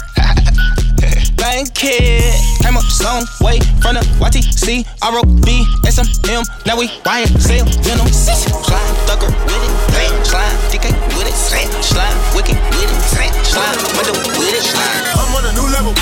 Bank 1.56 1.72
kid. 1.72 2.20
Came 2.60 2.76
up 2.76 2.84
some 2.84 3.24
way 3.40 3.56
from 3.80 3.96
the 3.96 4.04
YTC, 4.20 4.84
ROB, 5.00 5.48
SMM. 5.88 6.44
Now 6.68 6.76
we 6.76 6.84
riot, 7.00 7.32
sale, 7.40 7.64
venom, 7.80 8.12
slime, 8.12 8.92
thugger 9.08 9.32
with 9.48 9.64
it, 9.64 9.72
slime, 9.88 10.20
slime, 10.20 10.56
DK 10.68 10.92
with 11.16 11.24
it, 11.24 11.32
slime, 11.32 11.72
slime, 11.80 12.12
wicked 12.36 12.60
with 12.76 12.92
it, 12.92 13.00
slime, 13.08 13.32
slime, 13.40 13.72
window 13.96 14.12
with 14.36 14.52
it, 14.52 14.68
slime. 14.68 15.00
I'm 15.16 15.32
on 15.32 15.48
a 15.48 15.52
new 15.56 15.64
level. 15.72 15.96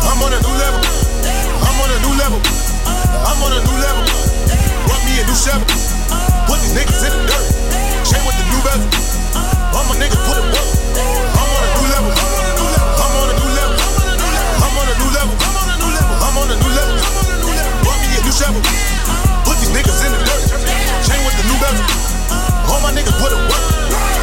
I'm 0.00 0.16
on 0.24 0.32
a 0.32 0.40
new 0.40 0.54
level. 0.56 0.80
I'm 1.60 1.76
on 1.76 1.90
a 1.92 1.98
new 2.00 2.14
level. 2.16 2.40
I'm 2.40 3.36
on 3.36 3.52
a 3.52 3.60
new 3.60 3.76
level. 3.84 4.04
Want 4.88 5.02
me 5.04 5.20
a 5.20 5.28
new 5.28 5.36
shovel. 5.36 5.68
Put 6.48 6.56
these 6.64 6.72
niggas 6.72 7.04
in 7.04 7.12
the 7.12 7.28
dirt. 7.28 7.46
Chain 8.08 8.24
with 8.24 8.32
the 8.32 8.48
new 8.48 8.60
bezel. 8.64 8.88
All 9.76 9.84
my 9.92 10.00
niggas 10.00 10.24
put 10.24 10.40
it 10.40 10.48
work. 10.56 10.79
Shovel. 18.40 18.64
Put 19.44 19.60
these 19.60 19.68
niggas 19.68 20.00
in 20.00 20.16
the 20.16 20.20
dirt. 20.24 20.40
Chain 21.04 21.20
with 21.28 21.36
the 21.36 21.44
new 21.44 21.58
bezel. 21.60 21.84
All 22.72 22.80
my 22.80 22.88
niggas 22.96 23.12
put 23.20 23.36
it 23.36 23.40
work. 23.52 23.64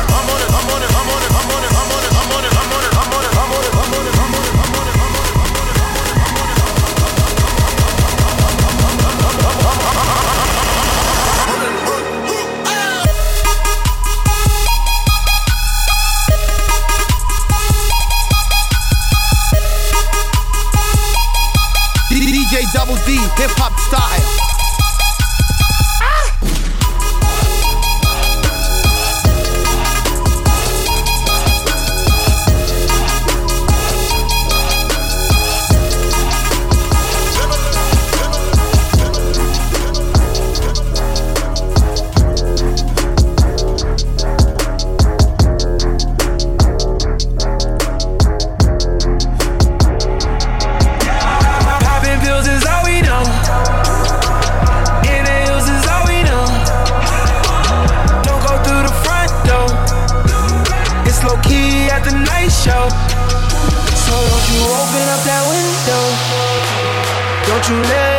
I'm 0.09 0.25
on 0.25 0.41
it. 0.41 0.49
I'm 0.57 0.69
on 0.73 0.81
it. 0.81 0.89
I'm 0.89 1.09
on 1.13 1.21
it. 1.21 1.31
I'm 1.37 1.51
on 1.53 1.61
it. 1.61 1.71
I'm 1.77 1.91
on 1.93 2.01
it. 2.01 2.13
I'm 2.17 2.33
on 2.33 2.41
it. 2.41 2.57
I'm 2.57 2.73
on 2.73 2.81
it. 2.81 2.97
I'm 2.97 3.13
on 3.13 3.21
it. 3.21 3.37
I'm 3.37 3.53
on 3.53 3.53
it. 3.53 3.75
I'm 3.77 3.93
on 3.93 4.01
it. 4.01 4.17
I'm 4.17 4.33
on 4.33 4.47
it. 4.47 4.57
I'm 4.57 4.73
on 4.73 4.87
it. 4.87 4.97
DJ 22.47 22.63
Double 22.73 22.95
D, 23.05 23.17
hip 23.35 23.51
hop 23.59 23.76
style. 23.89 24.26
You 64.53 64.61
open 64.63 65.05
up 65.13 65.21
that 65.27 65.43
window. 65.49 66.03
Don't 67.47 67.65
you 67.69 67.77
let 67.89 68.16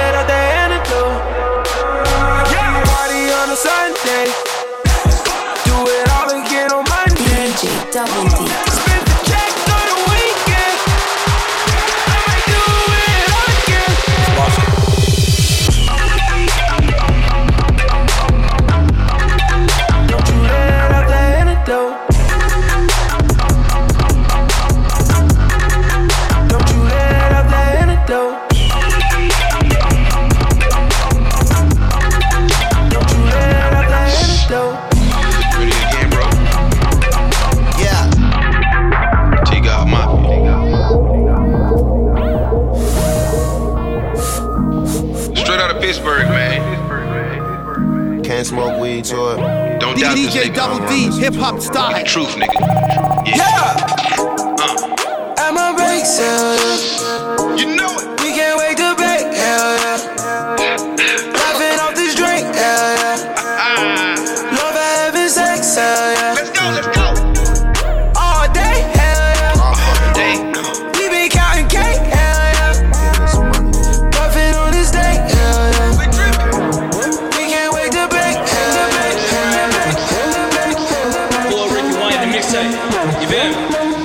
smoke 49.04 49.36
to 49.36 49.42
it. 49.42 49.78
Don't 49.80 49.98
doubt 49.98 50.16
this 50.16 50.34
DJ 50.34 50.50
nigga. 50.50 50.54
Double 50.54 50.88
D, 50.88 51.10
hip 51.20 51.34
hop 51.34 51.60
style. 51.60 52.04
Truth, 52.04 52.36
nigga. 52.36 53.26
Yeah. 53.26 53.76
Uh. 54.18 55.34
At 55.38 55.52
my 55.54 55.72
bake 55.76 57.27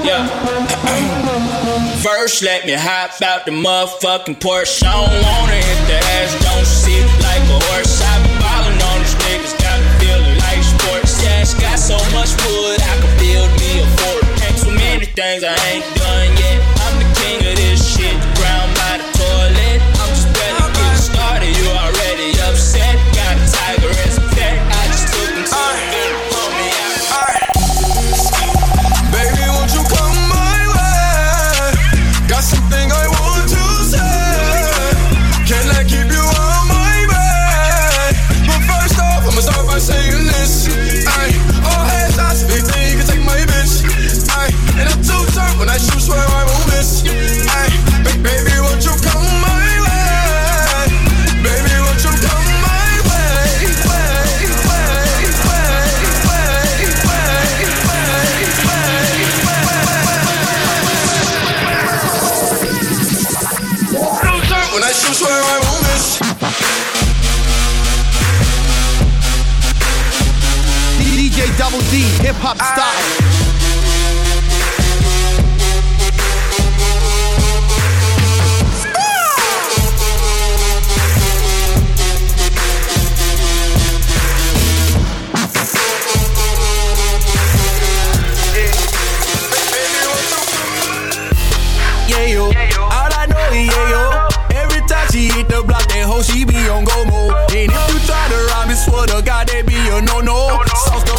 Yeah. 0.03 0.27
First, 2.03 2.43
let 2.43 2.65
me 2.65 2.73
hop 2.73 3.21
out 3.21 3.45
the 3.45 3.51
motherfucking 3.51 4.35
Porsche. 4.43 4.83
I 4.83 4.91
don't 4.91 5.15
wanna 5.23 5.55
hit 5.55 5.87
the 5.87 5.97
ass, 6.19 6.35
don't 6.43 6.67
sit 6.67 7.07
like 7.23 7.39
a 7.47 7.59
horse. 7.71 8.03
I 8.03 8.19
been 8.19 8.35
ballin' 8.43 8.81
on 8.83 8.99
these 8.99 9.15
niggas, 9.23 9.55
got 9.63 9.79
me 9.79 9.87
feeling 10.03 10.37
like 10.43 10.59
sports. 10.59 11.23
Yeah, 11.23 11.41
it's 11.41 11.53
got 11.55 11.79
so 11.79 11.95
much 12.11 12.35
wood, 12.43 12.83
I 12.83 12.93
can 12.99 13.13
build 13.15 13.49
me 13.55 13.79
a 13.79 13.87
fort. 13.95 14.23
Ain't 14.43 14.57
too 14.59 14.75
many 14.75 15.05
things 15.05 15.43
I 15.43 15.55
ain't 15.71 15.87
done 15.95 16.02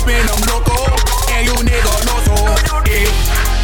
spin, 0.04 0.20
I'm 0.28 0.42
loco. 0.52 0.76
And 1.32 1.48
you 1.48 1.56
nigga 1.64 1.94
so. 2.28 2.36
Yeah, 2.92 3.08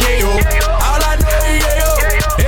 yeah, 0.00 0.24
yo. 0.24 0.32
All 0.72 1.02
I 1.04 1.20
know 1.20 1.36
is 1.44 1.60
yeah, 1.60 1.84
yo. 1.84 1.88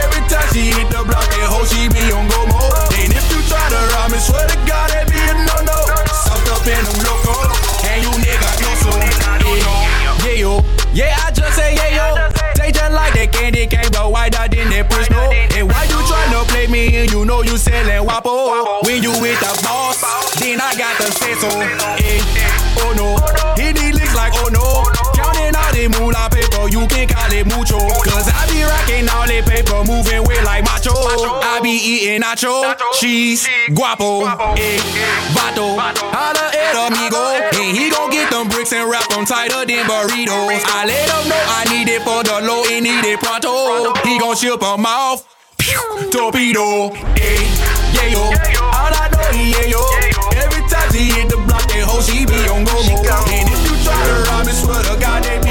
Every 0.01 0.23
time 0.33 0.49
she 0.57 0.73
hit 0.73 0.89
the 0.89 1.05
block, 1.05 1.29
that 1.29 1.47
hoe, 1.53 1.69
she 1.69 1.93
be 1.93 2.09
on 2.11 2.25
go 2.33 2.41
more. 2.49 2.73
And 2.97 3.13
if 3.13 3.27
you 3.29 3.41
try 3.45 3.61
to 3.61 3.81
rob 3.93 4.09
me, 4.11 4.19
swear 4.19 4.49
to 4.49 4.57
God, 4.65 4.89
that 4.97 5.05
be 5.13 5.21
a 5.21 5.35
no 5.45 5.57
no. 5.69 5.77
Sucked 6.09 6.49
up 6.49 6.65
and 6.65 6.89
I'm 6.89 6.99
loco. 7.05 7.37
And 7.85 8.01
you 8.01 8.13
nigga 8.17 8.51
so. 8.81 8.91
Yeah, 8.97 10.25
yeah, 10.25 10.41
yo. 10.41 10.53
Yeah, 10.97 11.25
I 11.25 11.31
just 11.31 11.53
say 11.55 11.77
yeah, 11.77 11.93
yo. 11.93 12.07
They 12.57 12.73
just 12.73 12.93
like 12.93 13.13
that 13.15 13.29
candy 13.33 13.67
cane, 13.69 13.93
but 13.93 14.11
whiter 14.11 14.49
than 14.49 14.73
that 14.73 14.89
push, 14.89 15.09
no. 15.13 15.29
And 15.29 15.69
why 15.69 15.85
you 15.85 16.01
tryna 16.09 16.49
play 16.49 16.67
me 16.67 16.97
and 16.97 17.13
you 17.13 17.25
know 17.25 17.43
you 17.43 17.57
selling 17.59 18.09
wapo? 18.09 18.85
When 18.85 19.03
you 19.03 19.13
with 19.21 19.39
the 19.41 19.53
boss, 19.63 20.01
then 20.41 20.61
I 20.61 20.73
got 20.81 20.97
the 20.97 21.13
say 21.13 21.35
so. 21.37 21.49
Eh, 22.01 22.25
oh 22.89 22.93
no. 22.97 23.52
Can 27.07 27.17
call 27.17 27.33
it 27.33 27.47
mucho. 27.47 27.79
Cause 28.07 28.29
I 28.31 28.47
be 28.51 28.63
rocking 28.63 29.09
all 29.11 29.27
the 29.27 29.43
paper, 29.43 29.83
moving 29.85 30.23
weight 30.25 30.45
like 30.45 30.65
macho. 30.65 30.93
I 30.95 31.61
be 31.63 31.71
eating 31.71 32.23
nacho, 32.23 32.75
cheese, 32.99 33.49
guapo, 33.75 34.27
eh, 34.57 34.79
vato. 35.35 35.79
Holla 35.79 36.47
at 36.53 36.75
amigo, 36.75 37.23
and 37.59 37.77
he 37.77 37.91
gon' 37.91 38.11
get 38.11 38.31
them 38.31 38.49
bricks 38.49 38.73
and 38.73 38.89
wrap 38.91 39.09
them 39.09 39.25
tighter 39.25 39.65
than 39.67 39.87
burritos. 39.87 40.63
I 40.67 40.85
let 40.87 41.09
him 41.11 41.29
know 41.29 41.43
I 41.59 41.65
need 41.71 41.89
it 41.89 42.03
for 42.03 42.23
the 42.23 42.41
low 42.47 42.65
and 42.71 42.85
need 42.85 43.05
it 43.05 43.19
pronto. 43.21 43.95
He 44.07 44.19
gon' 44.19 44.37
ship 44.37 44.61
them 44.61 44.87
off. 44.87 45.27
Torpedo, 46.11 46.91
eh, 47.17 47.39
yeah 47.95 48.11
yo. 48.11 48.23
All 48.61 48.93
I 48.93 49.09
know 49.13 49.31
he 49.33 49.51
yeah 49.51 49.71
yo. 49.71 49.83
Every 50.35 50.63
time 50.69 50.91
she 50.93 51.11
hit 51.11 51.29
the 51.31 51.37
block, 51.47 51.63
that 51.71 51.87
hoe 51.87 52.03
she 52.03 52.27
be 52.27 52.35
on 52.51 52.65
go 52.65 52.75
go. 52.83 53.17
And 53.31 53.49
if 53.49 53.61
you 53.71 53.75
try 53.87 53.95
to 53.95 54.15
rob 54.29 54.47
me, 54.47 54.53
swear 54.53 54.83
to 54.83 54.99
God 54.99 55.23
that 55.23 55.42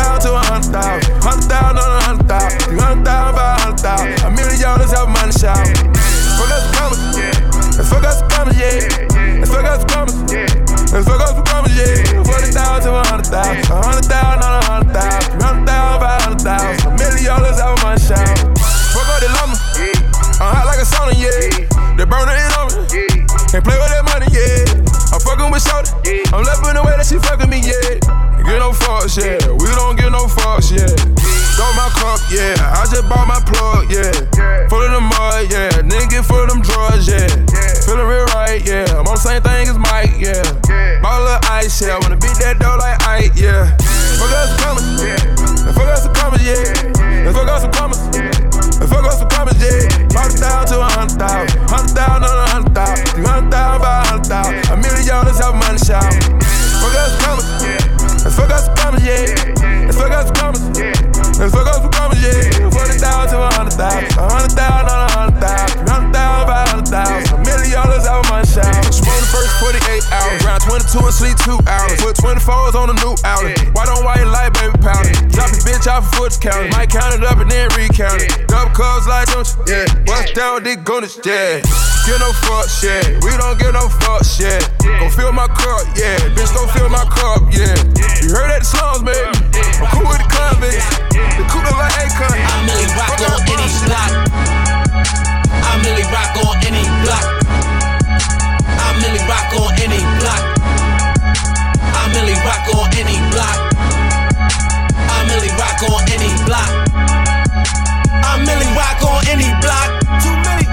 thousand 0.00 0.30
to 0.30 0.36
a 0.36 0.42
hundred 0.48 0.72
thousand. 0.72 1.12
Hundred 1.20 1.48
thousand 1.48 1.78
on 1.78 1.90
a 1.92 2.00
hundred 2.00 2.28
thousand. 2.28 2.60
Three 2.64 2.80
hundred 2.80 3.04
thousand 3.04 3.34
by 3.36 3.44
a 3.44 3.60
hundred 3.60 3.80
thousand. 3.80 4.12
A 4.24 4.30
million 4.32 4.60
dollars 4.60 4.92
have 4.96 5.08
money 5.08 5.34
shout. 5.36 5.66
Fuck 6.40 6.50
us 6.50 6.62
some 6.64 6.72
commas. 6.76 7.00
Fuck 7.88 8.04
us 8.08 8.18
commas, 8.32 8.56
yeah. 8.56 9.44
Fuck 9.44 9.66
us 9.68 9.80
some 9.80 9.90
commas. 9.92 10.16
Fuck 11.04 11.20
us 11.20 11.32
commas, 11.44 11.74
yeah. 11.76 12.24
Forty 12.24 12.48
thousand 12.48 12.88
to 12.88 12.90
a 12.96 13.02
hundred 13.04 13.28
thousand. 13.28 13.60
A 13.68 13.76
hundred 13.76 14.06
thousand 14.08 14.40
on 14.40 14.52
a 14.56 14.64
hundred 14.64 14.92
thousand. 14.96 15.28
Three 15.30 15.44
hundred 15.44 15.66
thousand 15.68 16.00
by 16.00 16.10
a 16.16 16.20
hundred 16.24 16.42
thousand. 16.48 16.80
A 16.80 16.90
million 16.96 17.24
dollars 17.28 17.58
have 17.60 17.76
money 17.84 18.00
shout. 18.00 18.36
Fuck 18.96 19.08
up 19.10 19.20
the 19.20 19.28
llama. 19.36 19.56
I'm 20.40 20.48
hot 20.56 20.64
like 20.64 20.80
a 20.80 20.86
sauna, 20.88 21.12
yeah. 21.20 21.68
They 22.00 22.08
burning 22.08 22.40
it 22.40 22.52
on 22.56 22.72
me. 22.72 23.28
Can't 23.52 23.60
play 23.60 23.76
with 23.76 23.92
that 23.92 24.04
money, 24.08 24.28
yeah. 24.32 24.64
I'm 25.12 25.20
fucking 25.20 25.50
with 25.52 25.60
Shorty. 25.60 26.24
I'm 26.32 26.40
loving 26.40 26.72
the 26.78 26.82
way 26.86 26.96
that 26.96 27.04
she 27.04 27.18
fucking 27.18 27.50
me, 27.50 27.60
yeah. 27.60 28.00
Fucks, 28.72 29.18
yeah. 29.20 29.38
We 29.52 29.68
don't 29.76 29.96
get 29.96 30.10
no 30.10 30.26
fucks, 30.26 30.72
yeah. 30.72 30.88
Throw 31.54 31.70
my 31.76 31.90
cup, 32.00 32.20
yeah. 32.32 32.56
I 32.74 32.86
just 32.90 33.06
bought 33.08 33.28
my 33.28 33.38
plug, 33.44 33.90
yeah. 33.92 34.10
Full 34.68 34.82
of 34.82 34.90
the 34.90 35.00
mud, 35.00 35.50
yeah. 35.52 35.70
Nigga 35.84 36.24
full 36.24 36.42
of 36.42 36.48
them 36.48 36.62
drugs, 36.62 37.06
yeah. 37.06 37.28
Feeling 37.84 38.06
real 38.06 38.26
right, 38.32 38.64
yeah. 38.64 38.86
I'm 38.96 39.06
on 39.06 39.14
the 39.14 39.22
same 39.22 39.42
thing 39.42 39.68
as 39.68 39.78
Mike, 39.78 40.18
yeah. 40.18 40.40
A 40.40 41.10
little 41.20 41.38
ice, 41.50 41.82
yeah. 41.82 41.98
Wanna 42.00 42.16
beat 42.16 42.38
that 42.40 42.58
dough 42.58 42.76
like 42.80 42.89
off 76.20 76.36
a 76.36 76.40
foot. 76.40 76.70
Might 76.70 76.90
count 76.90 77.14
it 77.14 77.24
up 77.24 77.38
and 77.38 77.50
then 77.50 77.68
recount 77.76 78.22
it. 78.22 78.48
Double 78.48 78.70
cubs 78.74 79.06
like 79.06 79.28
don't 79.28 79.46
you? 79.66 79.72
Yeah. 79.72 80.04
Bust 80.04 80.34
down 80.34 80.54
with 80.60 80.64
the 80.64 80.76
goodness, 80.76 81.18
yeah. 81.24 81.60
Get 82.06 82.20
no 82.20 82.32
fuck 82.44 82.68
shit. 82.68 83.24
We 83.24 83.32
don't 83.36 83.58
get 83.58 83.72
no 83.72 83.88
fuck 83.88 84.24
shit. 84.24 84.60
Go 84.82 85.08
fill 85.10 85.32
my 85.32 85.48
cup, 85.48 85.84
yeah. 85.96 86.18
Bitch, 86.36 86.52
go 86.52 86.66
fill 86.76 86.88
my 86.88 87.04
cup, 87.08 87.48
yeah. 87.52 87.76
You 88.20 88.32
heard 88.36 88.52
that 88.52 88.60
the 88.60 88.68
slums, 88.68 89.02
baby. 89.04 89.32
I'm 89.80 89.88
cool 89.92 90.04
with 90.08 90.20
the 90.20 90.28
convicts. 90.28 90.88
The 91.12 91.44
cool 91.48 91.64
like 91.64 91.92
Akon. 91.96 92.36
I'm 92.36 92.68
really 92.68 92.88
rock 92.96 93.16
on 93.20 93.40
any 93.48 93.68
block. 93.88 94.12
I'm 95.60 95.78
really 95.84 96.04
rock 96.08 96.36
on 96.44 96.56
any 96.68 96.84
block. 97.04 97.24
I'm 98.80 98.96
really 99.00 99.22
rock 99.24 99.52
on 99.56 99.70
any 99.80 100.00
block. 100.20 100.42
I'm 101.96 102.08
really 102.12 102.36
rock 102.44 102.66
on 102.74 102.88
any 102.96 103.16
block. 103.32 103.69
Block. 106.50 106.66
I'm 108.26 108.42
really 108.42 108.66
rock 108.74 108.98
on 109.06 109.22
any 109.30 109.46
block. 109.62 109.86
Too 110.18 110.34
many. 110.42 110.66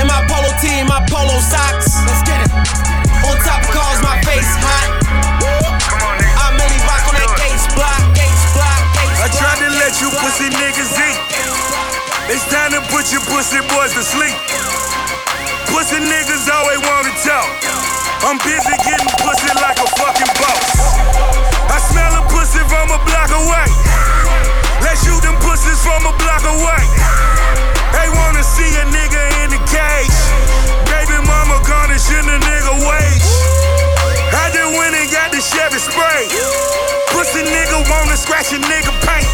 In 0.00 0.08
my 0.08 0.16
polo 0.24 0.48
tee, 0.64 0.80
my 0.88 1.04
polo 1.12 1.36
socks. 1.44 1.92
Let's 2.08 2.24
get 2.24 2.40
it. 2.40 2.50
On 3.28 3.36
top 3.44 3.60
of 3.60 3.68
cars, 3.68 4.00
my 4.00 4.16
face 4.24 4.48
hot. 4.64 4.88
I'm 6.40 6.56
really 6.56 6.80
rock 6.88 7.04
on 7.04 7.14
that 7.20 7.36
Gates 7.36 7.68
block. 7.76 8.00
Gates 8.16 8.44
block. 8.56 8.80
Gates 8.96 9.20
I 9.20 9.28
tried 9.36 9.60
to 9.60 9.68
let 9.76 9.92
you 10.00 10.08
pussy 10.24 10.48
niggas 10.56 10.96
eat. 10.96 11.20
It's 12.32 12.48
time 12.48 12.72
to 12.72 12.80
put 12.88 13.12
you 13.12 13.20
pussy 13.28 13.60
boys 13.76 13.92
to 14.00 14.02
sleep. 14.02 14.36
Pussy 15.68 16.00
niggas 16.00 16.48
always 16.48 16.80
wanna 16.80 17.12
talk. 17.20 17.48
I'm 18.24 18.40
busy 18.40 18.72
getting 18.88 19.12
pussy 19.20 19.52
like 19.60 19.76
a 19.84 19.88
fucking 20.00 20.32
boss. 20.40 20.64
I 21.68 21.76
smell 21.92 22.12
a 22.16 22.22
pussy 22.32 22.64
from 22.72 22.88
a 22.88 22.98
block 23.04 23.28
away. 23.36 24.69
Let's 24.82 25.04
shoot 25.04 25.20
them 25.22 25.36
pussies 25.44 25.80
from 25.82 26.06
a 26.06 26.12
block 26.18 26.44
away. 26.44 26.82
They 27.94 28.08
wanna 28.16 28.42
see 28.44 28.70
a 28.80 28.84
nigga 28.88 29.22
in 29.44 29.48
the 29.50 29.60
cage. 29.68 30.18
Baby 30.88 31.18
mama 31.26 31.60
garnishing 31.66 32.26
a 32.26 32.38
nigga 32.40 32.74
wage. 32.86 33.26
I 34.32 34.50
just 34.54 34.70
went 34.76 34.94
and 34.94 35.08
got 35.10 35.30
the 35.32 35.40
Chevy 35.42 35.78
spray. 35.78 36.28
Pussy 37.12 37.42
nigga 37.44 37.84
wanna 37.90 38.16
scratch 38.16 38.52
a 38.52 38.58
nigga 38.58 38.92
paint. 39.04 39.28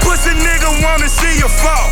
Pussy 0.00 0.32
nigga 0.40 0.70
wanna 0.82 1.08
see 1.08 1.38
you 1.38 1.48
fall. 1.48 1.88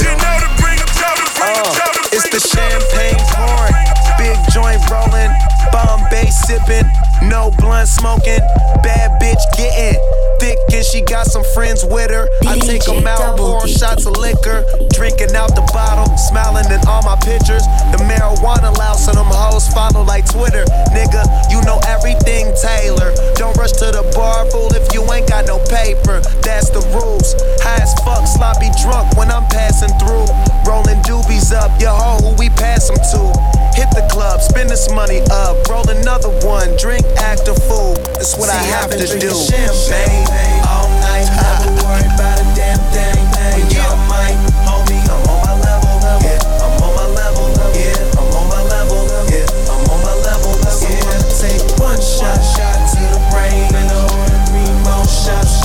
You 0.00 0.12
know 0.18 0.36
to 0.42 0.50
bring 0.60 0.78
them 0.78 0.90
children, 0.98 1.28
bring 1.38 1.54
them 1.54 1.70
children. 1.76 2.04
Uh, 2.04 2.16
It's 2.16 2.28
the 2.28 2.40
champagne 2.42 3.20
pouring, 3.38 3.76
big 4.18 4.36
joint 4.50 4.82
rolling, 4.90 5.30
Bombay 5.70 6.28
sipping, 6.30 6.90
no 7.22 7.50
blunt 7.58 7.88
smoking, 7.88 8.42
bad 8.82 9.20
bitch 9.22 9.44
getting 9.56 10.19
thick 10.40 10.58
and 10.72 10.84
she 10.84 11.04
got 11.04 11.26
some 11.28 11.44
friends 11.52 11.84
with 11.84 12.10
her. 12.10 12.26
I 12.48 12.58
take 12.58 12.82
them 12.84 13.06
out, 13.06 13.36
pour 13.36 13.68
shots 13.68 14.06
of 14.06 14.16
liquor, 14.16 14.64
drinking 14.96 15.36
out 15.36 15.54
the 15.54 15.62
bottle, 15.70 16.08
smiling 16.16 16.66
in 16.72 16.80
all 16.88 17.04
my 17.04 17.14
pictures. 17.20 17.62
The 17.92 18.00
marijuana 18.08 18.72
loud, 18.76 18.96
so 18.96 19.12
them 19.12 19.28
hoes 19.28 19.68
follow 19.68 20.02
like 20.02 20.24
Twitter. 20.24 20.64
Nigga, 20.96 21.22
you 21.52 21.60
know 21.68 21.78
everything 21.86 22.50
Taylor. 22.56 23.12
Don't 23.36 23.54
rush 23.60 23.76
to 23.84 23.92
the 23.92 24.02
bar, 24.16 24.48
fool, 24.50 24.72
if 24.72 24.88
you 24.96 25.04
ain't 25.12 25.28
got 25.28 25.46
no 25.46 25.60
paper. 25.68 26.24
That's 26.40 26.72
the 26.72 26.80
rules. 26.96 27.36
High 27.60 27.84
as 27.84 27.92
fuck, 28.00 28.26
sloppy 28.26 28.72
drunk 28.82 29.14
when 29.20 29.30
I'm 29.30 29.44
passing 29.52 29.92
through. 30.00 30.26
Rolling 30.64 30.98
doobies 31.04 31.52
up, 31.52 31.70
yo 31.78 31.92
ho, 31.92 32.16
who 32.24 32.32
we 32.40 32.48
pass 32.56 32.88
them 32.88 32.98
to. 33.12 33.59
Hit 33.74 33.90
the 33.92 34.06
club, 34.10 34.40
spend 34.40 34.68
this 34.70 34.90
money 34.92 35.20
up, 35.30 35.56
roll 35.68 35.88
another 35.88 36.30
one, 36.46 36.76
drink, 36.76 37.04
act 37.16 37.48
a 37.48 37.54
fool. 37.54 37.94
That's 38.14 38.36
what 38.36 38.48
I 38.50 38.58
have 38.74 38.90
to 38.90 38.98
do. 38.98 39.30
champagne 39.30 40.26
all 40.68 40.88
night. 41.00 41.28
Never 41.30 41.70
worry 41.84 42.06
about 42.14 42.38
a 42.40 42.46
damn 42.54 42.80
thing. 42.92 43.20
When 43.56 43.66
you're 43.72 43.96
mine, 44.10 44.38
homie, 44.66 45.00
I'm 45.08 45.22
on 45.30 45.38
my 45.46 45.54
level. 45.64 45.94
Yeah, 46.20 46.38
I'm 46.60 46.82
on 46.82 46.92
my 46.96 47.06
level. 47.14 47.46
Yeah, 47.72 48.18
I'm 48.18 48.30
on 48.36 48.44
my 48.50 48.60
level. 48.68 49.00
Yeah, 49.30 49.46
I'm 49.70 49.86
on 49.88 49.98
my 50.04 50.14
level. 50.28 50.52
Yeah, 50.84 51.22
take 51.40 51.64
one 51.80 52.00
shot, 52.00 52.40
shot 52.42 52.78
to 52.94 53.00
the 53.00 53.20
brain, 53.32 53.70
and 53.72 53.88
order 53.88 54.40
three 54.50 54.72
more 54.84 55.06
shots, 55.08 55.59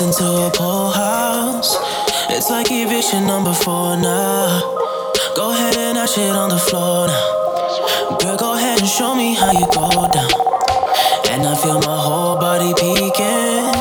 into 0.00 0.24
a 0.24 0.50
pool 0.50 0.90
house. 0.90 1.76
It's 2.28 2.50
like 2.50 2.66
eviction 2.70 3.26
number 3.26 3.54
four 3.54 3.96
now. 3.96 4.60
Go 5.36 5.52
ahead 5.52 5.76
and 5.76 5.96
I 5.96 6.06
shit 6.06 6.34
on 6.34 6.50
the 6.50 6.58
floor 6.58 7.06
now. 7.06 8.18
Girl, 8.18 8.36
go 8.36 8.54
ahead 8.54 8.80
and 8.80 8.88
show 8.88 9.14
me 9.14 9.34
how 9.34 9.52
you 9.52 9.64
go 9.72 9.88
down. 10.12 10.32
And 11.30 11.46
I 11.46 11.54
feel 11.54 11.80
my 11.80 11.96
whole 11.96 12.36
body 12.36 12.74
peeking. 12.74 13.72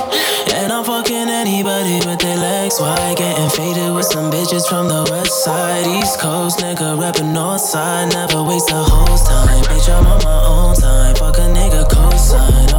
And 0.55 0.71
I'm 0.71 0.85
fucking 0.85 1.27
anybody 1.27 1.99
with 2.05 2.19
their 2.19 2.37
legs 2.37 2.79
wide. 2.79 3.17
Getting 3.17 3.49
faded 3.49 3.93
with 3.93 4.05
some 4.05 4.31
bitches 4.31 4.67
from 4.69 4.87
the 4.87 5.07
west 5.11 5.43
side. 5.43 5.87
East 5.87 6.19
Coast, 6.19 6.59
nigga, 6.59 6.99
rapping 6.99 7.33
north 7.33 7.61
side. 7.61 8.13
Never 8.13 8.43
waste 8.43 8.69
a 8.71 8.75
whole 8.75 9.17
time. 9.17 9.63
Bitch, 9.65 9.89
I'm 9.89 10.05
on 10.05 10.23
my 10.23 10.41
own 10.45 10.75
time. 10.75 11.15
Fuck 11.15 11.37
a 11.39 11.47
nigga 11.51 11.83
cosign. 11.89 12.74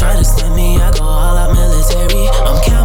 Try 0.00 0.16
to 0.16 0.24
send 0.24 0.56
me, 0.56 0.78
I 0.78 0.90
go 0.92 1.04
all 1.04 1.36
out 1.36 1.52
military. 1.52 2.26
I'm 2.28 2.62
counting. 2.62 2.79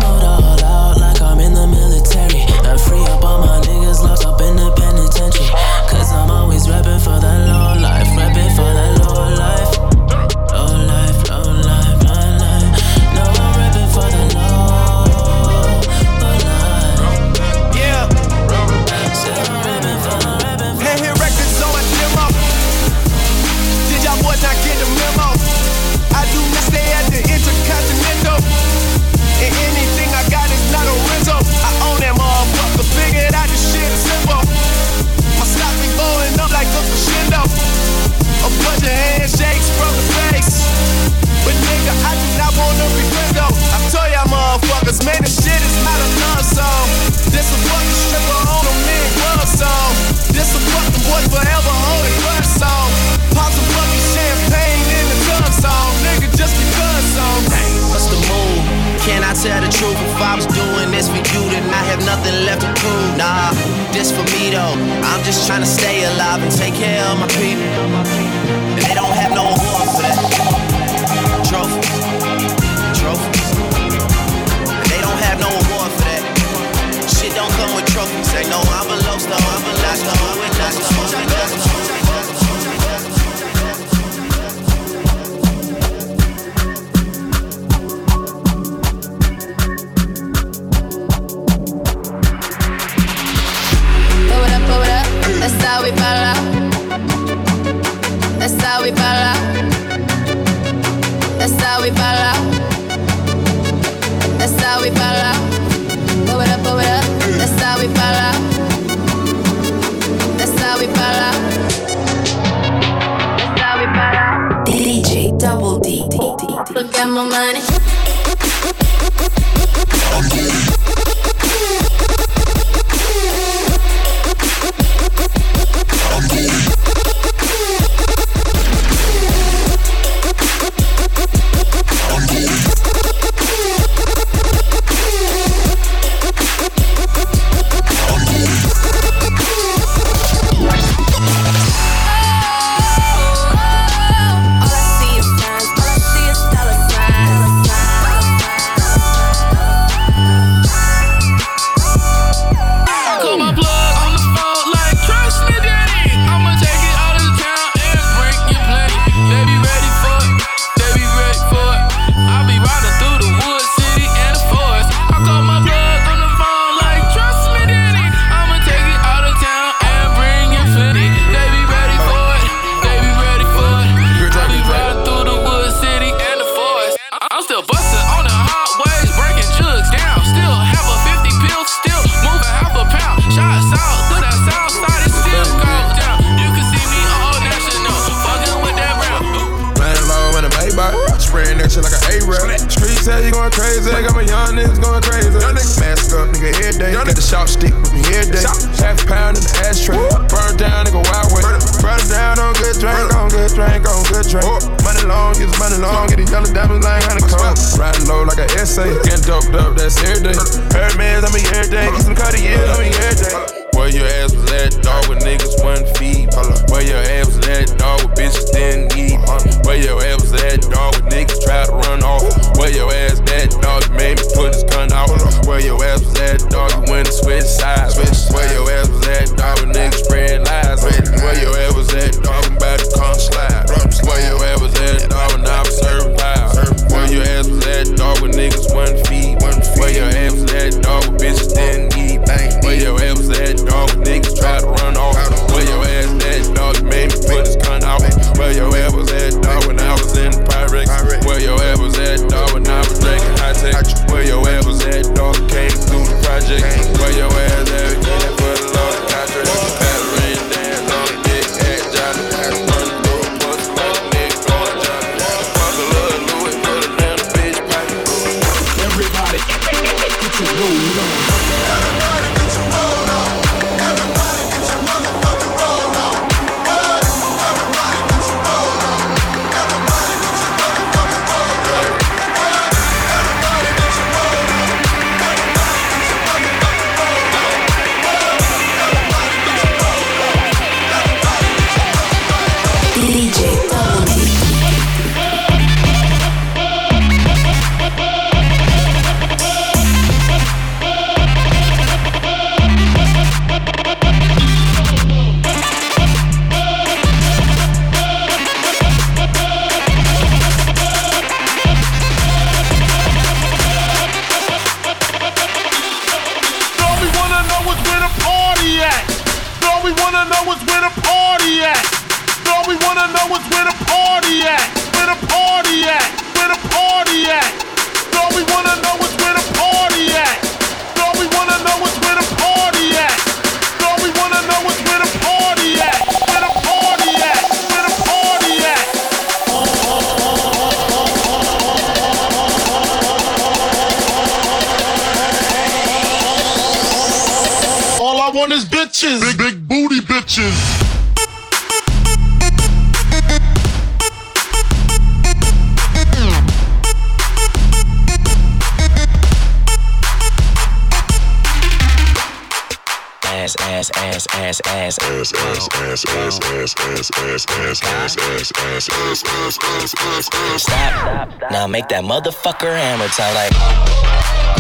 Now 371.66 371.72
make 371.72 371.88
that 371.88 372.04
motherfucker 372.04 372.78
hammer 372.78 373.08
time 373.08 373.34
like. 373.34 373.50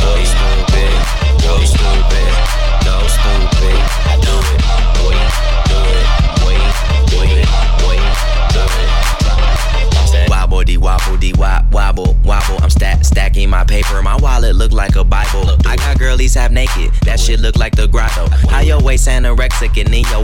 Boy, 0.01 0.25
stupid. 0.25 0.89
Stupid. 1.69 2.33
Stupid. 3.13 3.77
I 4.09 4.17
do 4.25 4.33
it. 4.41 4.57
Boy, 4.97 5.13
do 5.69 5.77
it. 5.85 6.01
Boy, 6.41 6.57
do 7.05 7.21
it. 7.29 7.45
Boy, 7.85 8.01
do 8.49 8.65
it. 8.81 10.29
Wobble 10.31 10.65
wobble 10.81 11.69
wobble 11.69 12.17
wobble. 12.25 12.57
I'm 12.63 12.71
stack 12.71 13.05
stacking 13.05 13.51
my 13.51 13.63
paper. 13.63 14.01
My 14.01 14.15
wallet 14.17 14.55
look 14.55 14.71
like 14.71 14.95
a 14.95 15.03
Bible. 15.03 15.45
I 15.67 15.75
got 15.75 15.99
girlies 15.99 16.33
half 16.33 16.49
naked. 16.49 16.91
That 17.03 17.19
shit 17.19 17.39
look 17.39 17.55
like 17.55 17.75
the 17.75 17.87
grotto. 17.87 18.27
How 18.49 18.61
your 18.61 18.81
waist 18.81 19.07
anorexic 19.07 19.79
and 19.79 19.93
then 19.93 20.05
your 20.09 20.23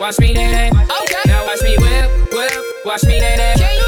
watch 0.00 0.18
me 0.18 0.32
nay 0.32 0.50
nay. 0.50 0.70
Okay. 0.70 1.20
Now 1.26 1.44
watch 1.46 1.62
me 1.62 1.76
whip, 1.78 2.32
whip, 2.32 2.62
watch 2.84 3.04
me 3.04 3.20
nay 3.20 3.36
nay. 3.36 3.83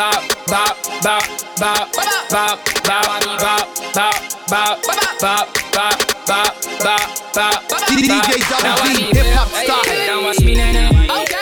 Bop, 0.00 0.24
bop, 0.48 0.76
bop, 1.02 1.24
bop, 1.60 1.92
bop, 1.92 2.16
bop, 2.30 2.56
bop, 2.88 3.04
I 3.04 3.20
mean 3.20 3.36
bop, 3.36 3.68
bop, 3.92 4.16
bop, 4.48 4.80
bop, 5.20 5.44
bop, 5.74 5.98
bop, 6.26 6.56
bop, 6.80 7.04
bop. 7.34 7.60
DJ 7.84 8.08
Double 8.48 8.96
D, 8.96 9.12
hip 9.12 9.28
hop 9.36 9.48
style. 9.52 9.84
Now 10.06 10.24
watch 10.24 10.40
me 10.40 10.54
nay 10.54 10.72
nay. 10.72 10.88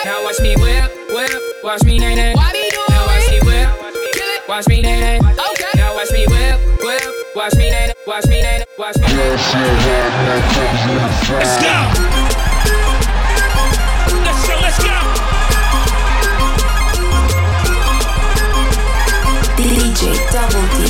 Now 0.05 0.25
watch 0.25 0.41
me 0.41 0.57
whip, 0.57 0.91
whip, 1.15 1.31
watch 1.63 1.85
me 1.85 1.99
nay 2.01 2.17
nay. 2.17 2.35
Now 2.35 3.07
watch 3.07 3.31
me 3.31 3.39
whip, 3.47 3.69
watch 4.49 4.67
me 4.67 4.83
nay 4.83 5.01
nay. 5.01 5.21
Now 5.77 5.95
watch 5.95 6.11
me 6.11 6.27
whip, 6.27 6.59
whip, 6.83 7.15
watch 7.37 7.55
me 7.55 7.71
nay 7.71 7.87
nay, 7.87 7.95
watch 8.09 8.27
me 8.27 8.43
nay 8.43 8.59
nay, 8.59 8.67
watch 8.77 8.97
me. 8.99 9.07
Let's 11.39 11.63
go. 11.63 12.18
DJ 20.09 20.17
Double 20.33 20.65
D. 20.73 20.89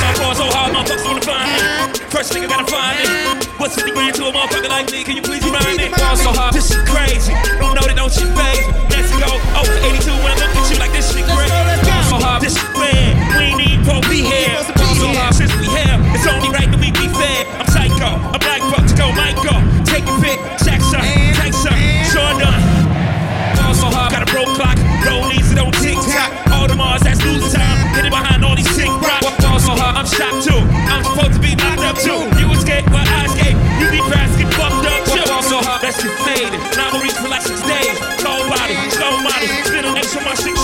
My 0.00 0.12
bars 0.16 0.38
so 0.40 0.48
hard, 0.48 0.72
motherfuckers 0.72 1.04
wanna 1.04 1.20
find 1.20 1.52
me. 1.52 1.60
First 2.08 2.32
nigga 2.32 2.48
gotta 2.48 2.64
find 2.64 2.96
me. 2.96 3.44
What's 3.58 3.74
50 3.74 3.92
grand 3.92 4.14
to 4.16 4.28
a 4.28 4.32
motherfucker 4.32 4.68
like 4.68 4.90
me? 4.90 5.04
Can 5.04 5.16
you 5.16 5.22
please 5.22 5.44
remind 5.44 5.76
me? 5.76 5.88
Bars 5.88 6.22
so 6.22 6.32
hard, 6.32 6.54
this 6.54 6.72
shit 6.72 6.86
crazy. 6.88 7.34
Don't 7.60 7.74
know 7.74 7.84
that 7.84 7.96
don't 7.96 8.12
shit 8.12 8.32
phase. 8.32 8.64
me. 8.64 8.72
Let's 8.88 9.12
go. 9.12 9.28
Oh, 9.52 9.68
82 9.84 10.08
when 10.24 10.32
I 10.32 10.36
look 10.40 10.56
at 10.56 10.70
you 10.72 10.78
like 10.78 10.92
this 10.92 11.07
to 40.18 40.24
my 40.24 40.34
shit. 40.34 40.57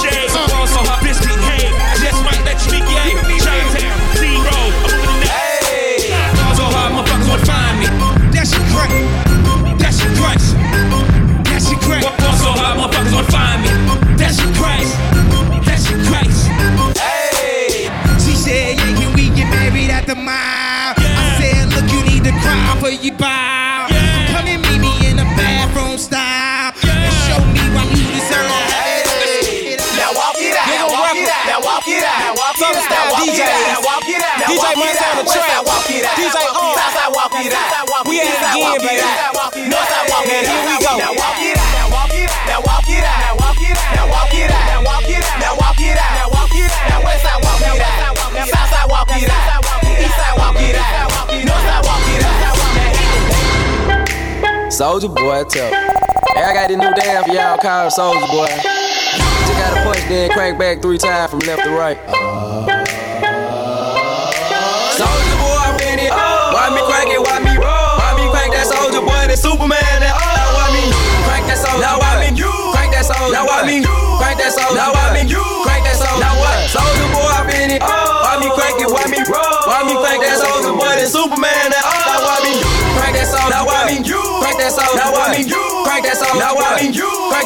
Soldier 54.75 55.07
boy, 55.07 55.45
tell. 55.47 55.71
Hey, 55.71 56.43
I 56.43 56.51
got 56.51 56.67
this 56.67 56.75
new 56.75 56.91
dance 56.99 57.23
for 57.23 57.33
y'all 57.33 57.55
called 57.63 57.95
Soldier 57.95 58.27
Boy. 58.27 58.51
Just 58.51 59.55
gotta 59.55 59.87
punch, 59.87 60.03
then 60.11 60.27
crank 60.35 60.59
back 60.59 60.83
three 60.83 60.99
times 60.99 61.31
from 61.31 61.39
left 61.47 61.63
to 61.63 61.71
right. 61.71 61.95
Soldier 64.99 65.37
boy, 65.39 65.63
I'm 65.63 65.79
in 65.79 66.03
it. 66.03 66.11
Why 66.11 66.75
me 66.75 66.83
crank 66.91 67.07
it? 67.07 67.23
Why 67.23 67.39
me 67.39 67.55
roll? 67.55 67.95
Why 68.03 68.19
me 68.19 68.27
crank 68.35 68.51
that 68.51 68.67
soldier 68.67 68.99
boy? 68.99 69.31
That 69.31 69.39
Superman. 69.39 69.79
That 69.79 70.11
oh. 70.11 70.27
Now 70.43 70.51
why 70.59 70.67
me 70.75 70.91
crank 71.23 71.47
that 71.47 71.63
soldier? 71.63 71.79
Now 71.79 72.03
why 72.03 72.19
me 72.19 72.35
crank 72.75 72.91
that 72.99 73.07
soldier? 73.07 73.31
Now 73.31 73.47
why 73.47 73.63
me 73.63 73.87
crank 74.19 74.43
that 74.43 74.59
soldier? 74.59 74.75
Now 74.75 74.91
why 74.91 75.04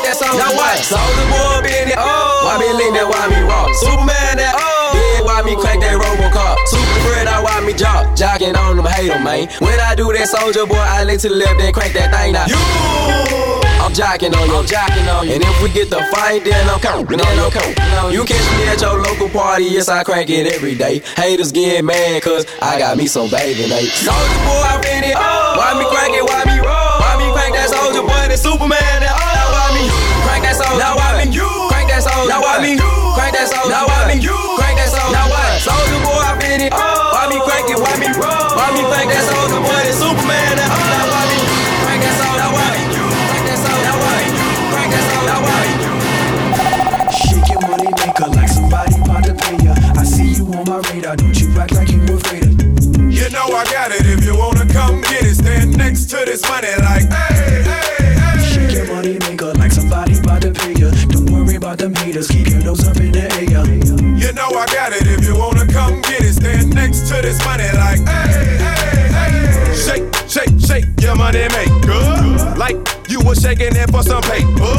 that 0.08 0.16
soldier? 0.16 0.40
Now 0.40 0.56
what? 0.56 0.80
Soldier 0.80 1.26
boy, 1.28 1.68
been 1.68 1.92
it. 1.92 1.98
Oh. 2.00 2.48
Why 2.48 2.56
me 2.56 2.68
lean 2.72 2.96
that? 2.96 3.04
Why 3.04 3.28
me 3.28 3.40
rock? 3.44 3.68
Superman. 3.76 4.40
That 4.40 4.56
oh. 4.56 4.96
Yeah, 4.96 5.20
why 5.24 5.44
me 5.44 5.52
crank 5.60 5.84
that 5.84 6.00
Robocop? 6.00 6.56
Super 6.72 7.00
Fred, 7.04 7.28
I 7.28 7.44
why 7.44 7.60
me 7.60 7.76
jock? 7.76 8.16
Jockin' 8.16 8.56
hating 8.56 8.56
on 8.56 8.76
them, 8.80 8.88
hate 8.88 9.12
them, 9.12 9.24
man. 9.24 9.48
When 9.60 9.76
I 9.80 9.94
do 9.94 10.08
that 10.12 10.28
soldier 10.28 10.64
boy, 10.64 10.80
I 10.80 11.04
lay 11.04 11.20
to 11.20 11.28
the 11.28 11.36
left 11.36 11.60
and 11.60 11.74
crank 11.74 11.92
that 11.92 12.08
thing 12.08 12.32
now. 12.32 12.48
You. 12.48 12.56
I'm 13.78 13.94
jocking 13.94 14.34
on 14.34 14.48
you, 14.48 14.56
I'm 14.58 14.66
jocking 14.66 15.06
on 15.08 15.28
you. 15.28 15.38
And 15.38 15.42
if 15.44 15.62
we 15.62 15.70
get 15.70 15.88
the 15.88 16.02
fight, 16.12 16.44
then 16.44 16.60
I'm 16.68 16.80
coming, 16.80 17.06
then 17.06 17.38
I'm 17.38 17.52
coming. 17.52 17.76
You 18.12 18.24
catch 18.24 18.44
me 18.58 18.68
at 18.68 18.80
your 18.80 19.00
local 19.00 19.28
party, 19.28 19.64
yes, 19.64 19.88
I 19.88 20.02
crank 20.04 20.28
it 20.30 20.48
every 20.52 20.74
day. 20.74 21.00
Haters 21.16 21.52
get 21.52 21.84
mad, 21.84 22.22
cause 22.22 22.44
I 22.60 22.78
got 22.78 22.96
me 22.96 23.06
some 23.06 23.30
baby 23.30 23.68
Nate. 23.68 23.92
Soldier 23.92 24.40
boy, 24.44 24.64
I 24.64 24.80
been 24.82 25.04
it. 25.04 25.16
Why 25.16 25.76
me 25.76 25.84
crank 25.88 26.16
it, 26.16 26.24
why 26.24 26.44
me 26.48 26.58
roll? 26.60 26.96
Why 27.00 27.16
me 27.20 27.32
crank 27.32 27.54
that 27.54 27.70
soldier 27.70 28.02
boy, 28.02 28.28
that 28.28 28.38
Superman, 28.38 29.00
that 29.04 29.14
oh. 29.14 29.57
Now 30.76 30.92
why 31.00 31.24
me 31.24 31.32
crank 31.32 31.88
that 31.88 32.04
soldier 32.04 32.28
Now 32.28 32.44
why 32.44 32.60
me 32.60 32.76
crank 33.16 33.32
that 33.32 33.48
soldier 33.48 33.72
Now 33.72 33.88
why 33.88 34.04
me 34.12 34.20
crank 34.20 34.76
that 34.76 34.92
soldier 34.92 35.16
Now 35.16 35.24
why 35.32 35.48
me 35.48 35.56
crank 35.56 35.64
that 35.64 35.64
soldier 35.64 35.64
Now 35.64 35.64
what? 35.64 35.64
Soldier 35.64 36.00
boy, 36.04 36.20
I 36.20 36.36
been 36.36 36.60
it. 36.68 36.72
Why 36.76 37.24
me 37.32 37.38
crank 37.40 37.72
it, 37.72 37.78
why 37.80 37.94
me 37.96 38.08
roll? 38.12 38.28
Why 38.52 38.68
me 38.76 38.82
crank 38.84 39.08
that 39.08 39.24
soldier 39.24 39.60
boy, 39.64 39.80
that 39.80 39.96
Superman, 39.96 40.60
that 40.60 40.68
oh. 40.68 40.76
Now 40.76 41.08
why 41.08 41.24
me 41.32 41.38
crank 41.82 42.00
that 42.04 42.14
soldier 42.20 42.36
Now 42.36 42.50
why 42.52 42.68
me 42.76 42.82
crank 42.92 43.44
that 43.48 43.58
soldier 43.64 43.84
Now 43.88 43.96
why 43.96 44.20
me 44.28 44.44
crank 44.68 44.90
that 44.92 45.04
soldier 45.08 45.26
Now 45.32 45.40
why 45.40 45.64
me 45.64 45.88
Shake 47.16 47.48
your 47.48 47.62
money 47.64 47.90
maker 47.96 48.28
like 48.36 48.50
somebody 48.52 48.94
about 49.00 49.24
to 49.24 49.32
pay 49.34 49.56
ya. 49.64 49.72
I 49.96 50.04
see 50.04 50.36
you 50.36 50.44
on 50.52 50.64
my 50.68 50.78
radar, 50.92 51.16
don't 51.16 51.32
you 51.40 51.48
act 51.58 51.72
like 51.74 51.88
you 51.90 52.00
afraid 52.12 52.44
of. 52.44 52.60
You 53.08 53.26
know 53.30 53.48
I 53.56 53.64
got 53.72 53.90
it. 53.90 54.04
If 54.06 54.24
you 54.24 54.36
wanna 54.36 54.66
come 54.68 55.00
get 55.02 55.24
it, 55.24 55.34
stand 55.40 55.76
next 55.76 56.06
to 56.10 56.22
this 56.24 56.42
money 56.48 56.68
like, 56.84 57.08
hey, 57.10 57.34
hey, 57.34 57.37
haters, 62.18 62.28
keep 62.28 62.48
your 62.48 62.62
nose 62.64 62.86
up 62.86 62.96
in 62.96 63.12
the 63.12 63.22
air. 63.34 63.64
You 64.18 64.32
know 64.32 64.48
I 64.48 64.66
got 64.66 64.92
it. 64.92 65.06
If 65.06 65.24
you 65.24 65.36
wanna 65.36 65.66
come 65.66 66.00
get 66.02 66.22
it, 66.22 66.34
stand 66.34 66.74
next 66.74 67.08
to 67.08 67.22
this 67.22 67.38
money 67.44 67.64
like, 67.74 68.00
hey, 68.06 68.58
hey, 68.58 69.08
hey. 69.12 69.74
Shake, 69.74 70.04
shake, 70.28 70.60
shake 70.60 70.86
your 71.00 71.16
money 71.16 71.46
maker. 71.48 72.54
Like 72.56 72.76
you 73.08 73.20
was 73.20 73.40
shaking 73.40 73.74
it 73.76 73.90
for 73.90 74.02
some 74.02 74.22
paper. 74.22 74.74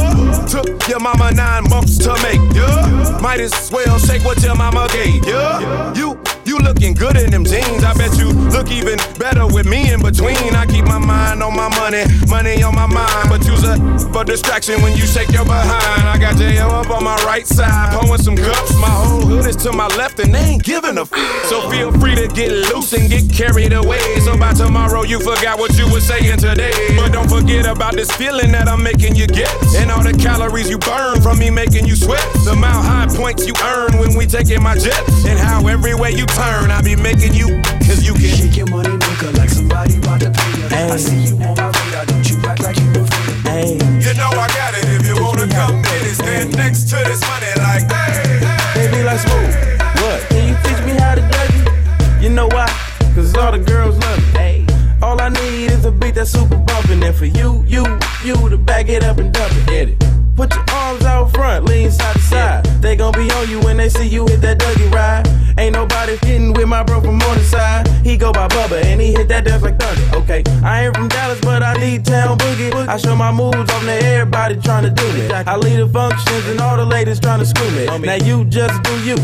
Took 0.48 0.88
your 0.88 1.00
mama 1.00 1.32
nine 1.32 1.70
months 1.70 1.98
to 2.00 2.14
make 2.24 2.42
ya. 2.56 3.20
Might 3.22 3.40
as 3.40 3.72
well 3.72 3.98
shake 4.00 4.24
what 4.26 4.42
your 4.44 4.56
mama 4.56 4.88
gave 4.92 5.26
ya. 5.26 5.94
You, 5.94 6.20
you 6.50 6.58
looking 6.58 6.96
good 6.96 7.16
in 7.16 7.30
them 7.30 7.46
jeans. 7.46 7.84
I 7.84 7.94
bet 7.94 8.18
you 8.18 8.34
look 8.50 8.72
even 8.72 8.98
better 9.20 9.46
with 9.46 9.68
me 9.70 9.94
in 9.94 10.02
between. 10.02 10.56
I 10.58 10.66
keep 10.66 10.84
my 10.86 10.98
mind 10.98 11.44
on 11.44 11.56
my 11.56 11.70
money, 11.78 12.04
money 12.28 12.64
on 12.64 12.74
my 12.74 12.88
mind. 12.88 13.30
But 13.30 13.46
use 13.46 13.64
a 13.64 13.78
for 14.12 14.24
distraction 14.24 14.82
when 14.82 14.98
you 14.98 15.06
shake 15.06 15.30
your 15.30 15.46
behind. 15.46 16.10
I 16.10 16.18
got 16.18 16.38
J.O. 16.38 16.68
up 16.68 16.90
on 16.90 17.04
my 17.04 17.16
right 17.24 17.46
side, 17.46 17.94
pouring 17.94 18.22
some 18.22 18.36
cups. 18.36 18.74
My 18.82 18.90
whole 18.90 19.22
hood 19.22 19.46
is 19.46 19.56
to 19.58 19.72
my 19.72 19.88
left 19.96 20.20
and 20.20 20.34
they 20.34 20.40
ain't 20.40 20.64
giving 20.64 20.98
a 20.98 21.02
f. 21.02 21.14
So 21.46 21.70
feel 21.70 21.92
free 22.00 22.16
to 22.16 22.28
get 22.28 22.52
loose 22.74 22.94
and 22.94 23.08
get 23.10 23.32
carried 23.32 23.74
away. 23.74 24.02
So 24.26 24.36
by 24.36 24.54
tomorrow 24.54 25.04
you 25.04 25.20
forgot 25.20 25.60
what 25.60 25.78
you 25.78 25.86
were 25.94 26.02
saying 26.02 26.40
today. 26.40 26.74
But 26.98 27.14
don't 27.14 27.30
forget 27.30 27.68
about 27.68 27.94
this 27.94 28.12
feeling 28.12 28.52
that 28.54 28.68
I'm 28.68 28.82
making 28.82 29.16
you 29.16 29.28
get. 29.28 29.54
And 29.76 29.92
all 29.92 30.02
the 30.02 30.14
calories 30.14 30.70
you 30.70 30.80
burn 30.80 31.22
from 31.22 31.38
me 31.38 31.52
making 31.52 31.86
you 31.86 31.96
sweat. 31.96 32.26
The 32.44 32.56
mile 32.56 32.82
high 32.82 33.08
points 33.08 33.46
you 33.46 33.54
earn 33.64 34.00
when 34.00 34.16
we 34.18 34.26
taking 34.26 34.64
my 34.64 34.76
jet. 34.76 35.04
And 35.28 35.38
how 35.38 35.68
every 35.68 35.94
way 35.94 36.12
you 36.12 36.26
turn, 36.40 36.72
I 36.72 36.82
be 36.82 36.96
making 36.96 37.34
you, 37.34 37.62
cause 37.84 38.04
you 38.04 38.14
can. 38.14 38.32
Shake 38.40 38.58
your 38.58 38.68
money 38.68 38.96
maker 38.96 39.32
like 39.34 39.50
somebody 39.50 39.98
about 39.98 40.22
to 40.22 40.32
pay 40.32 40.52
you. 40.56 40.68
ya. 40.68 40.94
I 40.94 40.98
see 40.98 41.22
you 41.28 41.36
on 41.44 41.56
my 41.56 41.68
radar, 41.68 42.06
don't 42.06 42.30
you 42.30 42.38
act 42.48 42.62
like 42.64 42.78
you 42.80 42.90
afraid 42.96 43.28
of. 43.30 44.04
You 44.06 44.14
know 44.16 44.32
I 44.32 44.48
got 44.56 44.74
it. 44.78 44.86
If 44.96 45.04
you 45.08 45.16
wanna 45.22 45.48
come 45.48 45.82
get 45.82 46.02
it, 46.08 46.16
stand 46.16 46.56
next 46.56 46.90
to 46.92 46.98
this 47.08 47.22
money 47.28 47.52
like, 47.68 47.86
hey, 47.92 48.40
hey. 48.40 48.88
Baby, 48.88 49.04
like 49.04 49.20
smooth. 49.20 49.54
What? 50.02 50.20
Can 50.30 50.44
you 50.50 50.56
teach 50.64 50.82
me 50.88 50.94
how 51.04 51.16
to 51.16 51.22
duck 51.22 51.52
it? 51.60 52.24
You 52.24 52.30
know 52.30 52.48
why? 52.48 52.68
Cause 53.16 53.36
all 53.36 53.52
the 53.52 53.60
girls 53.60 53.98
love 53.98 54.20
me. 54.36 54.66
All 55.02 55.20
I 55.20 55.30
need 55.30 55.72
is 55.72 55.86
a 55.86 55.92
beat 55.92 56.16
that's 56.16 56.32
super 56.32 56.58
bumpin'. 56.58 57.04
And 57.04 57.16
for 57.16 57.26
you, 57.26 57.64
you, 57.68 57.84
you 58.24 58.36
to 58.50 58.58
back 58.58 58.90
it 58.90 59.04
up 59.04 59.18
and 59.18 59.34
dump 59.34 59.52
it. 59.54 59.70
Hit 59.70 59.90
it. 59.90 60.00
Put 60.36 60.54
your 60.56 60.66
arms 60.72 61.04
out 61.04 61.32
front, 61.32 61.66
lean 61.66 61.92
side 61.92 62.16
to 62.16 62.22
side. 62.22 62.66
They 62.82 62.96
gon' 62.96 63.14
be 63.14 63.30
on 63.32 63.50
you 63.50 63.60
when 63.62 63.78
they 63.78 63.90
see 63.90 64.08
you 64.08 64.26
hit 64.28 64.42
that 64.42 64.60
Dougie 64.60 64.92
ride. 64.92 65.39
Ain't 65.58 65.74
nobody 65.76 66.18
hitting 66.18 66.54
with 66.54 66.68
my 66.68 66.84
bro 66.84 67.02
from 67.02 67.18
Morningside. 67.18 67.88
He 68.04 68.18
go 68.18 68.32
by 68.32 68.48
Bubba 68.48 68.84
and 68.84 69.02
he 69.02 69.12
hit 69.14 69.28
that 69.30 69.46
dance 69.46 69.64
like 69.64 69.80
thunder. 69.80 70.18
Okay, 70.18 70.44
I 70.64 70.86
ain't 70.86 70.96
from 70.96 71.08
Dallas, 71.10 71.40
but 71.42 71.64
I 71.64 71.74
need 71.76 72.06
town 72.06 72.38
boogie. 72.38 72.74
I 72.88 72.98
show 72.98 73.16
my 73.16 73.32
moves 73.32 73.58
off 73.58 73.84
to 73.84 73.92
everybody 74.06 74.56
trying 74.62 74.84
to 74.84 74.90
do 74.90 75.06
me. 75.14 75.30
I 75.32 75.56
lead 75.58 75.78
the 75.78 75.88
functions 75.88 76.46
and 76.48 76.60
all 76.62 76.78
the 76.78 76.86
ladies 76.86 77.20
trying 77.20 77.40
to 77.40 77.46
screw 77.46 77.70
me. 77.72 77.86
Now 78.06 78.16
you 78.16 78.46
just 78.46 78.82
do 78.84 79.04
you, 79.04 79.16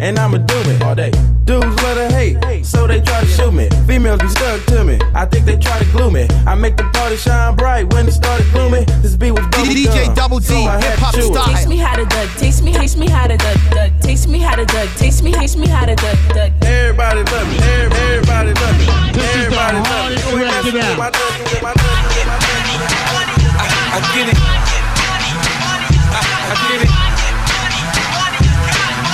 and 0.00 0.18
I'ma 0.18 0.38
do 0.38 0.56
it 0.70 0.82
all 0.82 0.94
day. 0.94 1.12
Dudes 1.44 1.66
love 1.82 1.96
to 1.96 2.08
hate, 2.14 2.64
so 2.64 2.86
they 2.86 3.00
try 3.00 3.20
to 3.20 3.26
shoot 3.26 3.52
me. 3.52 3.68
Females 3.86 4.20
be 4.20 4.28
stuck 4.28 4.64
to 4.66 4.82
me. 4.82 4.98
I 5.14 5.26
think 5.26 5.44
they 5.44 5.58
try 5.58 5.78
to 5.78 5.84
glue 5.92 6.10
me. 6.10 6.26
I 6.46 6.54
make 6.54 6.76
the 6.78 6.84
party 6.94 7.16
shine 7.16 7.54
bright 7.54 7.92
when 7.92 8.08
it 8.08 8.12
started 8.12 8.50
gloomy. 8.50 8.84
This 9.02 9.14
beat 9.14 9.32
was 9.32 9.44
bubble 9.48 9.66
DJ 9.66 10.14
Double 10.14 10.38
D, 10.38 10.46
so 10.46 10.56
I 10.56 10.80
had 10.80 10.80
to 10.80 10.88
hip-hop 10.90 11.14
chew 11.14 11.20
it. 11.20 11.34
style. 11.34 11.54
Teach 11.54 11.68
me 11.68 11.76
how 11.76 11.96
to 11.96 12.06
duck. 12.06 12.30
Teach 12.38 12.62
me, 12.62 12.72
teach 12.72 12.96
me 12.96 13.08
how 13.08 13.26
to 13.26 13.36
duck. 13.36 13.58
duck. 13.70 13.92
Teach 14.00 14.26
me 14.26 14.38
how 14.38 14.56
to 14.56 14.64
duck. 14.64 14.88
Teach 14.96 15.20
me, 15.22 15.32
teach 15.32 15.56
me 15.56 15.68
how 15.74 15.84
to 15.84 15.94
duck. 15.96 16.18
duck. 16.28 16.52
Everybody 16.62 17.22
love 17.34 17.48
me. 17.50 17.58
Everybody 17.58 18.54
love 18.54 18.78
me. 18.78 18.86
Everybody 19.18 19.78
love 19.82 19.82
me. 19.82 19.86
hardest 19.90 20.24
record 20.30 20.76
out. 20.78 20.98
My 20.98 21.10
duck, 21.10 21.34
my 21.62 21.74
duck, 21.74 21.98
my 22.26 22.38
duck. 22.38 22.62
I 23.90 24.00
get 24.14 24.28
it. 24.30 24.38
I, 26.14 26.22
I 26.50 26.56
get 26.62 26.80
it. 26.84 26.90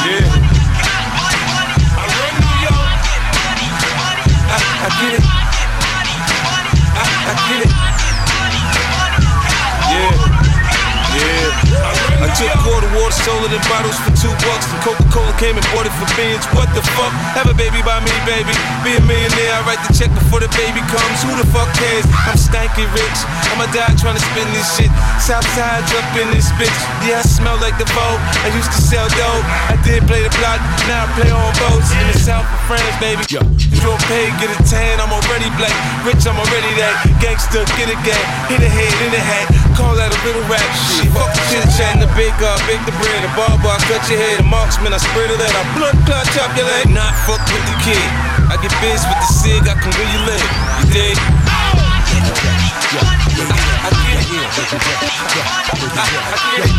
Yeah. 0.04 0.24
I 1.96 2.04
run 2.20 2.34
New 2.44 2.56
York. 2.68 2.92
I, 4.44 4.58
I 4.84 4.88
get 5.00 5.12
it. 5.16 5.24
I, 6.92 7.08
I 7.24 7.34
get 7.48 7.60
it. 7.64 7.72
Yeah. 9.90 10.12
Yeah. 11.16 11.99
I 12.20 12.28
took 12.36 12.52
quarter 12.60 12.90
water, 13.00 13.16
sold 13.24 13.48
it 13.48 13.56
in 13.56 13.62
bottles 13.64 13.96
for 14.04 14.12
two 14.12 14.32
bucks. 14.44 14.68
And 14.68 14.80
Coca-Cola 14.84 15.32
came 15.40 15.56
and 15.56 15.64
bought 15.72 15.88
it 15.88 15.94
for 15.96 16.04
beans. 16.20 16.44
What 16.52 16.68
the 16.76 16.84
fuck? 16.92 17.12
Have 17.32 17.48
a 17.48 17.56
baby 17.56 17.80
by 17.80 17.96
me, 18.04 18.12
baby. 18.28 18.52
Be 18.84 18.92
a 18.92 19.02
millionaire. 19.08 19.56
I 19.56 19.64
write 19.64 19.80
the 19.88 19.96
check 19.96 20.12
before 20.12 20.44
the 20.44 20.52
baby 20.52 20.84
comes. 20.92 21.24
Who 21.24 21.32
the 21.40 21.48
fuck 21.48 21.72
cares? 21.80 22.04
I'm 22.28 22.36
stanky 22.36 22.84
rich. 22.92 23.18
I'ma 23.56 23.72
die 23.72 23.96
trying 23.96 24.20
to 24.20 24.24
spin 24.32 24.44
this 24.52 24.68
shit. 24.76 24.92
Southside 25.16 25.88
up 25.96 26.12
in 26.20 26.28
this 26.36 26.52
bitch. 26.60 26.76
Yeah, 27.08 27.20
I 27.20 27.24
smell 27.24 27.56
like 27.64 27.80
the 27.80 27.88
vote. 27.96 28.20
I 28.44 28.52
used 28.52 28.68
to 28.68 28.80
sell 28.84 29.08
dope. 29.16 29.46
I 29.72 29.80
did 29.80 30.04
play 30.04 30.20
the 30.20 30.32
block. 30.36 30.60
Now 30.84 31.08
I 31.08 31.16
play 31.16 31.32
on 31.32 31.48
boats 31.56 31.88
in 31.96 32.04
the 32.12 32.18
south 32.20 32.44
of 32.44 32.60
France, 32.68 32.96
baby. 33.00 33.24
If 33.24 33.80
you're 33.80 34.02
paid, 34.12 34.28
get 34.36 34.52
a 34.52 34.60
tan. 34.68 35.00
I'm 35.00 35.08
already 35.08 35.48
black. 35.56 35.72
Rich, 36.04 36.28
I'm 36.28 36.36
already 36.36 36.68
that. 36.76 37.00
Gangster, 37.16 37.64
get 37.80 37.88
a 37.88 37.96
gang. 38.04 38.26
Hit 38.52 38.60
a 38.60 38.68
head 38.68 38.92
in 39.08 39.10
the 39.16 39.22
hat. 39.24 39.48
Call 39.72 39.96
that 39.96 40.12
a 40.12 40.18
little 40.28 40.44
rap 40.52 40.60
shit. 40.76 41.08
Fuck 41.16 41.32
the 41.32 41.40
chit 41.48 41.64
chat 41.80 42.09
big 42.16 42.32
up, 42.42 42.58
bake 42.66 42.84
the 42.86 42.92
bread. 42.98 43.22
The 43.22 43.28
barber, 43.36 43.70
I 43.70 43.78
cut 43.86 44.08
your 44.10 44.18
head. 44.18 44.40
a 44.40 44.42
marksman, 44.46 44.92
I 44.92 44.98
spread 44.98 45.30
it 45.30 45.40
out. 45.40 45.54
I 45.54 45.62
blood 45.76 45.96
clot, 46.06 46.26
chop 46.34 46.56
your 46.56 46.66
leg. 46.66 46.88
Not 46.90 47.14
fuck 47.26 47.40
with 47.50 47.64
the 47.66 47.74
kid. 47.84 48.10
I 48.50 48.56
get 48.62 48.72
biz 48.80 49.04
with 49.06 49.20
the 49.20 49.26
cig, 49.30 49.68
I 49.68 49.74
can 49.78 49.92
really 49.94 50.18
live. 50.26 50.50
You 50.80 50.86
dig? 50.90 51.14
I 51.14 51.16
get 52.10 52.24
it. 52.24 52.30
I 53.82 53.84
get 56.58 56.66
it. 56.66 56.70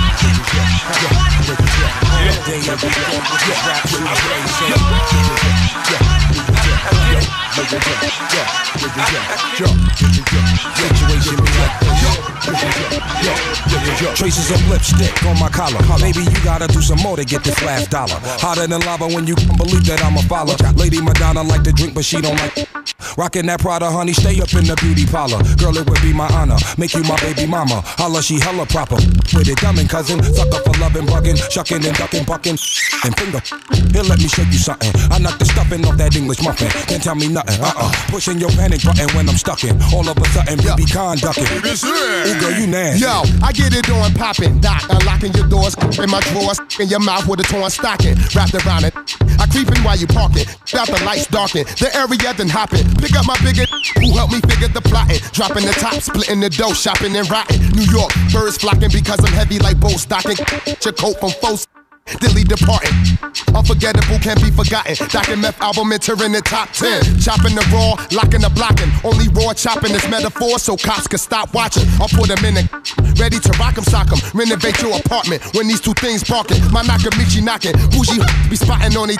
Traces 14.15 14.51
of 14.51 14.69
lipstick 14.69 15.11
on 15.25 15.37
my 15.37 15.49
collar. 15.49 15.79
Maybe 15.99 16.23
you 16.23 16.43
gotta 16.43 16.67
do 16.67 16.81
some 16.81 16.99
more 16.99 17.17
to 17.17 17.25
get 17.25 17.43
this 17.43 17.61
last 17.63 17.89
dollar. 17.89 18.15
Hotter 18.39 18.67
than 18.67 18.79
lava 18.81 19.07
when 19.07 19.27
you 19.27 19.35
can 19.35 19.57
believe 19.57 19.85
that 19.85 20.01
I'm 20.03 20.15
a 20.15 20.21
follower. 20.23 20.55
Lady 20.75 21.01
Madonna 21.01 21.43
like 21.43 21.63
to 21.63 21.73
drink, 21.73 21.93
but 21.93 22.05
she 22.05 22.21
don't 22.21 22.37
like. 22.37 22.67
Rockin' 23.17 23.45
that 23.47 23.59
Prada, 23.59 23.91
honey, 23.91 24.13
stay 24.13 24.39
up 24.39 24.53
in 24.53 24.63
the 24.63 24.75
beauty 24.79 25.05
parlor. 25.05 25.43
Girl, 25.57 25.75
it 25.75 25.89
would 25.89 26.01
be 26.01 26.13
my 26.13 26.27
honor. 26.31 26.55
Make 26.77 26.93
you 26.93 27.03
my 27.03 27.19
baby 27.19 27.45
mama. 27.45 27.83
Holla, 27.99 28.23
she 28.23 28.39
hella 28.39 28.65
proper. 28.65 28.95
With 29.35 29.51
it, 29.51 29.59
dummin' 29.59 29.89
cousin. 29.89 30.23
Sucker 30.23 30.63
for 30.63 30.79
loving, 30.79 31.05
bugging, 31.05 31.35
shucking 31.51 31.83
and 31.85 31.97
ducking, 31.97 32.23
bucking. 32.23 32.57
And 33.03 33.11
finger. 33.17 33.41
Here, 33.91 34.03
let 34.07 34.19
me 34.19 34.27
show 34.27 34.43
you 34.43 34.57
something. 34.57 34.91
I 35.11 35.19
knock 35.19 35.37
the 35.37 35.45
stuffing 35.45 35.85
off 35.85 35.97
that 35.97 36.15
English 36.15 36.41
muffin. 36.41 36.69
Can't 36.87 37.03
tell 37.03 37.15
me 37.15 37.27
nothing. 37.27 37.40
Uh 37.47 37.73
uh. 37.75 37.91
Pushing 38.07 38.39
your 38.39 38.49
panic 38.51 38.83
button 38.83 39.07
when 39.15 39.27
I'm 39.29 39.37
stuck 39.37 39.63
in. 39.63 39.81
All 39.93 40.07
of 40.07 40.17
a 40.17 40.25
sudden, 40.29 40.59
BB 40.59 40.91
conducting. 40.91 41.45
Ooh, 41.45 42.39
girl, 42.39 42.51
you 42.51 42.67
nasty. 42.67 43.05
Yo, 43.05 43.23
I 43.41 43.51
get 43.51 43.73
it 43.73 43.89
on 43.89 44.13
poppin', 44.13 44.59
doc. 44.59 44.83
Unlocking 44.89 45.33
your 45.33 45.47
doors 45.47 45.75
in 45.97 46.09
my 46.09 46.19
drawers, 46.31 46.59
in 46.79 46.89
your 46.89 46.99
mouth 46.99 47.27
with 47.27 47.39
a 47.39 47.43
torn 47.43 47.69
stocking 47.69 48.15
wrapped 48.35 48.53
around 48.65 48.85
it. 48.85 48.93
I 49.39 49.47
creepin' 49.47 49.83
while 49.83 49.97
you 49.97 50.07
parkin', 50.07 50.45
got 50.71 50.87
the 50.87 51.01
lights 51.03 51.27
darken, 51.27 51.63
the 51.79 51.89
area 51.95 52.33
then 52.33 52.49
hoppin'. 52.49 52.85
Pick 52.95 53.15
up 53.15 53.25
my 53.25 53.37
bigger 53.41 53.65
who 53.99 54.13
helped 54.13 54.33
me 54.33 54.39
figure 54.41 54.67
the 54.67 54.81
plotting. 54.81 55.19
Dropping 55.31 55.65
the 55.65 55.73
top, 55.73 55.95
splitting 56.01 56.39
the 56.39 56.49
dough, 56.49 56.73
shopping 56.73 57.15
and 57.15 57.29
rotting. 57.29 57.61
New 57.71 57.87
York, 57.91 58.11
birds 58.31 58.57
flocking 58.57 58.91
because 58.91 59.19
I'm 59.23 59.33
heavy 59.33 59.59
like 59.59 59.79
bull 59.79 59.97
stocking. 59.97 60.37
Your 60.83 60.93
coat 60.93 61.19
from 61.19 61.31
folks. 61.41 61.67
Dilly 62.19 62.43
departing. 62.43 62.93
Unforgettable 63.55 64.19
can't 64.19 64.41
be 64.41 64.51
forgotten. 64.51 64.95
Doc 65.09 65.29
and 65.29 65.41
Meth 65.41 65.59
album 65.61 65.91
entering 65.91 66.31
the 66.31 66.41
top 66.41 66.69
10. 66.71 67.19
Chopping 67.19 67.55
the 67.55 67.65
raw, 67.71 67.95
locking 68.11 68.41
the 68.41 68.49
blocking. 68.49 68.91
Only 69.03 69.27
raw 69.29 69.53
chopping 69.53 69.91
is 69.91 70.07
metaphor 70.09 70.59
so 70.59 70.75
cops 70.75 71.07
can 71.07 71.19
stop 71.19 71.53
watching. 71.53 71.87
I'll 71.99 72.09
put 72.09 72.27
them 72.27 72.43
in 72.45 72.55
the 72.55 72.63
ready 73.19 73.39
to 73.39 73.51
rock 73.59 73.77
'em, 73.77 73.83
sock 73.83 74.11
'em. 74.11 74.19
Renovate 74.33 74.81
your 74.81 74.97
apartment 74.97 75.41
when 75.53 75.67
these 75.67 75.81
two 75.81 75.93
things 75.93 76.23
barking. 76.23 76.59
My 76.71 76.83
Nakamichi 76.83 77.41
knocking. 77.43 77.73
Bougie 77.91 78.21
be 78.49 78.55
spotting 78.55 78.97
on 78.97 79.09
it. 79.09 79.19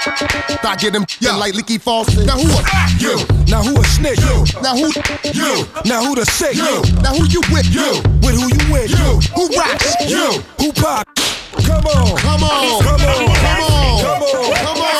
I 0.63 0.75
get 0.75 0.93
them 0.93 1.05
yeah. 1.19 1.35
like 1.35 1.53
leaky 1.53 1.77
falls. 1.77 2.07
Now 2.25 2.37
who 2.37 2.49
a 2.49 2.61
you? 2.99 3.17
Now 3.47 3.63
who 3.63 3.79
a 3.79 3.83
snitch? 3.85 4.19
You. 4.19 4.45
Now 4.61 4.75
who 4.75 4.87
you? 5.33 5.67
Now 5.85 6.03
who 6.03 6.15
the 6.15 6.25
sick? 6.25 6.55
You. 6.55 6.81
Now 7.01 7.13
who 7.13 7.25
you 7.27 7.41
with? 7.51 7.67
You. 7.69 8.01
With 8.23 8.35
who 8.39 8.47
you 8.49 8.71
with? 8.71 8.89
You. 8.89 9.19
Who 9.35 9.47
rocks? 9.57 9.95
You. 10.09 10.43
Who 10.59 10.71
pop? 10.73 11.07
Come 11.51 11.85
on, 11.85 12.17
come 12.17 12.43
on, 12.43 12.81
come 12.81 13.01
on, 13.01 13.35
come 13.35 13.63
on, 13.67 14.01
come 14.01 14.23
on, 14.23 14.55
come 14.55 14.81
on. 14.81 14.91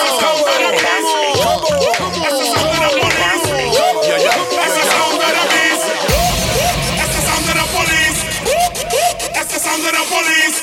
That's 9.34 9.54
the 9.54 9.60
sound 9.60 9.86
of 9.86 9.92
the 9.92 10.04
police. 10.12 10.60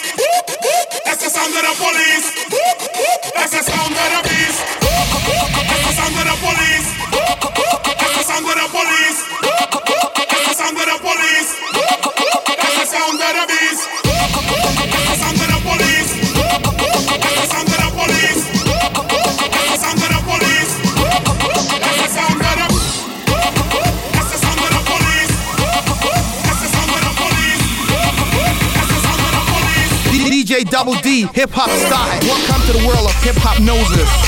That's 1.05 1.25
the 1.25 1.31
sound 1.31 1.55
of 1.57 1.63
the 1.63 1.75
police. 1.79 2.27
That's 3.35 3.53
the 3.53 3.63
sound. 3.63 3.98
Double 30.65 30.95
D, 30.95 31.27
hip 31.35 31.51
hop 31.53 31.71
style. 31.71 32.19
Welcome 32.23 32.67
to 32.67 32.73
the 32.73 32.87
world 32.87 33.07
of 33.07 33.15
Hiphopnosis. 33.23 34.28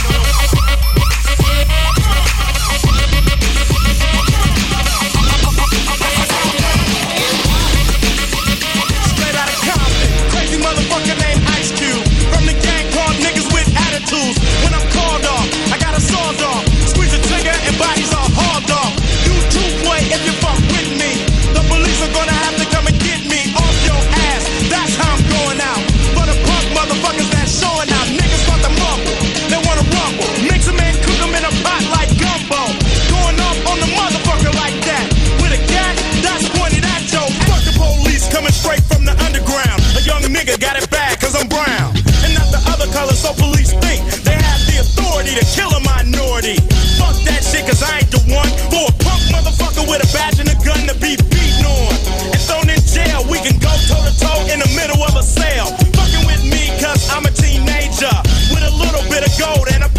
straight 38.61 38.85
from 38.85 39.09
the 39.09 39.17
underground. 39.25 39.81
A 39.97 40.03
young 40.05 40.21
nigga 40.29 40.61
got 40.61 40.77
it 40.77 40.85
bad, 40.93 41.17
cause 41.17 41.33
I'm 41.33 41.49
brown. 41.49 41.97
And 42.21 42.37
not 42.37 42.53
the 42.53 42.61
other 42.69 42.89
color, 42.93 43.17
so 43.17 43.33
police 43.33 43.73
think 43.81 44.05
they 44.21 44.37
have 44.37 44.61
the 44.69 44.85
authority 44.85 45.33
to 45.33 45.45
kill 45.57 45.73
a 45.73 45.81
minority. 45.81 46.61
Fuck 47.01 47.17
that 47.25 47.41
shit, 47.41 47.65
cause 47.65 47.81
I 47.81 48.05
ain't 48.05 48.13
the 48.13 48.21
one 48.29 48.49
for 48.69 48.85
a 48.85 48.95
punk 49.01 49.23
motherfucker 49.33 49.89
with 49.89 50.05
a 50.05 50.09
badge 50.13 50.39
and 50.39 50.53
a 50.53 50.59
gun 50.61 50.85
to 50.93 50.95
be 51.01 51.17
beaten 51.33 51.65
on. 51.65 51.93
And 52.37 52.41
thrown 52.45 52.69
in 52.69 52.81
jail, 52.85 53.25
we 53.33 53.41
can 53.41 53.57
go 53.57 53.73
toe 53.89 54.05
to 54.05 54.13
toe 54.21 54.41
in 54.53 54.61
the 54.61 54.71
middle 54.77 55.01
of 55.01 55.17
a 55.17 55.25
cell. 55.25 55.73
Fucking 55.97 56.25
with 56.29 56.45
me, 56.45 56.69
cause 56.77 57.09
I'm 57.09 57.25
a 57.25 57.33
teenager 57.33 58.13
with 58.53 58.63
a 58.63 58.73
little 58.77 59.05
bit 59.09 59.25
of 59.25 59.33
gold 59.41 59.73
and 59.73 59.89
a 59.89 59.90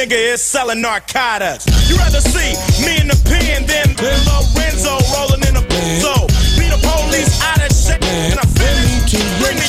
nigga 0.00 0.32
is 0.32 0.40
selling 0.40 0.80
narcotics. 0.80 1.66
You 1.90 1.96
rather 1.96 2.20
see 2.20 2.56
me 2.84 3.00
in 3.00 3.08
the 3.08 3.20
pen 3.28 3.68
than 3.68 3.92
Lorenzo 4.00 4.96
rolling 5.12 5.44
in 5.44 5.56
a 5.60 5.64
so. 6.00 6.14
Be 6.56 6.64
the 6.72 6.80
police 6.80 7.28
out 7.44 7.60
of 7.60 7.68
shit 7.68 8.00
and 8.00 8.40
I 8.40 8.46
finish. 8.56 9.12
Bring 9.44 9.59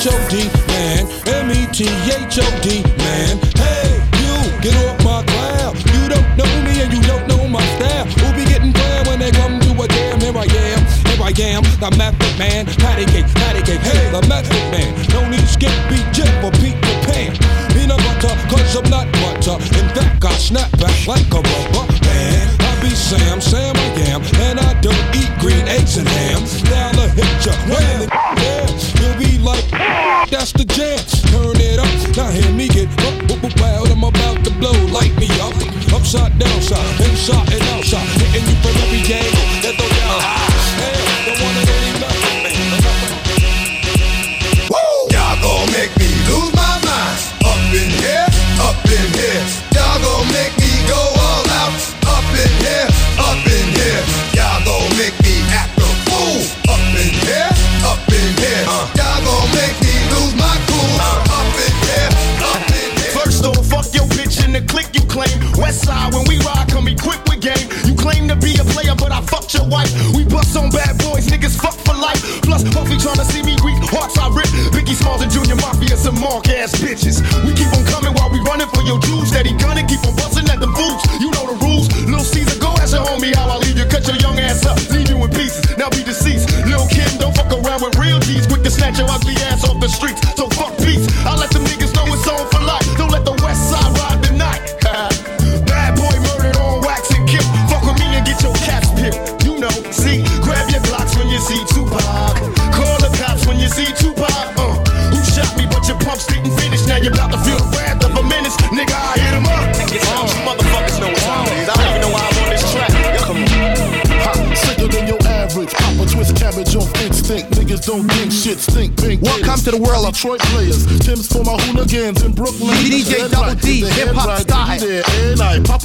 H 0.00 0.06
O 0.06 0.28
D, 0.30 0.48
man. 0.68 1.06
M 1.26 1.50
E 1.50 1.66
T 1.66 1.84
H 1.84 2.38
O 2.38 2.60
D. 2.62 2.79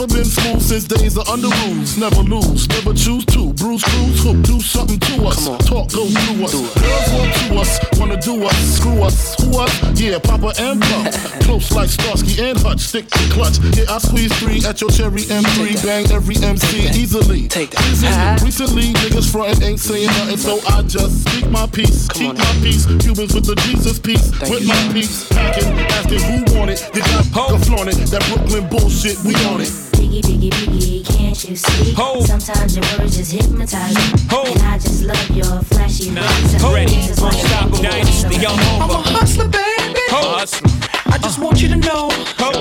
Papa 0.06 0.18
been 0.18 0.26
smooth 0.26 0.62
since 0.62 0.84
days 0.84 1.18
of 1.18 1.28
under 1.28 1.48
rules. 1.66 1.98
Never 1.98 2.22
lose, 2.22 2.70
never 2.70 2.94
choose 2.94 3.26
to. 3.26 3.54
Bruise, 3.54 3.84
cruise, 3.84 4.24
hook, 4.24 4.38
do 4.44 4.60
something 4.60 5.00
to 5.00 5.26
us. 5.26 5.48
Talk, 5.66 5.90
go 5.92 6.06
through 6.06 6.46
us. 6.46 6.54
Girls 6.54 7.10
want 7.14 7.34
to 7.34 7.56
us, 7.58 8.00
wanna 8.00 8.22
do 8.22 8.46
us, 8.46 8.58
screw 8.78 9.02
us, 9.02 9.36
who 9.42 9.58
us? 9.58 10.00
Yeah, 10.00 10.20
Papa 10.20 10.54
and 10.60 10.82
Pump. 10.82 11.12
Close 11.46 11.72
like 11.72 11.90
Starsky 11.90 12.44
and 12.44 12.60
Hutch, 12.60 12.82
stick 12.82 13.08
to 13.10 13.34
clutch. 13.34 13.58
Yeah, 13.74 13.86
I 13.90 13.98
squeeze 13.98 14.34
three 14.40 14.64
at 14.66 14.82
your 14.82 14.92
cherry 14.92 15.22
M3, 15.22 15.84
bang 15.84 16.12
every 16.12 16.36
MC 16.38 16.90
easily. 16.94 17.48
Take 17.48 17.72
that. 17.72 17.82
Easily. 17.90 18.46
Recently, 18.46 18.94
niggas 19.02 19.32
frontin' 19.32 19.64
ain't 19.64 19.80
saying 19.80 20.08
nothing, 20.08 20.38
so 20.38 20.60
I 20.68 20.84
just 20.84 21.28
speak 21.28 21.50
my 21.50 21.66
peace, 21.66 22.08
keep 22.10 22.38
my 22.38 22.54
peace. 22.62 22.86
Cubans 22.86 23.34
with 23.34 23.46
the 23.46 23.56
Jesus 23.66 23.98
peace, 23.98 24.30
with 24.50 24.68
my 24.68 24.94
peace. 24.94 25.28
Packing, 25.30 25.74
asking 25.98 26.22
who 26.22 26.60
want 26.60 26.70
it. 26.70 26.86
You 26.94 27.02
got 27.02 27.50
go 27.50 27.58
flaunt 27.58 27.90
it. 27.90 27.98
That 28.12 28.22
Brooklyn 28.30 28.70
bullshit, 28.70 29.18
we 29.24 29.34
on 29.46 29.62
it. 29.62 29.95
Biggie, 30.06 30.22
biggie, 30.22 30.52
biggie, 30.52 31.18
can't 31.18 31.50
you 31.50 31.56
see? 31.56 31.96
Sometimes 31.96 32.76
your 32.78 32.86
words 33.00 33.18
just 33.18 33.32
hypnotize 33.32 33.96
me. 33.96 34.54
And 34.54 34.62
I 34.62 34.78
just 34.78 35.02
love 35.04 35.30
your 35.32 35.62
flashy 35.64 36.14
ways. 36.14 36.64
Ready, 36.64 36.94
Niggas 36.94 37.20
wanna 37.20 37.34
unstoppable 37.36 37.78
be 37.80 37.84
dynasty, 37.88 38.36
young 38.38 38.60
I'm 38.60 38.84
over. 38.84 38.94
a 38.94 39.02
hustler, 39.02 39.48
baby. 39.48 40.00
Hustler. 40.14 40.70
I 41.12 41.18
just 41.18 41.40
want 41.40 41.60
you 41.60 41.70
to 41.70 41.76
know. 41.78 42.10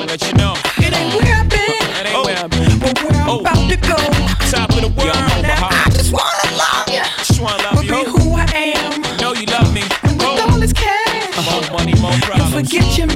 Let 0.08 0.22
you 0.26 0.32
know. 0.40 0.54
It 0.78 0.96
ain't 0.96 1.12
where 1.22 1.34
I've 1.36 1.48
been. 1.50 1.60
It 1.60 2.06
ain't 2.08 2.24
where 2.24 2.38
I've 2.38 2.50
been. 2.50 2.78
But 2.80 3.02
where 3.04 3.20
I'm 3.20 3.40
about 3.40 3.68
to 3.68 3.76
go. 3.76 3.96
Top 4.50 4.70
of 4.70 4.80
the 4.80 4.92
world. 4.96 5.42
Now 5.44 5.68
I 5.68 5.90
just 5.92 6.10
wanna 6.12 6.56
love 6.56 6.88
you. 6.88 7.02
Just 7.28 7.40
wanna 7.42 7.62
love 7.62 7.74
But 7.76 7.84
you. 7.84 7.92
be 7.92 8.10
who 8.24 8.36
I 8.36 8.46
am. 8.72 9.02
Know 9.20 9.34
you 9.34 9.44
love 9.52 9.68
me. 9.74 9.82
And 10.04 10.16
with 10.16 10.40
all 10.48 10.58
this 10.58 10.72
cash. 10.72 11.12
More 11.44 11.60
money, 11.78 11.94
more 12.00 12.10
Don't 12.12 12.20
problems. 12.22 12.70
forget 12.72 12.96
your 12.96 13.13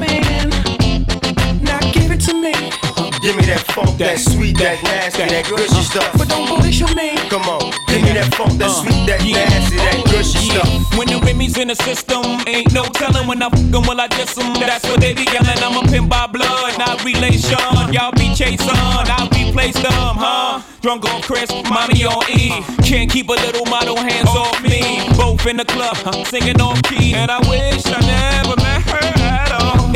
that 3.49 3.65
funk, 3.73 3.97
that 3.97 4.19
sweet, 4.21 4.59
that 4.59 4.77
nasty, 4.85 5.25
that 5.25 5.49
gushy 5.49 5.81
uh. 5.81 5.83
stuff. 5.83 6.13
But 6.17 6.29
don't 6.29 6.47
bullshit 6.49 6.95
me. 6.95 7.17
Come 7.33 7.49
on, 7.49 7.73
give 7.89 8.03
me 8.05 8.13
that 8.13 8.29
funk, 8.37 8.61
that 8.61 8.69
uh. 8.69 8.81
sweet, 8.85 9.09
that 9.09 9.25
nasty, 9.25 9.77
that 9.81 10.05
oh, 10.05 10.13
gushy 10.13 10.53
stuff. 10.53 10.69
When 10.97 11.09
the 11.09 11.19
Remy's 11.25 11.57
in 11.57 11.69
the 11.69 11.77
system, 11.77 12.25
ain't 12.47 12.73
no 12.73 12.85
telling 12.93 13.27
when 13.27 13.43
I 13.43 13.49
fuck 13.49 13.73
'em, 13.73 13.89
will 13.89 14.01
I 14.01 14.07
diss 14.09 14.37
'em. 14.37 14.53
That's 14.61 14.85
what 14.85 15.01
they 15.01 15.15
be 15.15 15.25
yelling. 15.25 15.59
I'm 15.65 15.81
a 15.81 15.83
pimp 15.89 16.09
by 16.13 16.27
blood, 16.29 16.79
not 16.79 17.03
relation. 17.05 17.59
Y'all 17.93 18.13
be 18.13 18.35
chasing, 18.37 18.69
I'll 18.69 19.29
be 19.33 19.51
placed 19.53 19.81
them, 19.81 20.17
huh? 20.21 20.61
Drunk 20.83 21.09
on 21.09 21.23
Chris, 21.23 21.51
mommy 21.69 22.05
on 22.05 22.23
E. 22.31 22.53
Can't 22.85 23.11
keep 23.11 23.29
a 23.29 23.33
little 23.33 23.67
model 23.67 23.97
hands 23.97 24.29
off 24.29 24.61
me. 24.63 25.09
Both 25.17 25.47
in 25.47 25.57
the 25.57 25.65
club, 25.65 25.97
singing 26.27 26.61
off 26.61 26.83
key. 26.85 27.15
And 27.15 27.31
I 27.31 27.41
wish 27.49 27.83
I 27.87 28.01
never 28.05 28.57
met 28.57 28.63
her 28.63 28.63
at 28.63 28.65
all. 28.65 28.68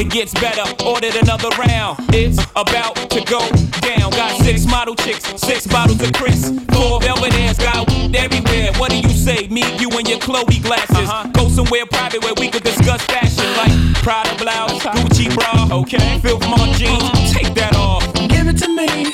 It 0.02 0.10
gets 0.10 0.34
better, 0.34 0.66
ordered 0.84 1.14
another 1.14 1.48
round. 1.50 1.96
It's 2.12 2.36
about 2.56 2.96
to 3.10 3.20
go 3.22 3.38
down. 3.86 4.10
Got 4.10 4.34
six 4.42 4.66
model 4.66 4.96
chicks, 4.96 5.22
six 5.40 5.64
bottles 5.64 6.02
of 6.02 6.12
Chris. 6.12 6.50
Four 6.74 7.00
velvet 7.00 7.32
ass, 7.34 7.56
got 7.56 7.88
everywhere. 8.12 8.72
What 8.78 8.90
do 8.90 8.98
you 8.98 9.10
say? 9.10 9.46
Me, 9.46 9.62
you, 9.78 9.88
and 9.90 10.08
your 10.08 10.18
Chloe 10.18 10.58
glasses. 10.58 11.08
Uh-huh. 11.08 11.28
Go 11.28 11.48
somewhere 11.48 11.86
private 11.86 12.24
where 12.24 12.34
we 12.34 12.48
could 12.50 12.64
discuss 12.64 13.00
fashion, 13.02 13.46
like 13.54 13.70
Prada 14.02 14.34
blouse, 14.42 14.84
uh-huh. 14.84 14.90
Gucci 15.06 15.32
bra. 15.36 15.68
Okay, 15.70 16.18
Filth 16.18 16.48
Mart 16.48 16.76
jeans, 16.76 17.32
take 17.32 17.54
that 17.54 17.76
off. 17.76 18.02
Give 18.26 18.48
it 18.48 18.58
to 18.58 18.68
me. 18.74 19.04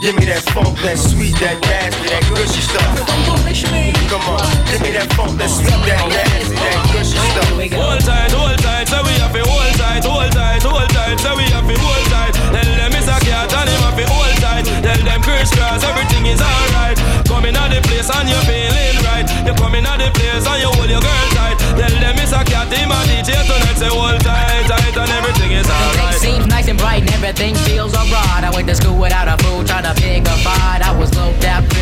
Give 0.00 0.14
me 0.14 0.26
that 0.26 0.46
funk, 0.54 0.78
that 0.86 0.96
sweet, 0.96 1.34
that 1.40 1.58
nasty, 1.62 2.06
that 2.06 2.22
gushy 2.30 2.60
stuff. 2.60 3.45
Come 3.56 4.20
on, 4.28 4.44
give 4.68 4.84
me 4.84 4.92
that 4.92 5.08
funk, 5.16 5.32
that 5.40 5.48
sweet, 5.48 5.72
that 5.88 6.04
nasty, 6.12 6.60
that 6.60 6.76
gushy 6.92 7.16
stuff. 7.16 7.48
Hold 7.72 8.04
tight, 8.04 8.28
hold 8.28 8.58
tight, 8.60 8.84
so 8.84 9.00
we 9.00 9.16
have 9.16 9.32
to 9.32 9.40
hold 9.48 9.72
tight, 9.80 10.04
hold 10.04 10.28
tight, 10.28 10.60
hold 10.60 10.84
tight, 10.92 11.16
so 11.16 11.32
we 11.32 11.48
have 11.56 11.64
to 11.64 11.72
hold 11.80 12.04
tight. 12.12 12.36
Tell 12.36 12.68
them 12.68 12.92
it's 12.92 13.08
a 13.08 13.16
cat 13.16 13.48
and 13.48 13.64
him 13.72 13.80
have 13.80 13.96
to 13.96 14.04
hold 14.12 14.36
tight. 14.44 14.68
Tell 14.84 15.00
them 15.00 15.20
crisscross, 15.24 15.80
everything 15.88 16.28
is 16.28 16.44
alright. 16.44 17.00
Coming 17.24 17.56
out 17.56 17.72
the 17.72 17.80
place 17.88 18.12
and 18.12 18.28
you're 18.28 18.44
feeling 18.44 19.00
right. 19.08 19.24
You're 19.48 19.56
coming 19.56 19.88
out 19.88 20.04
the 20.04 20.12
place 20.12 20.44
and 20.44 20.60
you 20.60 20.68
hold 20.76 20.92
your 20.92 21.00
girl 21.00 21.26
tight. 21.32 21.56
Tell 21.80 21.96
them 21.96 22.20
it's 22.20 22.36
a 22.36 22.44
cat, 22.44 22.68
him 22.68 22.92
a 22.92 22.98
DJ 23.08 23.40
tonight, 23.40 23.80
say 23.80 23.88
hold 23.88 24.20
tight, 24.20 24.68
tight, 24.68 24.92
and 25.00 25.12
everything 25.16 25.56
is 25.56 25.64
alright. 25.64 26.20
Seems 26.20 26.44
nice 26.44 26.68
and 26.68 26.76
bright 26.76 27.08
and 27.08 27.12
everything 27.16 27.56
feels 27.64 27.96
alright. 27.96 28.44
I 28.44 28.52
went 28.52 28.68
to 28.68 28.76
school 28.76 29.00
without 29.00 29.32
a 29.32 29.40
fool, 29.40 29.64
trying 29.64 29.88
to 29.88 29.96
pick 29.96 30.28
a 30.28 30.36
fight. 30.44 30.84
I 30.84 30.92
was 30.92 31.08
low 31.16 31.32
down, 31.40 31.64
crisscross 31.64 31.64
shirts 31.64 31.72
and 31.72 31.75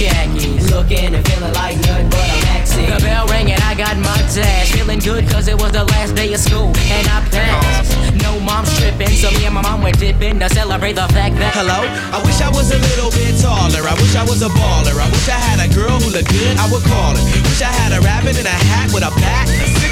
khakis. 0.00 0.70
Looking 0.72 1.12
and 1.14 1.24
feeling 1.28 1.52
like 1.52 1.76
nothing 1.84 2.08
but 2.08 2.24
a 2.24 2.38
maxi. 2.48 2.88
The 2.88 2.98
bell 3.04 3.26
rang 3.28 3.52
and 3.52 3.62
I 3.62 3.74
got 3.74 3.96
my 3.98 4.16
dash. 4.32 4.72
Feeling 4.72 5.00
good 5.00 5.28
cause 5.28 5.46
it 5.48 5.60
was 5.60 5.72
the 5.72 5.84
last 5.84 6.14
day 6.16 6.32
of 6.32 6.40
school 6.40 6.72
and 6.96 7.06
I 7.08 7.20
passed. 7.28 7.92
No 8.24 8.40
mom's 8.40 8.72
tripping, 8.78 9.12
so 9.12 9.30
me 9.36 9.44
and 9.44 9.54
my 9.54 9.62
mom 9.62 9.82
went 9.82 9.98
dipping 9.98 10.40
to 10.40 10.48
celebrate 10.48 10.94
the 10.94 11.08
fact 11.12 11.36
that. 11.36 11.52
Hello? 11.52 11.84
I 12.16 12.18
wish 12.24 12.40
I 12.40 12.48
was 12.48 12.72
a 12.72 12.80
little 12.80 13.10
bit 13.12 13.36
taller. 13.40 13.84
I 13.84 13.94
wish 14.00 14.16
I 14.16 14.24
was 14.24 14.40
a 14.42 14.50
baller. 14.56 14.96
I 14.96 15.08
wish 15.12 15.28
I 15.28 15.38
had 15.38 15.58
a 15.60 15.68
girl 15.74 16.00
who 16.00 16.08
looked 16.10 16.32
good, 16.32 16.56
I 16.56 16.66
would 16.72 16.84
call 16.88 17.12
her. 17.12 17.24
Wish 17.44 17.60
I 17.60 17.72
had 17.84 17.92
a 17.92 18.00
rabbit 18.00 18.38
in 18.40 18.46
a 18.46 18.58
hat 18.72 18.88
with 18.94 19.04
a 19.04 19.12
bat 19.20 19.79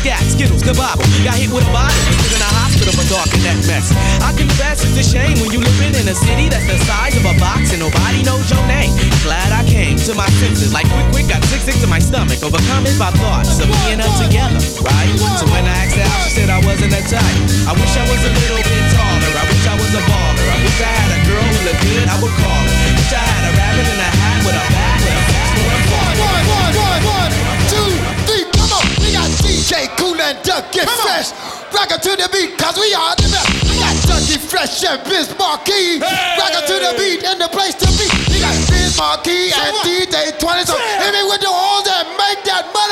scat, 0.00 0.24
skittles, 0.24 0.64
kabobble. 0.64 1.04
Got 1.20 1.36
hit 1.36 1.52
with 1.52 1.64
a 1.64 1.72
bottle, 1.72 1.92
in 2.32 2.40
a 2.40 2.50
hospital 2.56 2.92
for 2.96 3.04
talking 3.04 3.40
that 3.44 3.60
mess. 3.68 3.92
I 4.24 4.32
confess 4.32 4.80
it's 4.80 4.96
a 4.96 5.04
shame 5.04 5.36
when 5.44 5.52
you 5.52 5.60
living 5.60 5.92
in 5.92 6.08
a 6.08 6.16
city 6.16 6.48
that's 6.48 6.64
the 6.64 6.80
size 6.88 7.14
of 7.20 7.24
a 7.28 7.36
box 7.36 7.76
and 7.76 7.84
nobody 7.84 8.24
knows 8.24 8.48
your 8.48 8.64
name. 8.64 8.96
Glad 9.20 9.52
I 9.52 9.62
came 9.68 10.00
to 10.08 10.12
my 10.16 10.28
senses, 10.40 10.72
like 10.72 10.88
quick, 10.88 11.08
quick, 11.12 11.26
got 11.28 11.44
sick, 11.52 11.60
sick 11.60 11.76
to 11.84 11.88
my 11.88 12.00
stomach, 12.00 12.40
overcome 12.40 12.88
it 12.88 12.96
by 12.96 13.12
thoughts 13.20 13.60
of 13.60 13.68
me 13.68 13.80
and 13.92 14.00
her 14.00 14.12
together, 14.16 14.60
right? 14.80 15.12
So 15.36 15.44
when 15.52 15.68
I 15.68 15.84
asked 15.84 16.00
out, 16.00 16.16
she 16.24 16.40
said 16.40 16.48
I 16.48 16.60
wasn't 16.64 16.96
that 16.96 17.04
type. 17.04 17.36
I 17.68 17.76
wish 17.76 17.92
I 17.92 18.04
was 18.08 18.20
a 18.24 18.32
little 18.32 18.64
bit 18.64 18.84
taller. 18.96 19.32
I 19.36 19.44
wish 19.52 19.64
I 19.68 19.76
was 19.76 19.92
a 19.92 20.02
baller. 20.08 20.46
I 20.48 20.58
wish 20.64 20.80
I 20.80 20.90
had 20.96 21.10
a 21.12 21.20
girl 21.28 21.44
who 21.44 21.60
looked 21.68 21.84
good, 21.84 22.06
I 22.08 22.16
would 22.24 22.34
call 22.40 22.62
her. 22.64 22.76
Wish 22.96 23.12
I 23.12 23.20
had 23.20 23.42
a 23.44 23.52
rabbit 23.52 23.84
in 23.84 23.98
a 24.00 24.10
hat 24.16 24.40
with 24.48 24.56
a 24.56 24.79
DJ 29.70 29.86
Cool 29.96 30.18
and 30.18 30.34
Duck, 30.42 30.66
get 30.72 30.90
fresh. 30.90 31.30
Rock 31.70 31.94
it 31.94 32.02
to 32.02 32.18
the 32.18 32.26
beat, 32.34 32.58
cause 32.58 32.74
we 32.74 32.90
are 32.90 33.14
the 33.14 33.30
best. 33.30 33.46
We 33.70 33.78
got 33.78 33.94
Ducky 34.02 34.34
Fresh 34.34 34.82
and 34.82 34.98
Biz 35.06 35.30
Markie. 35.38 36.02
Rock 36.02 36.58
it 36.58 36.66
to 36.66 36.74
the 36.74 36.90
beat 36.98 37.22
and 37.22 37.38
the 37.38 37.46
place 37.54 37.78
to 37.78 37.86
be. 37.94 38.10
We 38.34 38.42
got 38.42 38.50
Biz 38.66 38.98
Markie 38.98 39.54
and 39.54 39.70
DJ 39.86 40.34
20. 40.42 40.66
So 40.66 40.74
hit 40.74 41.14
me 41.14 41.22
with 41.22 41.38
the 41.38 41.54
horns 41.54 41.86
and 41.86 42.10
make 42.18 42.42
that 42.50 42.66
money. 42.74 42.89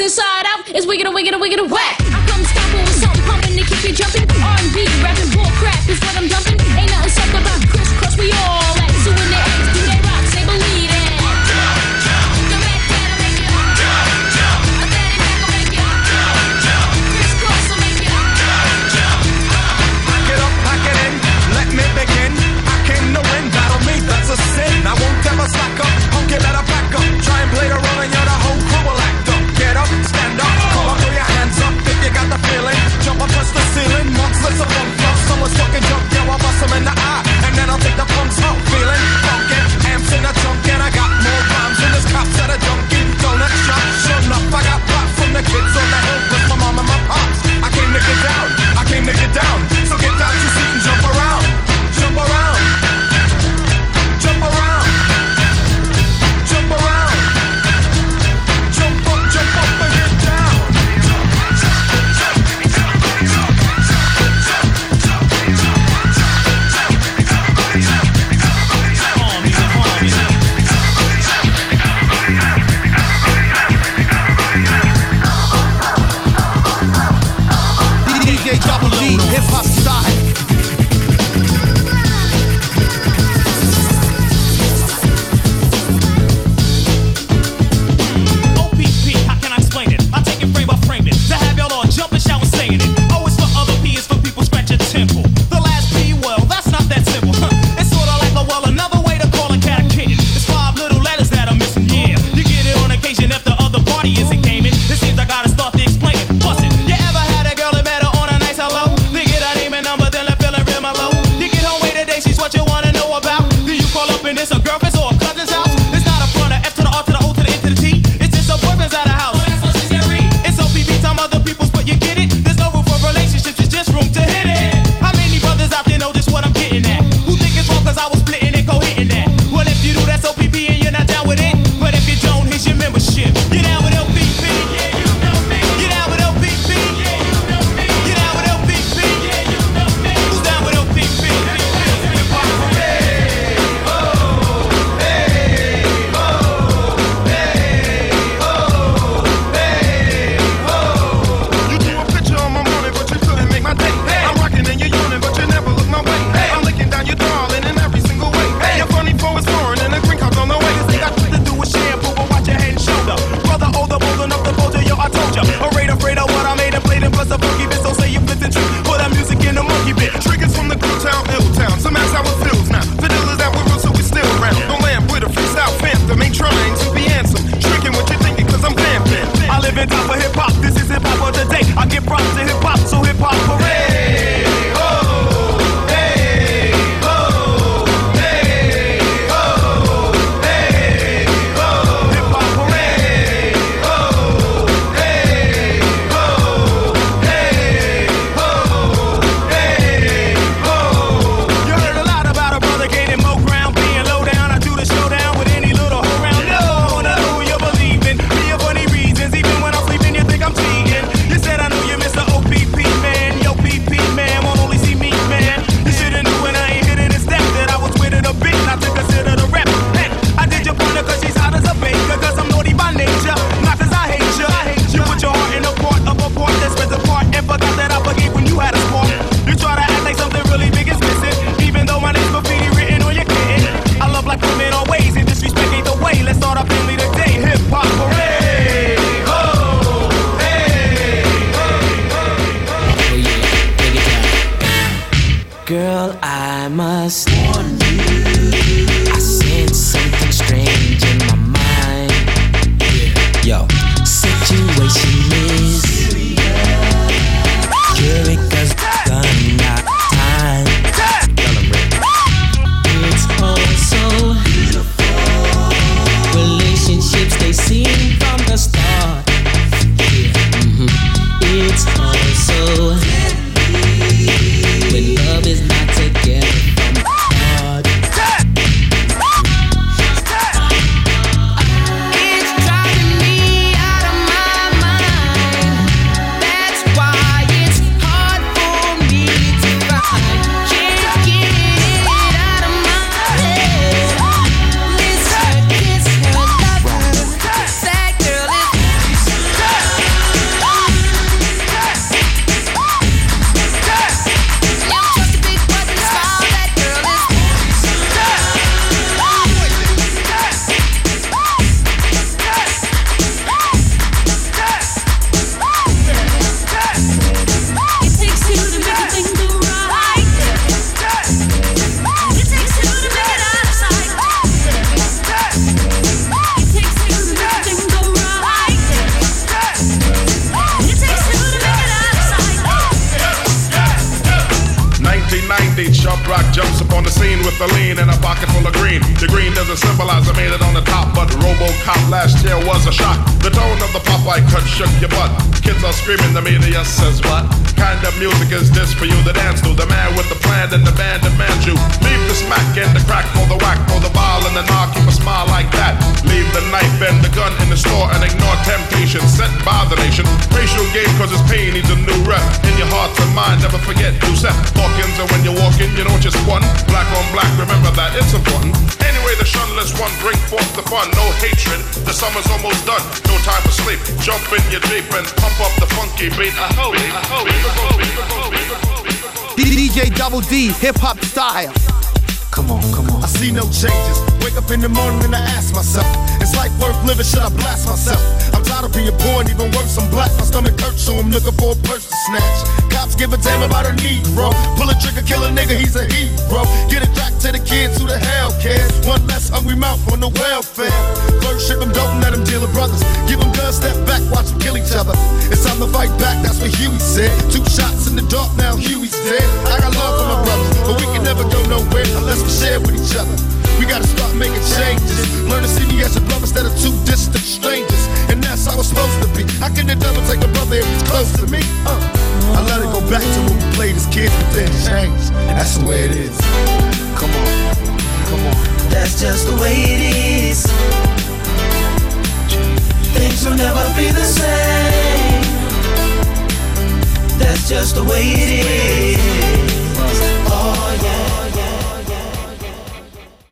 Inside 0.00 0.46
out 0.46 0.68
is 0.74 0.86
wiggin' 0.86 1.12
wiggin' 1.12 1.38
wiggin' 1.40 1.68
whack. 1.68 1.96
I 2.00 2.26
come 2.26 2.44
stomping 2.44 2.80
with 2.80 3.00
something 3.00 3.24
pumping 3.24 3.56
to 3.56 3.64
keep 3.64 3.84
you 3.84 3.92
jumping. 3.92 4.49